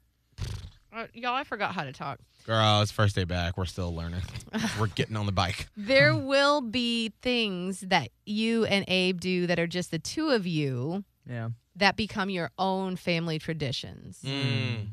Uh, 0.93 1.07
y'all, 1.13 1.35
I 1.35 1.43
forgot 1.43 1.73
how 1.73 1.83
to 1.83 1.91
talk. 1.91 2.19
Girl, 2.45 2.81
it's 2.81 2.91
first 2.91 3.15
day 3.15 3.25
back. 3.25 3.57
We're 3.57 3.65
still 3.65 3.93
learning. 3.93 4.21
We're 4.79 4.87
getting 4.87 5.15
on 5.15 5.25
the 5.25 5.31
bike. 5.31 5.67
There 5.77 6.15
will 6.17 6.61
be 6.61 7.13
things 7.21 7.81
that 7.81 8.09
you 8.25 8.65
and 8.65 8.85
Abe 8.87 9.19
do 9.19 9.47
that 9.47 9.59
are 9.59 9.67
just 9.67 9.91
the 9.91 9.99
two 9.99 10.29
of 10.29 10.47
you 10.47 11.03
Yeah. 11.27 11.49
that 11.75 11.95
become 11.95 12.29
your 12.29 12.49
own 12.57 12.95
family 12.95 13.37
traditions 13.39 14.21
Mm. 14.25 14.87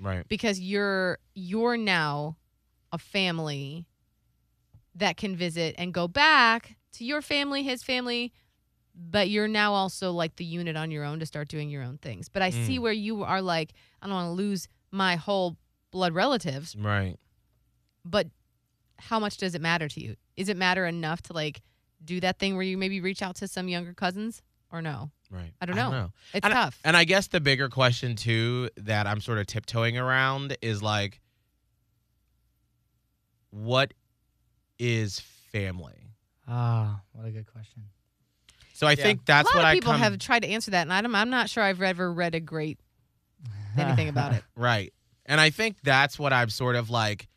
Right. 0.00 0.28
because 0.28 0.60
you're 0.60 1.18
you're 1.34 1.76
now 1.76 2.36
a 2.92 2.98
family 2.98 3.86
that 4.94 5.16
can 5.16 5.34
visit 5.36 5.74
and 5.78 5.94
go 5.94 6.08
back 6.08 6.76
to 6.92 7.04
your 7.04 7.22
family, 7.22 7.62
his 7.62 7.82
family, 7.82 8.32
but 8.94 9.28
you're 9.30 9.48
now 9.48 9.72
also 9.72 10.10
like 10.12 10.36
the 10.36 10.44
unit 10.44 10.76
on 10.76 10.90
your 10.90 11.04
own 11.04 11.20
to 11.20 11.26
start 11.26 11.48
doing 11.48 11.70
your 11.70 11.82
own 11.82 11.98
things. 11.98 12.28
But 12.28 12.42
I 12.42 12.50
see 12.50 12.78
Mm. 12.78 12.82
where 12.82 12.92
you 12.92 13.22
are 13.22 13.40
like, 13.40 13.72
I 14.02 14.06
don't 14.06 14.14
want 14.14 14.26
to 14.28 14.32
lose 14.32 14.68
my 14.90 15.16
whole 15.16 15.56
blood 15.90 16.14
relatives, 16.14 16.76
Right. 16.76 17.16
but 18.04 18.28
how 18.98 19.18
much 19.18 19.36
does 19.36 19.54
it 19.54 19.60
matter 19.60 19.88
to 19.88 20.00
you? 20.00 20.16
Is 20.36 20.48
it 20.48 20.56
matter 20.56 20.86
enough 20.86 21.22
to 21.22 21.32
like 21.32 21.62
do 22.04 22.20
that 22.20 22.38
thing 22.38 22.54
where 22.54 22.64
you 22.64 22.76
maybe 22.78 23.00
reach 23.00 23.22
out 23.22 23.36
to 23.36 23.48
some 23.48 23.68
younger 23.68 23.94
cousins 23.94 24.42
or 24.70 24.82
no? 24.82 25.10
Right. 25.30 25.52
I 25.60 25.66
don't 25.66 25.76
know. 25.76 26.10
It's 26.32 26.44
And 26.44 26.52
I- 26.54 26.64
tough. 26.64 26.78
And 26.84 26.96
I 26.96 27.04
guess 27.04 27.26
the 27.28 27.40
bigger 27.40 27.68
question 27.68 28.16
too 28.16 28.70
that 28.76 29.06
I'm 29.06 29.20
sort 29.20 29.38
of 29.38 29.46
tiptoeing 29.46 29.98
around 29.98 30.56
is 30.62 30.82
like, 30.82 31.20
what 33.50 33.94
is 34.78 35.20
family? 35.20 36.06
Ah, 36.46 37.02
what 37.12 37.26
a 37.26 37.30
good 37.30 37.46
question. 37.46 37.84
So 38.72 38.86
I 38.86 38.92
Yeah. 38.92 39.02
think 39.02 39.24
that's 39.26 39.48
a 39.50 39.56
lot 39.56 39.56
what 39.56 39.64
of 39.64 39.70
I 39.70 39.74
people 39.74 39.92
come 39.92 40.00
have 40.00 40.18
tried 40.18 40.42
to 40.42 40.48
answer 40.48 40.70
that, 40.70 40.82
and 40.82 40.92
I'm, 40.92 41.14
I'm 41.14 41.30
not 41.30 41.50
sure 41.50 41.62
I've 41.62 41.82
ever 41.82 42.12
read 42.12 42.34
a 42.34 42.40
great 42.40 42.78
anything 43.76 44.08
about 44.08 44.34
it. 44.34 44.44
right, 44.54 44.92
and 45.28 45.40
I 45.40 45.50
think 45.50 45.76
that's 45.84 46.18
what 46.18 46.32
I've 46.32 46.52
sort 46.52 46.74
of 46.74 46.90
like 46.90 47.28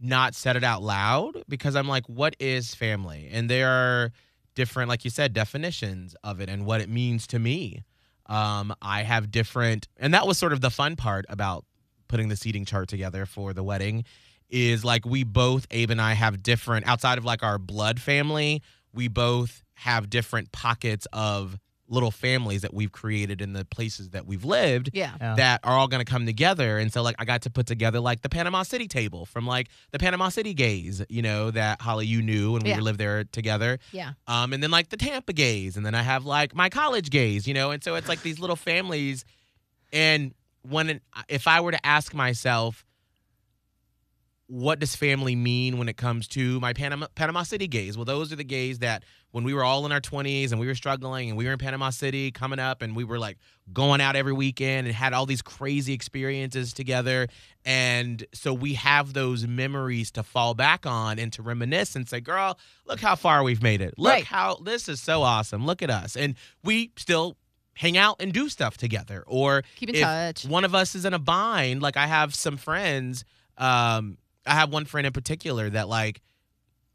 not 0.00 0.34
said 0.34 0.56
it 0.56 0.64
out 0.64 0.82
loud 0.82 1.42
because 1.48 1.76
I'm 1.76 1.88
like, 1.88 2.06
what 2.08 2.34
is 2.40 2.74
family? 2.74 3.28
And 3.30 3.50
there 3.50 3.68
are 3.68 4.12
different, 4.54 4.88
like 4.88 5.04
you 5.04 5.10
said, 5.10 5.32
definitions 5.32 6.16
of 6.24 6.40
it 6.40 6.48
and 6.48 6.64
what 6.64 6.80
it 6.80 6.88
means 6.88 7.26
to 7.28 7.38
me. 7.38 7.82
Um, 8.26 8.74
I 8.80 9.02
have 9.02 9.30
different, 9.30 9.88
and 9.98 10.14
that 10.14 10.26
was 10.26 10.38
sort 10.38 10.52
of 10.52 10.60
the 10.60 10.70
fun 10.70 10.96
part 10.96 11.26
about 11.28 11.64
putting 12.08 12.28
the 12.28 12.36
seating 12.36 12.64
chart 12.64 12.88
together 12.88 13.26
for 13.26 13.52
the 13.52 13.62
wedding 13.62 14.04
is 14.48 14.84
like 14.84 15.04
we 15.06 15.24
both 15.24 15.66
Abe 15.70 15.90
and 15.90 16.00
I 16.00 16.12
have 16.12 16.42
different 16.42 16.86
outside 16.86 17.18
of 17.18 17.24
like 17.24 17.42
our 17.42 17.58
blood 17.58 18.00
family, 18.00 18.62
we 18.92 19.08
both 19.08 19.62
have 19.74 20.10
different 20.10 20.52
pockets 20.52 21.06
of 21.12 21.58
little 21.92 22.10
families 22.10 22.62
that 22.62 22.72
we've 22.74 22.90
created 22.90 23.40
in 23.40 23.52
the 23.52 23.64
places 23.66 24.10
that 24.10 24.26
we've 24.26 24.44
lived 24.44 24.90
Yeah. 24.92 25.12
Yeah. 25.20 25.34
that 25.36 25.60
are 25.62 25.76
all 25.76 25.86
going 25.88 26.04
to 26.04 26.10
come 26.10 26.26
together. 26.26 26.78
And 26.78 26.92
so, 26.92 27.02
like, 27.02 27.16
I 27.18 27.24
got 27.24 27.42
to 27.42 27.50
put 27.50 27.66
together 27.66 28.00
like 28.00 28.22
the 28.22 28.28
Panama 28.28 28.62
City 28.64 28.88
table 28.88 29.26
from 29.26 29.46
like 29.46 29.68
the 29.92 29.98
Panama 29.98 30.30
City 30.30 30.54
gays, 30.54 31.02
you 31.08 31.22
know, 31.22 31.50
that 31.50 31.80
Holly 31.82 32.06
you 32.06 32.22
knew 32.22 32.52
when 32.52 32.62
we 32.64 32.70
Yeah. 32.70 32.80
lived 32.80 32.98
there 32.98 33.24
together. 33.24 33.78
Yeah. 33.92 34.12
Um, 34.26 34.52
and 34.52 34.62
then 34.62 34.70
like 34.70 34.88
the 34.88 34.96
Tampa 34.96 35.32
gays, 35.32 35.76
and 35.76 35.84
then 35.86 35.94
I 35.94 36.02
have 36.02 36.24
like 36.24 36.54
my 36.54 36.68
college 36.70 37.10
gays, 37.10 37.46
you 37.46 37.54
know, 37.54 37.70
and 37.70 37.84
so 37.84 37.94
it's 37.94 38.08
like 38.08 38.22
these 38.22 38.40
little 38.40 38.56
families. 38.56 39.24
And 39.92 40.34
when 40.62 41.00
if 41.28 41.46
I 41.46 41.60
were 41.60 41.72
to 41.72 41.86
ask 41.86 42.14
myself, 42.14 42.84
what 44.54 44.78
does 44.80 44.94
family 44.94 45.34
mean 45.34 45.78
when 45.78 45.88
it 45.88 45.96
comes 45.96 46.28
to 46.28 46.60
my 46.60 46.74
Panama 46.74 47.06
Panama 47.14 47.42
City 47.42 47.66
gays? 47.66 47.96
Well, 47.96 48.04
those 48.04 48.30
are 48.34 48.36
the 48.36 48.44
gays 48.44 48.80
that 48.80 49.02
when 49.30 49.44
we 49.44 49.54
were 49.54 49.64
all 49.64 49.86
in 49.86 49.92
our 49.92 50.00
20s 50.00 50.50
and 50.50 50.60
we 50.60 50.66
were 50.66 50.74
struggling 50.74 51.30
and 51.30 51.38
we 51.38 51.46
were 51.46 51.52
in 51.52 51.58
Panama 51.58 51.88
City 51.88 52.30
coming 52.30 52.58
up 52.58 52.82
and 52.82 52.94
we 52.94 53.02
were 53.02 53.18
like 53.18 53.38
going 53.72 54.02
out 54.02 54.14
every 54.14 54.34
weekend 54.34 54.86
and 54.86 54.94
had 54.94 55.14
all 55.14 55.24
these 55.24 55.40
crazy 55.40 55.94
experiences 55.94 56.74
together. 56.74 57.28
And 57.64 58.26
so 58.34 58.52
we 58.52 58.74
have 58.74 59.14
those 59.14 59.46
memories 59.46 60.10
to 60.12 60.22
fall 60.22 60.52
back 60.52 60.84
on 60.84 61.18
and 61.18 61.32
to 61.32 61.42
reminisce 61.42 61.96
and 61.96 62.06
say, 62.06 62.20
girl, 62.20 62.58
look 62.86 63.00
how 63.00 63.14
far 63.16 63.42
we've 63.42 63.62
made 63.62 63.80
it. 63.80 63.94
Look 63.96 64.12
Right. 64.12 64.24
how 64.24 64.56
this 64.56 64.86
is 64.86 65.00
so 65.00 65.22
awesome. 65.22 65.64
Look 65.64 65.80
at 65.80 65.88
us. 65.88 66.14
And 66.14 66.34
we 66.62 66.90
still 66.98 67.38
hang 67.72 67.96
out 67.96 68.16
and 68.20 68.34
do 68.34 68.50
stuff 68.50 68.76
together. 68.76 69.24
Or 69.26 69.62
Keep 69.76 69.88
in 69.88 69.94
if 69.94 70.02
touch. 70.02 70.44
one 70.44 70.64
of 70.66 70.74
us 70.74 70.94
is 70.94 71.06
in 71.06 71.14
a 71.14 71.18
bind, 71.18 71.80
like 71.80 71.96
I 71.96 72.06
have 72.06 72.34
some 72.34 72.58
friends, 72.58 73.24
um, 73.56 74.18
I 74.46 74.54
have 74.54 74.72
one 74.72 74.84
friend 74.84 75.06
in 75.06 75.12
particular 75.12 75.70
that 75.70 75.88
like 75.88 76.20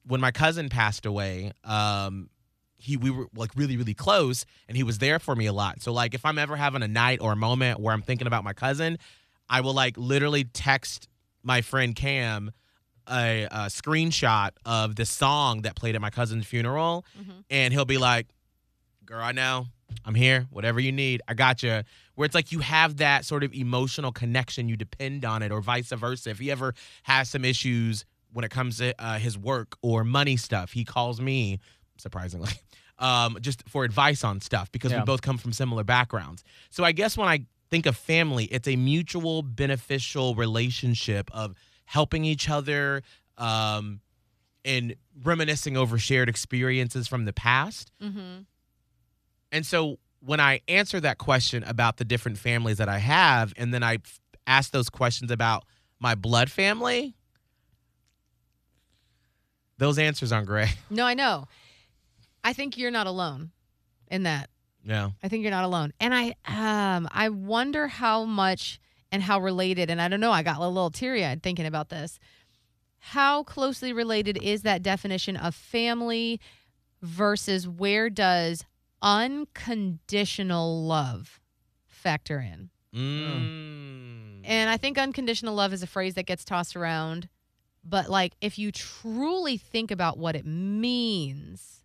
when 0.05 0.21
my 0.21 0.31
cousin 0.31 0.69
passed 0.69 1.05
away, 1.05 1.51
um, 1.63 2.29
he 2.77 2.95
we 2.97 3.09
were 3.09 3.27
like 3.35 3.51
really 3.55 3.77
really 3.77 3.93
close, 3.93 4.45
and 4.67 4.77
he 4.77 4.83
was 4.83 4.99
there 4.99 5.19
for 5.19 5.35
me 5.35 5.45
a 5.47 5.53
lot. 5.53 5.81
So 5.81 5.91
like 5.93 6.13
if 6.13 6.25
I'm 6.25 6.37
ever 6.37 6.55
having 6.55 6.83
a 6.83 6.87
night 6.87 7.19
or 7.21 7.31
a 7.31 7.35
moment 7.35 7.79
where 7.79 7.93
I'm 7.93 8.01
thinking 8.01 8.27
about 8.27 8.43
my 8.43 8.53
cousin, 8.53 8.97
I 9.49 9.61
will 9.61 9.73
like 9.73 9.97
literally 9.97 10.43
text 10.43 11.07
my 11.43 11.61
friend 11.61 11.95
Cam 11.95 12.51
a, 13.09 13.43
a 13.45 13.57
screenshot 13.67 14.51
of 14.65 14.95
the 14.97 15.05
song 15.05 15.61
that 15.61 15.75
played 15.75 15.95
at 15.95 16.01
my 16.01 16.09
cousin's 16.09 16.45
funeral, 16.45 17.05
Mhm. 17.17 17.43
and 17.49 17.73
he'll 17.73 17.85
be 17.85 17.97
like, 17.97 18.27
"Girl, 19.05 19.23
I 19.23 19.31
know." 19.31 19.67
I'm 20.05 20.15
here. 20.15 20.47
Whatever 20.51 20.79
you 20.79 20.91
need, 20.91 21.21
I 21.27 21.33
got 21.33 21.63
you. 21.63 21.83
Where 22.15 22.25
it's 22.25 22.35
like 22.35 22.51
you 22.51 22.59
have 22.59 22.97
that 22.97 23.25
sort 23.25 23.43
of 23.43 23.53
emotional 23.53 24.11
connection, 24.11 24.69
you 24.69 24.77
depend 24.77 25.25
on 25.25 25.41
it, 25.41 25.51
or 25.51 25.61
vice 25.61 25.89
versa. 25.89 26.29
If 26.29 26.39
he 26.39 26.51
ever 26.51 26.73
has 27.03 27.29
some 27.29 27.45
issues 27.45 28.05
when 28.33 28.43
it 28.43 28.51
comes 28.51 28.77
to 28.77 28.93
uh, 28.99 29.19
his 29.19 29.37
work 29.37 29.77
or 29.81 30.03
money 30.03 30.37
stuff, 30.37 30.71
he 30.71 30.83
calls 30.83 31.21
me, 31.21 31.59
surprisingly, 31.97 32.51
um, 32.99 33.37
just 33.41 33.67
for 33.69 33.83
advice 33.83 34.23
on 34.23 34.41
stuff 34.41 34.71
because 34.71 34.93
we 34.93 34.99
both 35.01 35.21
come 35.21 35.37
from 35.37 35.53
similar 35.53 35.83
backgrounds. 35.83 36.43
So 36.69 36.83
I 36.83 36.91
guess 36.91 37.17
when 37.17 37.27
I 37.27 37.45
think 37.69 37.85
of 37.85 37.95
family, 37.95 38.45
it's 38.45 38.67
a 38.67 38.75
mutual 38.75 39.41
beneficial 39.41 40.35
relationship 40.35 41.29
of 41.33 41.55
helping 41.85 42.25
each 42.25 42.49
other 42.49 43.01
um, 43.37 44.01
and 44.65 44.95
reminiscing 45.23 45.77
over 45.77 45.97
shared 45.97 46.29
experiences 46.29 47.07
from 47.07 47.25
the 47.25 47.33
past. 47.33 47.91
Mm-hmm. 48.01 48.41
And 49.51 49.65
so 49.65 49.97
when 50.19 50.39
I 50.39 50.61
answer 50.67 50.99
that 50.99 51.17
question 51.17 51.63
about 51.63 51.97
the 51.97 52.05
different 52.05 52.37
families 52.37 52.77
that 52.77 52.89
I 52.89 52.97
have, 52.97 53.53
and 53.57 53.73
then 53.73 53.83
I 53.83 53.95
f- 53.95 54.19
ask 54.45 54.71
those 54.71 54.89
questions 54.89 55.31
about 55.31 55.63
my 55.99 56.15
blood 56.15 56.51
family, 56.51 57.15
those 59.77 59.97
answers 59.99 60.31
aren't 60.31 60.47
great. 60.47 60.75
No, 60.89 61.05
I 61.05 61.13
know. 61.13 61.45
I 62.43 62.53
think 62.53 62.77
you're 62.77 62.91
not 62.91 63.07
alone 63.07 63.51
in 64.09 64.23
that. 64.23 64.49
Yeah. 64.83 65.11
I 65.21 65.27
think 65.27 65.43
you're 65.43 65.51
not 65.51 65.65
alone. 65.65 65.91
And 65.99 66.13
I 66.15 66.33
um 66.47 67.07
I 67.11 67.29
wonder 67.29 67.87
how 67.87 68.23
much 68.23 68.79
and 69.11 69.21
how 69.21 69.39
related 69.39 69.89
and 69.89 70.01
I 70.01 70.07
don't 70.07 70.19
know, 70.19 70.31
I 70.31 70.43
got 70.43 70.57
a 70.57 70.67
little 70.67 70.89
teary-eyed 70.91 71.43
thinking 71.43 71.65
about 71.65 71.89
this. 71.89 72.19
How 72.99 73.43
closely 73.43 73.93
related 73.93 74.37
is 74.41 74.63
that 74.63 74.81
definition 74.81 75.35
of 75.37 75.55
family 75.55 76.39
versus 77.01 77.67
where 77.67 78.09
does 78.09 78.63
unconditional 79.01 80.83
love 80.85 81.39
factor 81.87 82.39
in? 82.39 82.69
Mm. 82.95 84.41
And 84.45 84.69
I 84.69 84.77
think 84.77 84.97
unconditional 84.97 85.55
love 85.55 85.73
is 85.73 85.83
a 85.83 85.87
phrase 85.87 86.13
that 86.15 86.25
gets 86.25 86.43
tossed 86.45 86.75
around. 86.75 87.29
But 87.83 88.09
like 88.09 88.33
if 88.41 88.57
you 88.59 88.71
truly 88.71 89.57
think 89.57 89.91
about 89.91 90.17
what 90.17 90.35
it 90.35 90.45
means 90.45 91.83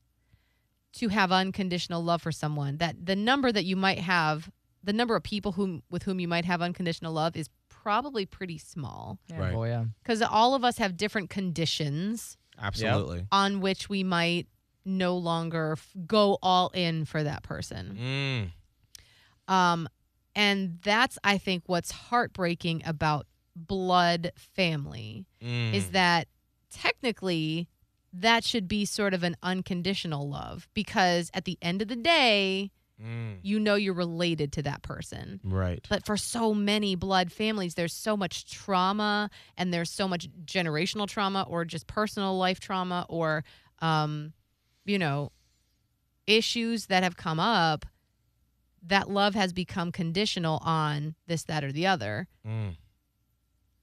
to 0.94 1.08
have 1.08 1.32
unconditional 1.32 2.02
love 2.02 2.22
for 2.22 2.32
someone, 2.32 2.78
that 2.78 3.06
the 3.06 3.16
number 3.16 3.50
that 3.52 3.64
you 3.64 3.76
might 3.76 3.98
have, 3.98 4.50
the 4.84 4.92
number 4.92 5.16
of 5.16 5.22
people 5.22 5.52
whom 5.52 5.82
with 5.90 6.02
whom 6.04 6.20
you 6.20 6.28
might 6.28 6.44
have 6.44 6.60
unconditional 6.62 7.12
love 7.12 7.36
is 7.36 7.48
probably 7.68 8.26
pretty 8.26 8.58
small. 8.58 9.18
Yeah, 9.28 9.38
Right. 9.40 9.52
boy, 9.52 9.68
yeah. 9.68 9.84
Because 10.02 10.22
all 10.22 10.54
of 10.54 10.64
us 10.64 10.78
have 10.78 10.96
different 10.96 11.30
conditions 11.30 12.36
Absolutely. 12.60 13.26
on 13.32 13.60
which 13.60 13.88
we 13.88 14.02
might 14.04 14.46
no 14.84 15.16
longer 15.16 15.72
f- 15.72 15.88
go 16.06 16.38
all 16.42 16.70
in 16.74 17.04
for 17.04 17.22
that 17.22 17.42
person. 17.42 18.52
Mm. 19.48 19.52
Um, 19.52 19.88
and 20.34 20.78
that's 20.82 21.18
I 21.24 21.38
think 21.38 21.64
what's 21.66 21.90
heartbreaking 21.90 22.82
about 22.86 23.26
blood 23.54 24.32
family 24.36 25.26
Mm. 25.42 25.74
is 25.74 25.90
that 25.90 26.28
technically 26.70 27.68
that 28.14 28.44
should 28.44 28.68
be 28.68 28.84
sort 28.84 29.14
of 29.14 29.22
an 29.22 29.36
unconditional 29.42 30.28
love 30.28 30.68
because 30.74 31.30
at 31.34 31.44
the 31.44 31.58
end 31.62 31.82
of 31.82 31.88
the 31.88 31.96
day, 31.96 32.70
Mm. 33.02 33.38
you 33.42 33.58
know 33.58 33.74
you're 33.74 33.94
related 33.94 34.52
to 34.52 34.62
that 34.62 34.82
person. 34.82 35.40
Right. 35.42 35.84
But 35.88 36.06
for 36.06 36.16
so 36.16 36.54
many 36.54 36.94
blood 36.94 37.32
families, 37.32 37.74
there's 37.74 37.92
so 37.94 38.16
much 38.16 38.44
trauma 38.50 39.28
and 39.56 39.72
there's 39.74 39.90
so 39.90 40.06
much 40.06 40.28
generational 40.44 41.08
trauma 41.08 41.42
or 41.48 41.64
just 41.64 41.86
personal 41.88 42.36
life 42.38 42.60
trauma 42.60 43.04
or, 43.08 43.44
um, 43.80 44.32
you 44.84 44.98
know, 44.98 45.32
issues 46.26 46.86
that 46.86 47.02
have 47.02 47.16
come 47.16 47.40
up 47.40 47.86
that 48.84 49.08
love 49.08 49.34
has 49.34 49.52
become 49.52 49.92
conditional 49.92 50.58
on 50.62 51.14
this, 51.26 51.44
that, 51.44 51.62
or 51.62 51.72
the 51.72 51.86
other. 51.86 52.26
Mm. 52.46 52.76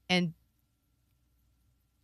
And 0.08 0.34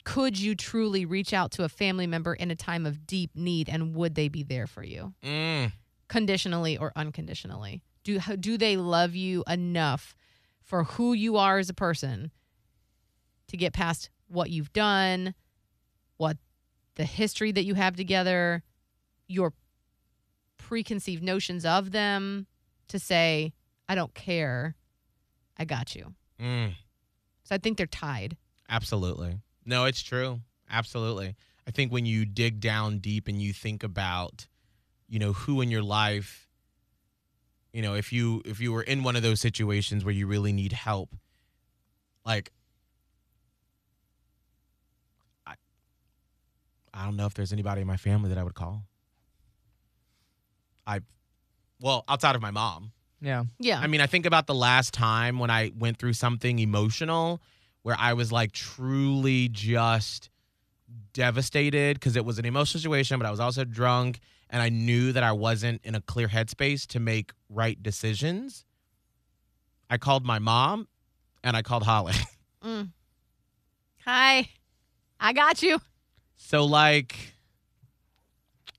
could 0.04 0.38
you 0.38 0.54
truly 0.54 1.04
reach 1.04 1.34
out 1.34 1.50
to 1.52 1.64
a 1.64 1.68
family 1.68 2.06
member 2.06 2.32
in 2.32 2.50
a 2.50 2.56
time 2.56 2.86
of 2.86 3.06
deep 3.06 3.32
need 3.34 3.68
and 3.68 3.94
would 3.94 4.14
they 4.14 4.28
be 4.28 4.42
there 4.42 4.66
for 4.66 4.82
you? 4.82 5.12
Mm. 5.22 5.72
conditionally 6.08 6.78
or 6.78 6.92
unconditionally? 6.96 7.82
Do 8.04 8.20
do 8.38 8.56
they 8.56 8.76
love 8.76 9.16
you 9.16 9.42
enough 9.48 10.14
for 10.62 10.84
who 10.84 11.12
you 11.12 11.36
are 11.36 11.58
as 11.58 11.68
a 11.68 11.74
person 11.74 12.30
to 13.48 13.56
get 13.56 13.72
past 13.72 14.10
what 14.28 14.50
you've 14.50 14.72
done, 14.72 15.34
what 16.16 16.36
the 16.94 17.04
history 17.04 17.52
that 17.52 17.64
you 17.64 17.74
have 17.74 17.96
together, 17.96 18.62
your 19.28 19.52
preconceived 20.58 21.22
notions 21.22 21.64
of 21.64 21.92
them 21.92 22.46
to 22.88 22.98
say, 22.98 23.52
I 23.88 23.94
don't 23.94 24.14
care. 24.14 24.74
I 25.58 25.64
got 25.64 25.94
you. 25.94 26.14
Mm. 26.40 26.74
So 27.44 27.54
I 27.54 27.58
think 27.58 27.78
they're 27.78 27.86
tied. 27.86 28.36
Absolutely. 28.68 29.40
No, 29.64 29.84
it's 29.84 30.02
true. 30.02 30.40
Absolutely. 30.70 31.36
I 31.66 31.70
think 31.70 31.92
when 31.92 32.06
you 32.06 32.24
dig 32.24 32.60
down 32.60 32.98
deep 32.98 33.28
and 33.28 33.40
you 33.40 33.52
think 33.52 33.82
about, 33.82 34.46
you 35.08 35.18
know, 35.18 35.32
who 35.32 35.60
in 35.60 35.70
your 35.70 35.82
life, 35.82 36.48
you 37.72 37.82
know, 37.82 37.94
if 37.94 38.12
you 38.12 38.42
if 38.44 38.60
you 38.60 38.72
were 38.72 38.82
in 38.82 39.02
one 39.02 39.16
of 39.16 39.22
those 39.22 39.40
situations 39.40 40.04
where 40.04 40.14
you 40.14 40.26
really 40.26 40.52
need 40.52 40.72
help, 40.72 41.14
like 42.24 42.52
I 45.46 45.54
I 46.94 47.04
don't 47.04 47.16
know 47.16 47.26
if 47.26 47.34
there's 47.34 47.52
anybody 47.52 47.82
in 47.82 47.86
my 47.86 47.96
family 47.96 48.28
that 48.30 48.38
I 48.38 48.44
would 48.44 48.54
call. 48.54 48.84
I 50.86 51.00
well, 51.80 52.04
outside 52.08 52.36
of 52.36 52.42
my 52.42 52.50
mom. 52.50 52.92
Yeah. 53.20 53.44
Yeah. 53.58 53.80
I 53.80 53.86
mean, 53.86 54.00
I 54.00 54.06
think 54.06 54.26
about 54.26 54.46
the 54.46 54.54
last 54.54 54.94
time 54.94 55.38
when 55.38 55.50
I 55.50 55.72
went 55.76 55.98
through 55.98 56.12
something 56.14 56.58
emotional 56.58 57.40
where 57.82 57.96
I 57.98 58.12
was 58.14 58.32
like 58.32 58.52
truly 58.52 59.48
just 59.48 60.30
devastated 61.12 61.94
because 61.94 62.16
it 62.16 62.24
was 62.24 62.38
an 62.38 62.44
emotional 62.44 62.80
situation, 62.80 63.18
but 63.18 63.26
I 63.26 63.30
was 63.30 63.40
also 63.40 63.64
drunk 63.64 64.20
and 64.50 64.62
I 64.62 64.68
knew 64.68 65.12
that 65.12 65.22
I 65.22 65.32
wasn't 65.32 65.80
in 65.84 65.94
a 65.94 66.00
clear 66.00 66.28
headspace 66.28 66.86
to 66.88 67.00
make 67.00 67.32
right 67.48 67.80
decisions. 67.82 68.64
I 69.90 69.98
called 69.98 70.24
my 70.24 70.38
mom 70.38 70.88
and 71.42 71.56
I 71.56 71.62
called 71.62 71.82
Holly. 71.82 72.14
Mm. 72.64 72.90
Hi. 74.04 74.48
I 75.20 75.32
got 75.32 75.62
you. 75.62 75.80
so 76.36 76.64
like 76.64 77.14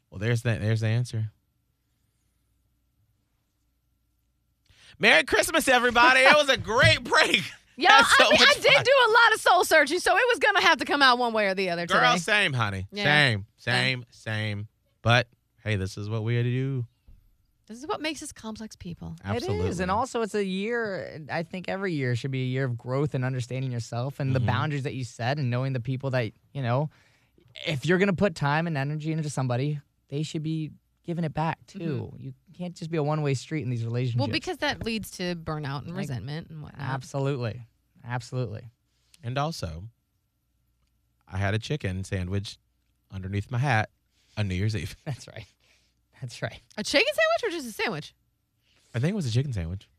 well 0.10 0.20
there's 0.20 0.42
the 0.42 0.58
there's 0.60 0.82
the 0.82 0.88
answer. 0.88 1.32
Merry 5.00 5.24
Christmas, 5.24 5.68
everybody. 5.68 6.22
it 6.22 6.36
was 6.36 6.50
a 6.50 6.58
great 6.58 7.04
break. 7.04 7.44
Yeah, 7.80 7.92
Had 7.92 8.06
I 8.20 8.30
mean, 8.32 8.40
I 8.42 8.54
did 8.56 8.84
do 8.86 8.92
a 9.08 9.12
lot 9.12 9.34
of 9.36 9.40
soul 9.40 9.64
searching, 9.64 10.00
so 10.00 10.18
it 10.18 10.24
was 10.30 10.40
gonna 10.40 10.62
have 10.64 10.80
to 10.80 10.86
come 10.86 11.04
out 11.04 11.20
one 11.20 11.32
way 11.32 11.46
or 11.46 11.54
the 11.54 11.70
other 11.70 11.86
Girl, 11.86 12.00
today. 12.14 12.18
same, 12.18 12.52
honey. 12.52 12.88
Yeah. 12.92 13.04
Same, 13.04 13.46
same, 13.58 14.06
same. 14.10 14.68
But 15.04 15.28
hey, 15.64 15.76
this 15.76 15.96
is 15.96 16.10
what 16.10 16.24
we 16.24 16.36
had 16.36 16.46
to 16.46 16.50
do. 16.50 16.88
This 17.68 17.78
is 17.78 17.86
what 17.86 18.02
makes 18.02 18.24
us 18.24 18.32
complex 18.32 18.76
people. 18.76 19.16
Absolutely. 19.24 19.68
It 19.68 19.70
is. 19.70 19.80
And 19.80 19.92
also, 19.92 20.24
it's 20.24 20.34
a 20.34 20.44
year, 20.44 21.22
I 21.32 21.44
think 21.44 21.70
every 21.70 21.94
year 21.94 22.16
should 22.16 22.32
be 22.32 22.42
a 22.42 22.48
year 22.48 22.66
of 22.66 22.80
growth 22.80 23.14
and 23.14 23.24
understanding 23.24 23.72
yourself 23.72 24.20
and 24.20 24.36
the 24.36 24.40
Mhm. 24.42 24.48
boundaries 24.48 24.82
that 24.82 24.96
you 24.96 25.04
set 25.04 25.38
and 25.38 25.52
knowing 25.52 25.74
the 25.74 25.80
people 25.80 26.10
that, 26.10 26.32
you 26.54 26.64
know, 26.64 26.90
if 27.68 27.86
you're 27.86 28.00
going 28.00 28.08
to 28.08 28.14
put 28.14 28.34
time 28.34 28.66
and 28.66 28.76
energy 28.76 29.12
into 29.12 29.30
somebody, 29.30 29.80
they 30.10 30.24
should 30.24 30.42
be 30.42 30.72
giving 31.08 31.24
it 31.24 31.34
back 31.34 31.58
too. 31.66 32.14
You 32.20 32.34
can't 32.56 32.76
just 32.76 32.92
be 32.92 32.98
a 32.98 33.04
one 33.04 33.24
way 33.24 33.34
street 33.34 33.64
in 33.64 33.72
these 33.72 33.84
relationships. 33.84 34.20
Well, 34.20 34.28
because 34.28 34.58
that 34.58 34.86
leads 34.86 35.10
to 35.12 35.36
burnout 35.36 35.80
and 35.80 35.88
Like- 35.96 36.02
resentment 36.04 36.50
and 36.52 36.62
whatnot. 36.62 36.82
Absolutely. 36.88 37.64
Absolutely. 38.06 38.70
and 39.24 39.38
also, 39.40 39.86
I 41.28 41.38
had 41.38 41.54
a 41.54 41.60
chicken 41.60 42.04
sandwich 42.04 42.58
underneath 43.12 43.50
my 43.52 43.58
hat 43.58 43.90
on 44.38 44.48
New 44.48 44.56
Year's 44.56 44.76
Eve. 44.76 44.96
That's 45.06 45.28
right. 45.28 45.46
That's 46.22 46.42
right. 46.42 46.62
A 46.78 46.84
chicken 46.84 47.08
sandwich 47.14 47.54
or 47.54 47.58
just 47.58 47.68
a 47.70 47.74
sandwich? 47.74 48.14
I 48.94 49.00
think 49.00 49.12
it 49.12 49.16
was 49.16 49.26
a 49.28 49.32
chicken 49.32 49.52
sandwich. 49.54 49.90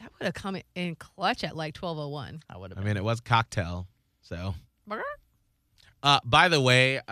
That 0.00 0.10
would 0.18 0.24
have 0.26 0.34
come 0.34 0.56
in 0.74 0.94
clutch 0.96 1.44
at 1.44 1.56
like 1.56 1.74
twelve 1.74 1.98
oh 1.98 2.08
one. 2.08 2.42
I 2.48 2.56
would 2.58 2.70
have 2.70 2.78
I 2.78 2.82
mean, 2.86 2.96
it 2.96 3.04
was 3.04 3.20
cocktail. 3.20 3.86
So, 4.22 4.54
Burger? 4.86 5.02
uh, 6.02 6.20
by 6.24 6.48
the 6.48 6.60
way, 6.60 6.98
um, 6.98 7.04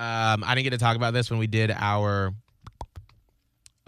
I 0.44 0.54
didn't 0.54 0.64
get 0.64 0.70
to 0.70 0.78
talk 0.78 0.96
about 0.96 1.12
this 1.12 1.30
when 1.30 1.38
we 1.38 1.46
did 1.46 1.70
our 1.70 2.32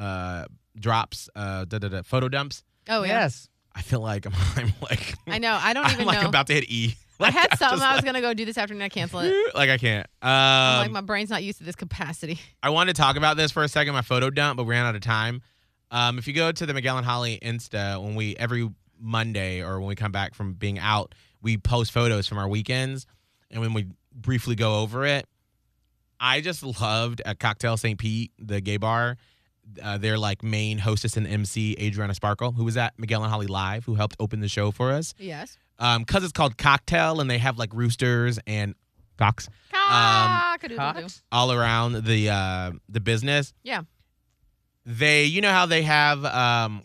uh, 0.00 0.46
drops, 0.78 1.28
uh, 1.36 1.64
da, 1.66 1.78
da, 1.78 1.88
da, 1.88 2.02
photo 2.02 2.28
dumps. 2.28 2.64
Oh 2.88 3.02
yeah. 3.02 3.20
yes. 3.20 3.48
I 3.74 3.82
feel 3.82 4.00
like 4.00 4.26
I'm, 4.26 4.32
I'm 4.56 4.72
like, 4.82 5.14
I 5.28 5.38
know. 5.38 5.56
I 5.60 5.72
don't 5.72 5.84
even 5.86 5.98
know. 5.98 6.00
I'm 6.02 6.06
like 6.06 6.22
know. 6.22 6.28
about 6.28 6.46
to 6.48 6.54
hit 6.54 6.64
E. 6.70 6.96
I 7.20 7.24
Like, 7.24 7.34
had 7.34 7.48
I'm 7.52 7.58
something 7.58 7.78
just 7.78 7.86
I 7.86 7.92
was 7.92 7.98
like- 7.98 8.04
gonna 8.06 8.20
go 8.22 8.32
do 8.34 8.44
this 8.46 8.56
afternoon. 8.58 8.82
I 8.82 8.88
cancel 8.88 9.20
it. 9.20 9.34
like 9.54 9.68
I 9.70 9.76
can't. 9.78 10.06
Um, 10.22 10.30
like 10.30 10.90
my 10.90 11.02
brain's 11.02 11.28
not 11.30 11.42
used 11.44 11.58
to 11.58 11.64
this 11.64 11.76
capacity. 11.76 12.40
I 12.62 12.70
wanted 12.70 12.96
to 12.96 13.00
talk 13.02 13.16
about 13.16 13.36
this 13.36 13.52
for 13.52 13.62
a 13.62 13.68
second, 13.68 13.92
my 13.92 14.02
photo 14.02 14.30
dump, 14.30 14.56
but 14.56 14.64
we 14.64 14.70
ran 14.70 14.86
out 14.86 14.94
of 14.96 15.02
time. 15.02 15.42
Um, 15.90 16.18
if 16.18 16.26
you 16.26 16.32
go 16.32 16.50
to 16.50 16.66
the 16.66 16.72
Miguel 16.74 16.96
and 16.96 17.04
Holly 17.06 17.38
Insta, 17.42 18.02
when 18.02 18.14
we 18.14 18.34
every 18.36 18.68
Monday 18.98 19.62
or 19.62 19.78
when 19.80 19.88
we 19.88 19.94
come 19.96 20.12
back 20.12 20.34
from 20.34 20.54
being 20.54 20.78
out, 20.78 21.14
we 21.42 21.56
post 21.58 21.90
photos 21.92 22.26
from 22.26 22.38
our 22.38 22.48
weekends, 22.48 23.06
and 23.50 23.60
when 23.60 23.72
we 23.74 23.86
briefly 24.14 24.54
go 24.54 24.80
over 24.80 25.04
it, 25.04 25.26
I 26.18 26.40
just 26.40 26.62
loved 26.80 27.22
at 27.24 27.38
Cocktail 27.38 27.76
St. 27.76 27.98
Pete, 27.98 28.32
the 28.38 28.60
gay 28.60 28.76
bar. 28.76 29.16
Uh, 29.82 29.98
their 29.98 30.18
like 30.18 30.42
main 30.42 30.78
hostess 30.78 31.16
and 31.16 31.26
MC 31.26 31.76
Adriana 31.78 32.14
Sparkle, 32.14 32.52
who 32.52 32.64
was 32.64 32.76
at 32.76 32.98
Miguel 32.98 33.22
and 33.22 33.30
Holly 33.30 33.46
Live, 33.46 33.84
who 33.84 33.94
helped 33.94 34.16
open 34.18 34.40
the 34.40 34.48
show 34.48 34.70
for 34.70 34.90
us. 34.92 35.14
Yes. 35.18 35.56
Um, 35.78 36.04
cause 36.04 36.22
it's 36.24 36.32
called 36.32 36.58
Cocktail, 36.58 37.20
and 37.20 37.30
they 37.30 37.38
have 37.38 37.58
like 37.58 37.72
roosters 37.72 38.38
and 38.46 38.74
cocks 39.18 39.48
Cock-a-doodle-doo. 39.72 41.06
All 41.32 41.52
around 41.52 42.04
the 42.04 42.30
uh, 42.30 42.72
the 42.88 43.00
business. 43.00 43.52
Yeah. 43.62 43.82
They, 44.86 45.24
you 45.24 45.40
know 45.40 45.52
how 45.52 45.66
they 45.66 45.82
have 45.82 46.24
um, 46.24 46.82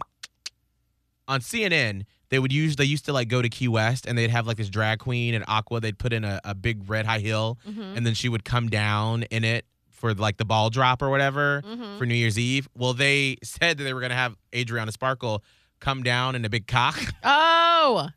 on 1.27 1.39
CNN, 1.39 2.03
they 2.29 2.39
would 2.39 2.51
use 2.53 2.75
they 2.75 2.83
used 2.86 3.05
to 3.05 3.13
like 3.13 3.27
go 3.29 3.41
to 3.41 3.49
Key 3.49 3.67
West 3.67 4.05
and 4.05 4.17
they'd 4.17 4.29
have 4.29 4.45
like 4.47 4.57
this 4.57 4.69
drag 4.69 4.99
queen 4.99 5.33
and 5.33 5.43
Aqua. 5.47 5.79
They'd 5.79 5.97
put 5.97 6.13
in 6.13 6.23
a, 6.23 6.39
a 6.43 6.53
big 6.53 6.89
red 6.89 7.05
high 7.05 7.19
heel 7.19 7.57
Mhm. 7.67 7.97
and 7.97 8.05
then 8.05 8.13
she 8.13 8.29
would 8.29 8.43
come 8.43 8.69
down 8.69 9.23
in 9.23 9.43
it 9.43 9.65
for 9.95 10.13
like 10.13 10.37
the 10.37 10.45
ball 10.45 10.69
drop 10.69 11.01
or 11.01 11.09
whatever 11.09 11.61
Mhm. 11.65 11.97
for 11.97 12.05
New 12.05 12.15
Year's 12.15 12.37
Eve. 12.37 12.67
Well, 12.75 12.93
they 12.93 13.37
said 13.43 13.77
that 13.77 13.83
they 13.83 13.93
were 13.93 14.01
gonna 14.01 14.13
have 14.15 14.35
Adriana 14.53 14.91
Sparkle 14.91 15.43
come 15.79 16.03
down 16.03 16.35
in 16.35 16.45
a 16.45 16.49
big 16.49 16.67
cock. 16.67 16.99
Oh, 17.23 18.09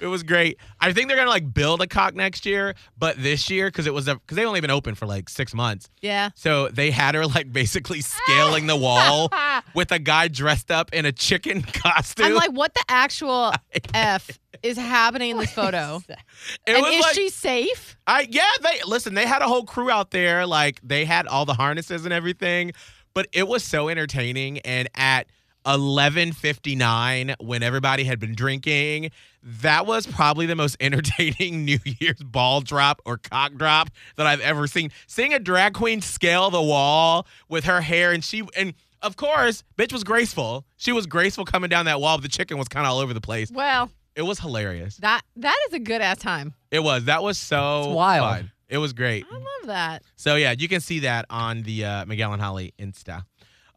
It 0.00 0.06
was 0.06 0.22
great. 0.22 0.58
I 0.80 0.92
think 0.92 1.08
they're 1.08 1.16
gonna 1.16 1.30
like 1.30 1.52
build 1.52 1.82
a 1.82 1.86
cock 1.86 2.14
next 2.14 2.46
year, 2.46 2.74
but 2.98 3.22
this 3.22 3.50
year 3.50 3.68
because 3.68 3.86
it 3.86 3.94
was 3.94 4.06
because 4.06 4.36
they 4.36 4.44
only 4.44 4.60
been 4.60 4.70
open 4.70 4.94
for 4.94 5.06
like 5.06 5.28
six 5.28 5.54
months, 5.54 5.90
yeah. 6.00 6.30
so 6.34 6.68
they 6.68 6.90
had 6.90 7.14
her 7.14 7.26
like 7.26 7.52
basically 7.52 8.00
scaling 8.00 8.66
the 8.66 8.76
wall 8.76 9.30
with 9.74 9.92
a 9.92 9.98
guy 9.98 10.28
dressed 10.28 10.70
up 10.70 10.92
in 10.92 11.04
a 11.04 11.12
chicken 11.12 11.62
costume. 11.72 12.26
I'm 12.26 12.34
like, 12.34 12.52
what 12.52 12.74
the 12.74 12.84
actual 12.88 13.52
f 13.94 14.38
is 14.62 14.76
happening 14.76 15.30
in 15.30 15.38
this 15.38 15.52
photo? 15.52 16.00
it 16.08 16.18
and 16.66 16.86
is 16.86 17.02
like, 17.02 17.14
she 17.14 17.28
safe? 17.28 17.96
I 18.06 18.26
yeah, 18.30 18.50
they 18.62 18.82
listen. 18.86 19.14
They 19.14 19.26
had 19.26 19.42
a 19.42 19.46
whole 19.46 19.64
crew 19.64 19.90
out 19.90 20.10
there. 20.10 20.46
Like 20.46 20.80
they 20.82 21.04
had 21.04 21.26
all 21.26 21.44
the 21.44 21.54
harnesses 21.54 22.04
and 22.04 22.12
everything, 22.12 22.72
but 23.14 23.26
it 23.32 23.46
was 23.46 23.64
so 23.64 23.88
entertaining. 23.88 24.58
And 24.60 24.88
at 24.94 25.26
11:59, 25.66 27.34
when 27.40 27.62
everybody 27.62 28.04
had 28.04 28.18
been 28.18 28.34
drinking, 28.34 29.10
that 29.42 29.86
was 29.86 30.06
probably 30.06 30.46
the 30.46 30.56
most 30.56 30.76
entertaining 30.80 31.64
New 31.64 31.78
Year's 31.84 32.22
ball 32.22 32.60
drop 32.60 33.00
or 33.04 33.18
cock 33.18 33.54
drop 33.54 33.90
that 34.16 34.26
I've 34.26 34.40
ever 34.40 34.66
seen. 34.66 34.90
Seeing 35.06 35.34
a 35.34 35.38
drag 35.38 35.74
queen 35.74 36.00
scale 36.00 36.50
the 36.50 36.62
wall 36.62 37.26
with 37.48 37.64
her 37.64 37.80
hair, 37.80 38.12
and 38.12 38.24
she 38.24 38.42
and. 38.56 38.74
Of 39.02 39.16
course, 39.16 39.64
bitch 39.78 39.94
was 39.94 40.04
graceful. 40.04 40.66
She 40.76 40.92
was 40.92 41.06
graceful 41.06 41.46
coming 41.46 41.70
down 41.70 41.86
that 41.86 42.02
wall, 42.02 42.18
but 42.18 42.22
the 42.22 42.28
chicken 42.28 42.58
was 42.58 42.68
kind 42.68 42.84
of 42.84 42.92
all 42.92 42.98
over 42.98 43.14
the 43.14 43.20
place. 43.22 43.50
Well, 43.50 43.90
It 44.14 44.20
was 44.20 44.38
hilarious. 44.40 44.98
that 44.98 45.22
that 45.36 45.56
is 45.68 45.72
a 45.72 45.78
good 45.78 46.02
ass 46.02 46.18
time. 46.18 46.52
It 46.70 46.80
was. 46.80 47.04
That 47.06 47.22
was 47.22 47.38
so 47.38 47.84
It's 47.84 47.94
wild. 47.94 48.24
fun. 48.28 48.52
It 48.68 48.76
was 48.76 48.92
great. 48.92 49.24
I 49.30 49.34
love 49.36 49.44
that. 49.68 50.02
So 50.16 50.34
yeah, 50.36 50.50
you 50.52 50.68
can 50.68 50.82
see 50.82 50.98
that 50.98 51.24
on 51.30 51.62
the 51.62 51.82
uh, 51.82 52.04
Miguel 52.04 52.34
and 52.34 52.42
Holly 52.42 52.74
Insta. 52.78 53.24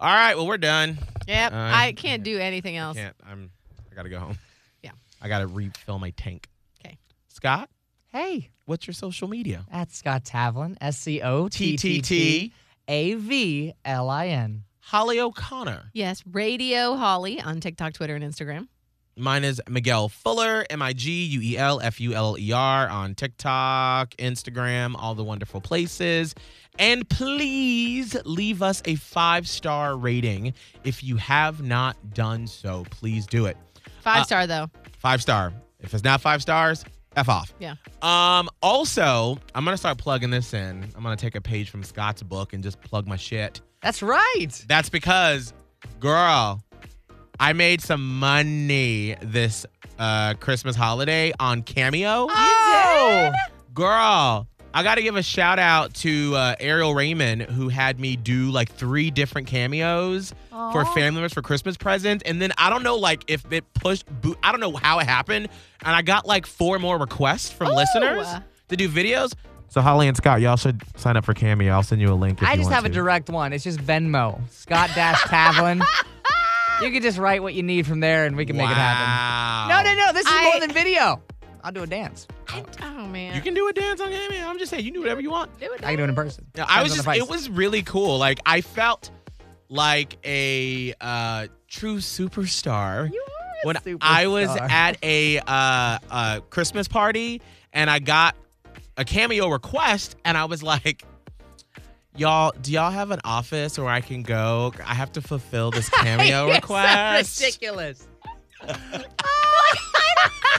All 0.03 0.09
right, 0.13 0.35
well 0.35 0.45
we're 0.47 0.57
done. 0.57 0.97
Yep. 1.29 1.53
Uh, 1.53 1.55
I 1.55 1.93
can't 1.93 2.23
do 2.23 2.37
anything 2.37 2.75
else. 2.75 2.97
Can't. 2.97 3.15
I'm. 3.25 3.49
I 3.89 3.95
gotta 3.95 4.09
go 4.09 4.19
home. 4.19 4.37
Yeah. 4.81 4.91
I 5.21 5.29
gotta 5.29 5.47
refill 5.47 5.97
my 5.97 6.09
tank. 6.11 6.49
Okay. 6.85 6.97
Scott, 7.29 7.69
Hey, 8.09 8.49
what's 8.65 8.85
your 8.85 8.93
social 8.93 9.29
media? 9.29 9.65
that's 9.71 9.97
Scott 9.97 10.25
Tavlin. 10.25 10.75
S 10.81 10.97
C 10.97 11.21
O 11.21 11.47
T 11.47 11.77
T 11.77 12.01
T 12.01 12.51
A 12.89 13.13
V 13.13 13.73
L 13.85 14.09
I 14.09 14.27
N. 14.27 14.65
Holly 14.81 15.21
O'Connor. 15.21 15.89
Yes, 15.93 16.21
Radio 16.29 16.95
Holly 16.95 17.39
on 17.39 17.61
TikTok, 17.61 17.93
Twitter, 17.93 18.15
and 18.15 18.25
Instagram. 18.25 18.67
Mine 19.15 19.43
is 19.45 19.61
Miguel 19.69 20.09
Fuller, 20.09 20.65
M 20.69 20.81
I 20.81 20.91
G 20.91 21.23
U 21.25 21.39
E 21.41 21.57
L 21.57 21.79
F 21.79 22.01
U 22.01 22.13
L 22.13 22.35
E 22.37 22.51
R 22.51 22.89
on 22.89 23.15
TikTok, 23.15 24.09
Instagram, 24.17 24.95
all 24.97 25.15
the 25.15 25.23
wonderful 25.23 25.61
places. 25.61 26.35
And 26.80 27.07
please 27.07 28.15
leave 28.26 28.61
us 28.61 28.82
a 28.86 28.95
five 28.95 29.47
star 29.47 29.95
rating. 29.95 30.53
If 30.84 31.03
you 31.03 31.17
have 31.17 31.61
not 31.61 31.95
done 32.13 32.47
so, 32.47 32.86
please 32.89 33.28
do 33.28 33.45
it. 33.45 33.57
Five 34.01 34.21
Uh, 34.21 34.26
star 34.26 34.47
though. 34.47 34.69
Five 34.99 35.21
star. 35.21 35.53
If 35.82 35.93
it's 35.93 36.03
not 36.03 36.21
five 36.21 36.41
stars, 36.41 36.84
F 37.15 37.30
off. 37.30 37.53
Yeah. 37.59 37.76
Um, 38.01 38.49
also, 38.61 39.38
I'm 39.53 39.63
gonna 39.65 39.78
start 39.78 39.97
plugging 39.97 40.30
this 40.32 40.53
in. 40.53 40.84
I'm 40.95 41.03
gonna 41.03 41.15
take 41.15 41.36
a 41.36 41.41
page 41.41 41.69
from 41.69 41.84
Scott's 41.84 42.24
book 42.24 42.53
and 42.53 42.63
just 42.63 42.82
plug 42.82 43.07
my 43.07 43.17
shit. 43.17 43.61
That's 43.82 44.01
right. 44.01 44.47
That's 44.67 44.89
because, 44.89 45.53
girl, 45.99 46.63
I 47.39 47.53
made 47.53 47.82
some 47.82 48.19
money 48.19 49.15
this 49.21 49.65
uh 49.99 50.34
Christmas 50.39 50.76
holiday 50.76 51.34
on 51.39 51.61
Cameo. 51.61 52.28
Oh, 52.32 53.32
Girl, 53.74 54.47
I 54.74 54.82
got 54.84 54.95
to 54.95 55.03
give 55.03 55.15
a 55.15 55.21
shout 55.24 55.59
out 55.59 55.93
to 55.95 56.36
uh, 56.36 56.55
Ariel 56.59 56.95
Raymond 56.95 57.43
who 57.43 57.69
had 57.69 57.99
me 57.99 58.15
do 58.15 58.49
like 58.49 58.71
three 58.71 59.11
different 59.11 59.47
cameos 59.47 60.34
for 60.49 60.84
family 60.86 61.11
members 61.11 61.34
for 61.34 61.41
Christmas 61.41 61.78
presents, 61.78 62.24
and 62.26 62.41
then 62.41 62.51
I 62.57 62.69
don't 62.69 62.84
know 62.84 62.95
like 62.95 63.24
if 63.28 63.51
it 63.51 63.65
pushed. 63.76 64.05
Bo- 64.21 64.36
I 64.41 64.51
don't 64.51 64.59
know 64.61 64.74
how 64.76 64.99
it 64.99 65.05
happened, 65.05 65.49
and 65.84 65.95
I 65.95 66.01
got 66.01 66.26
like 66.26 66.45
four 66.47 66.80
more 66.80 66.97
requests 66.97 67.51
from 67.51 67.69
Ooh. 67.69 67.76
listeners 67.76 68.28
to 68.69 68.76
do 68.76 68.89
videos. 68.89 69.34
So 69.69 69.82
Holly 69.82 70.07
and 70.07 70.15
Scott, 70.17 70.41
y'all 70.41 70.57
should 70.57 70.82
sign 70.97 71.17
up 71.17 71.26
for 71.26 71.34
Cameo. 71.34 71.74
I'll 71.74 71.84
send 71.84 71.99
you 72.01 72.11
a 72.11 72.15
link. 72.15 72.41
If 72.41 72.47
I 72.47 72.51
you 72.51 72.57
just 72.57 72.69
want 72.69 72.76
have 72.76 72.86
a 72.86 72.89
direct 72.93 73.30
one. 73.30 73.53
It's 73.53 73.63
just 73.63 73.80
Venmo. 73.80 74.39
Scott 74.51 74.91
Dash 74.93 75.19
Tavlin. 75.21 75.84
you 76.82 76.91
can 76.91 77.01
just 77.01 77.17
write 77.17 77.41
what 77.41 77.53
you 77.53 77.63
need 77.63 77.88
from 77.88 77.99
there, 77.99 78.26
and 78.26 78.36
we 78.36 78.45
can 78.45 78.55
make 78.57 78.69
it 78.69 78.74
happen. 78.76 79.69
No, 79.69 79.82
no, 79.91 80.05
no. 80.05 80.13
This 80.13 80.26
is 80.28 80.32
I- 80.32 80.43
more 80.51 80.59
than 80.59 80.71
video. 80.71 81.21
I'll 81.64 81.72
do 81.72 81.84
a 81.84 81.88
dance. 81.88 82.28
I, 82.49 82.64
Oh 82.82 83.07
man. 83.07 83.36
You 83.36 83.41
can 83.41 83.53
do 83.53 83.68
a 83.68 83.74
dance 83.74 84.01
on 84.01 84.09
Cameo. 84.09 84.45
I'm 84.45 84.59
just 84.59 84.70
saying, 84.70 84.84
you 84.84 84.91
can 84.91 84.99
do 84.99 85.01
whatever 85.01 85.22
you 85.22 85.32
want. 85.32 85.57
do 85.59 85.72
it. 85.72 85.84
I 85.84 85.91
can 85.91 85.97
do 85.97 86.03
it 86.03 86.09
in 86.09 86.16
person. 86.16 86.45
Yeah, 86.55 86.66
I 86.68 86.84
was 86.84 86.93
just. 86.93 87.07
It 87.07 87.28
was 87.28 87.49
really 87.49 87.82
cool. 87.84 88.18
Like 88.18 88.39
I 88.45 88.61
felt 88.61 89.09
like 89.70 90.18
a 90.26 90.93
uh, 90.99 91.47
true 91.68 91.97
superstar 91.97 93.11
You 93.11 93.26
are 93.26 93.64
a 93.64 93.68
when 93.68 93.97
I 94.01 94.28
was 94.28 94.49
at 94.55 94.97
a 95.03 95.39
uh, 95.39 95.99
uh, 96.11 96.39
Christmas 96.49 96.88
party 96.88 97.41
and 97.72 97.89
I 97.89 97.99
got 97.99 98.36
a 98.97 99.05
cameo 99.05 99.47
request, 99.49 100.16
and 100.26 100.38
I 100.38 100.45
was 100.45 100.61
like. 100.64 101.03
Y'all, 102.16 102.53
do 102.61 102.72
y'all 102.72 102.91
have 102.91 103.09
an 103.09 103.22
office 103.24 103.80
where 103.80 103.88
I 103.89 103.99
can 103.99 104.22
go? 104.22 104.72
I 104.86 104.93
have 104.93 105.11
to 105.14 105.22
fulfill 105.24 105.72
this 105.72 105.89
cameo 106.01 106.45
You're 106.45 106.49
so 106.49 106.53
request. 106.53 107.41
ridiculous. 107.41 108.07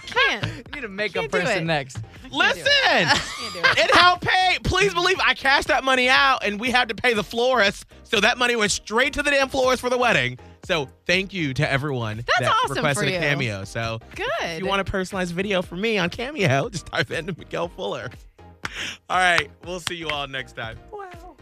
Can't. 0.07 0.45
You 0.75 0.81
need 0.81 0.85
a 0.85 0.89
makeup 0.89 1.31
person 1.31 1.67
next. 1.67 1.99
Listen, 2.33 2.67
it. 2.67 3.09
it 3.79 3.95
helped 3.95 4.25
pay. 4.25 4.59
Please 4.65 4.93
believe 4.93 5.19
I 5.25 5.35
cashed 5.35 5.69
that 5.69 5.85
money 5.85 6.09
out, 6.09 6.45
and 6.45 6.59
we 6.59 6.71
had 6.71 6.89
to 6.89 6.95
pay 6.97 7.15
the 7.15 7.23
florist, 7.23 7.87
so 8.03 8.19
that 8.21 8.39
money 8.39 8.57
went 8.57 8.73
straight 8.73 9.13
to 9.13 9.23
the 9.23 9.31
damn 9.31 9.49
florist 9.49 9.81
for 9.81 9.89
the 9.89 9.99
wedding. 9.99 10.39
So 10.65 10.89
thank 11.07 11.33
you 11.33 11.55
to 11.55 11.71
everyone 11.71 12.17
That's 12.19 12.41
that 12.41 12.51
awesome 12.65 12.77
requested 12.77 13.09
for 13.11 13.15
a 13.15 13.19
cameo. 13.21 13.65
So 13.65 14.01
Good. 14.15 14.27
if 14.41 14.61
you 14.61 14.67
want 14.67 14.81
a 14.81 14.85
personalized 14.85 15.35
video 15.35 15.63
for 15.63 15.77
me 15.77 15.99
on 15.99 16.11
Cameo, 16.11 16.69
just 16.71 16.87
type 16.87 17.11
in 17.11 17.27
Miguel 17.27 17.69
Fuller. 17.69 18.11
All 19.09 19.19
right, 19.19 19.51
we'll 19.65 19.81
see 19.81 19.95
you 19.95 20.09
all 20.09 20.27
next 20.27 20.57
time. 20.57 20.79
Wow. 20.91 21.34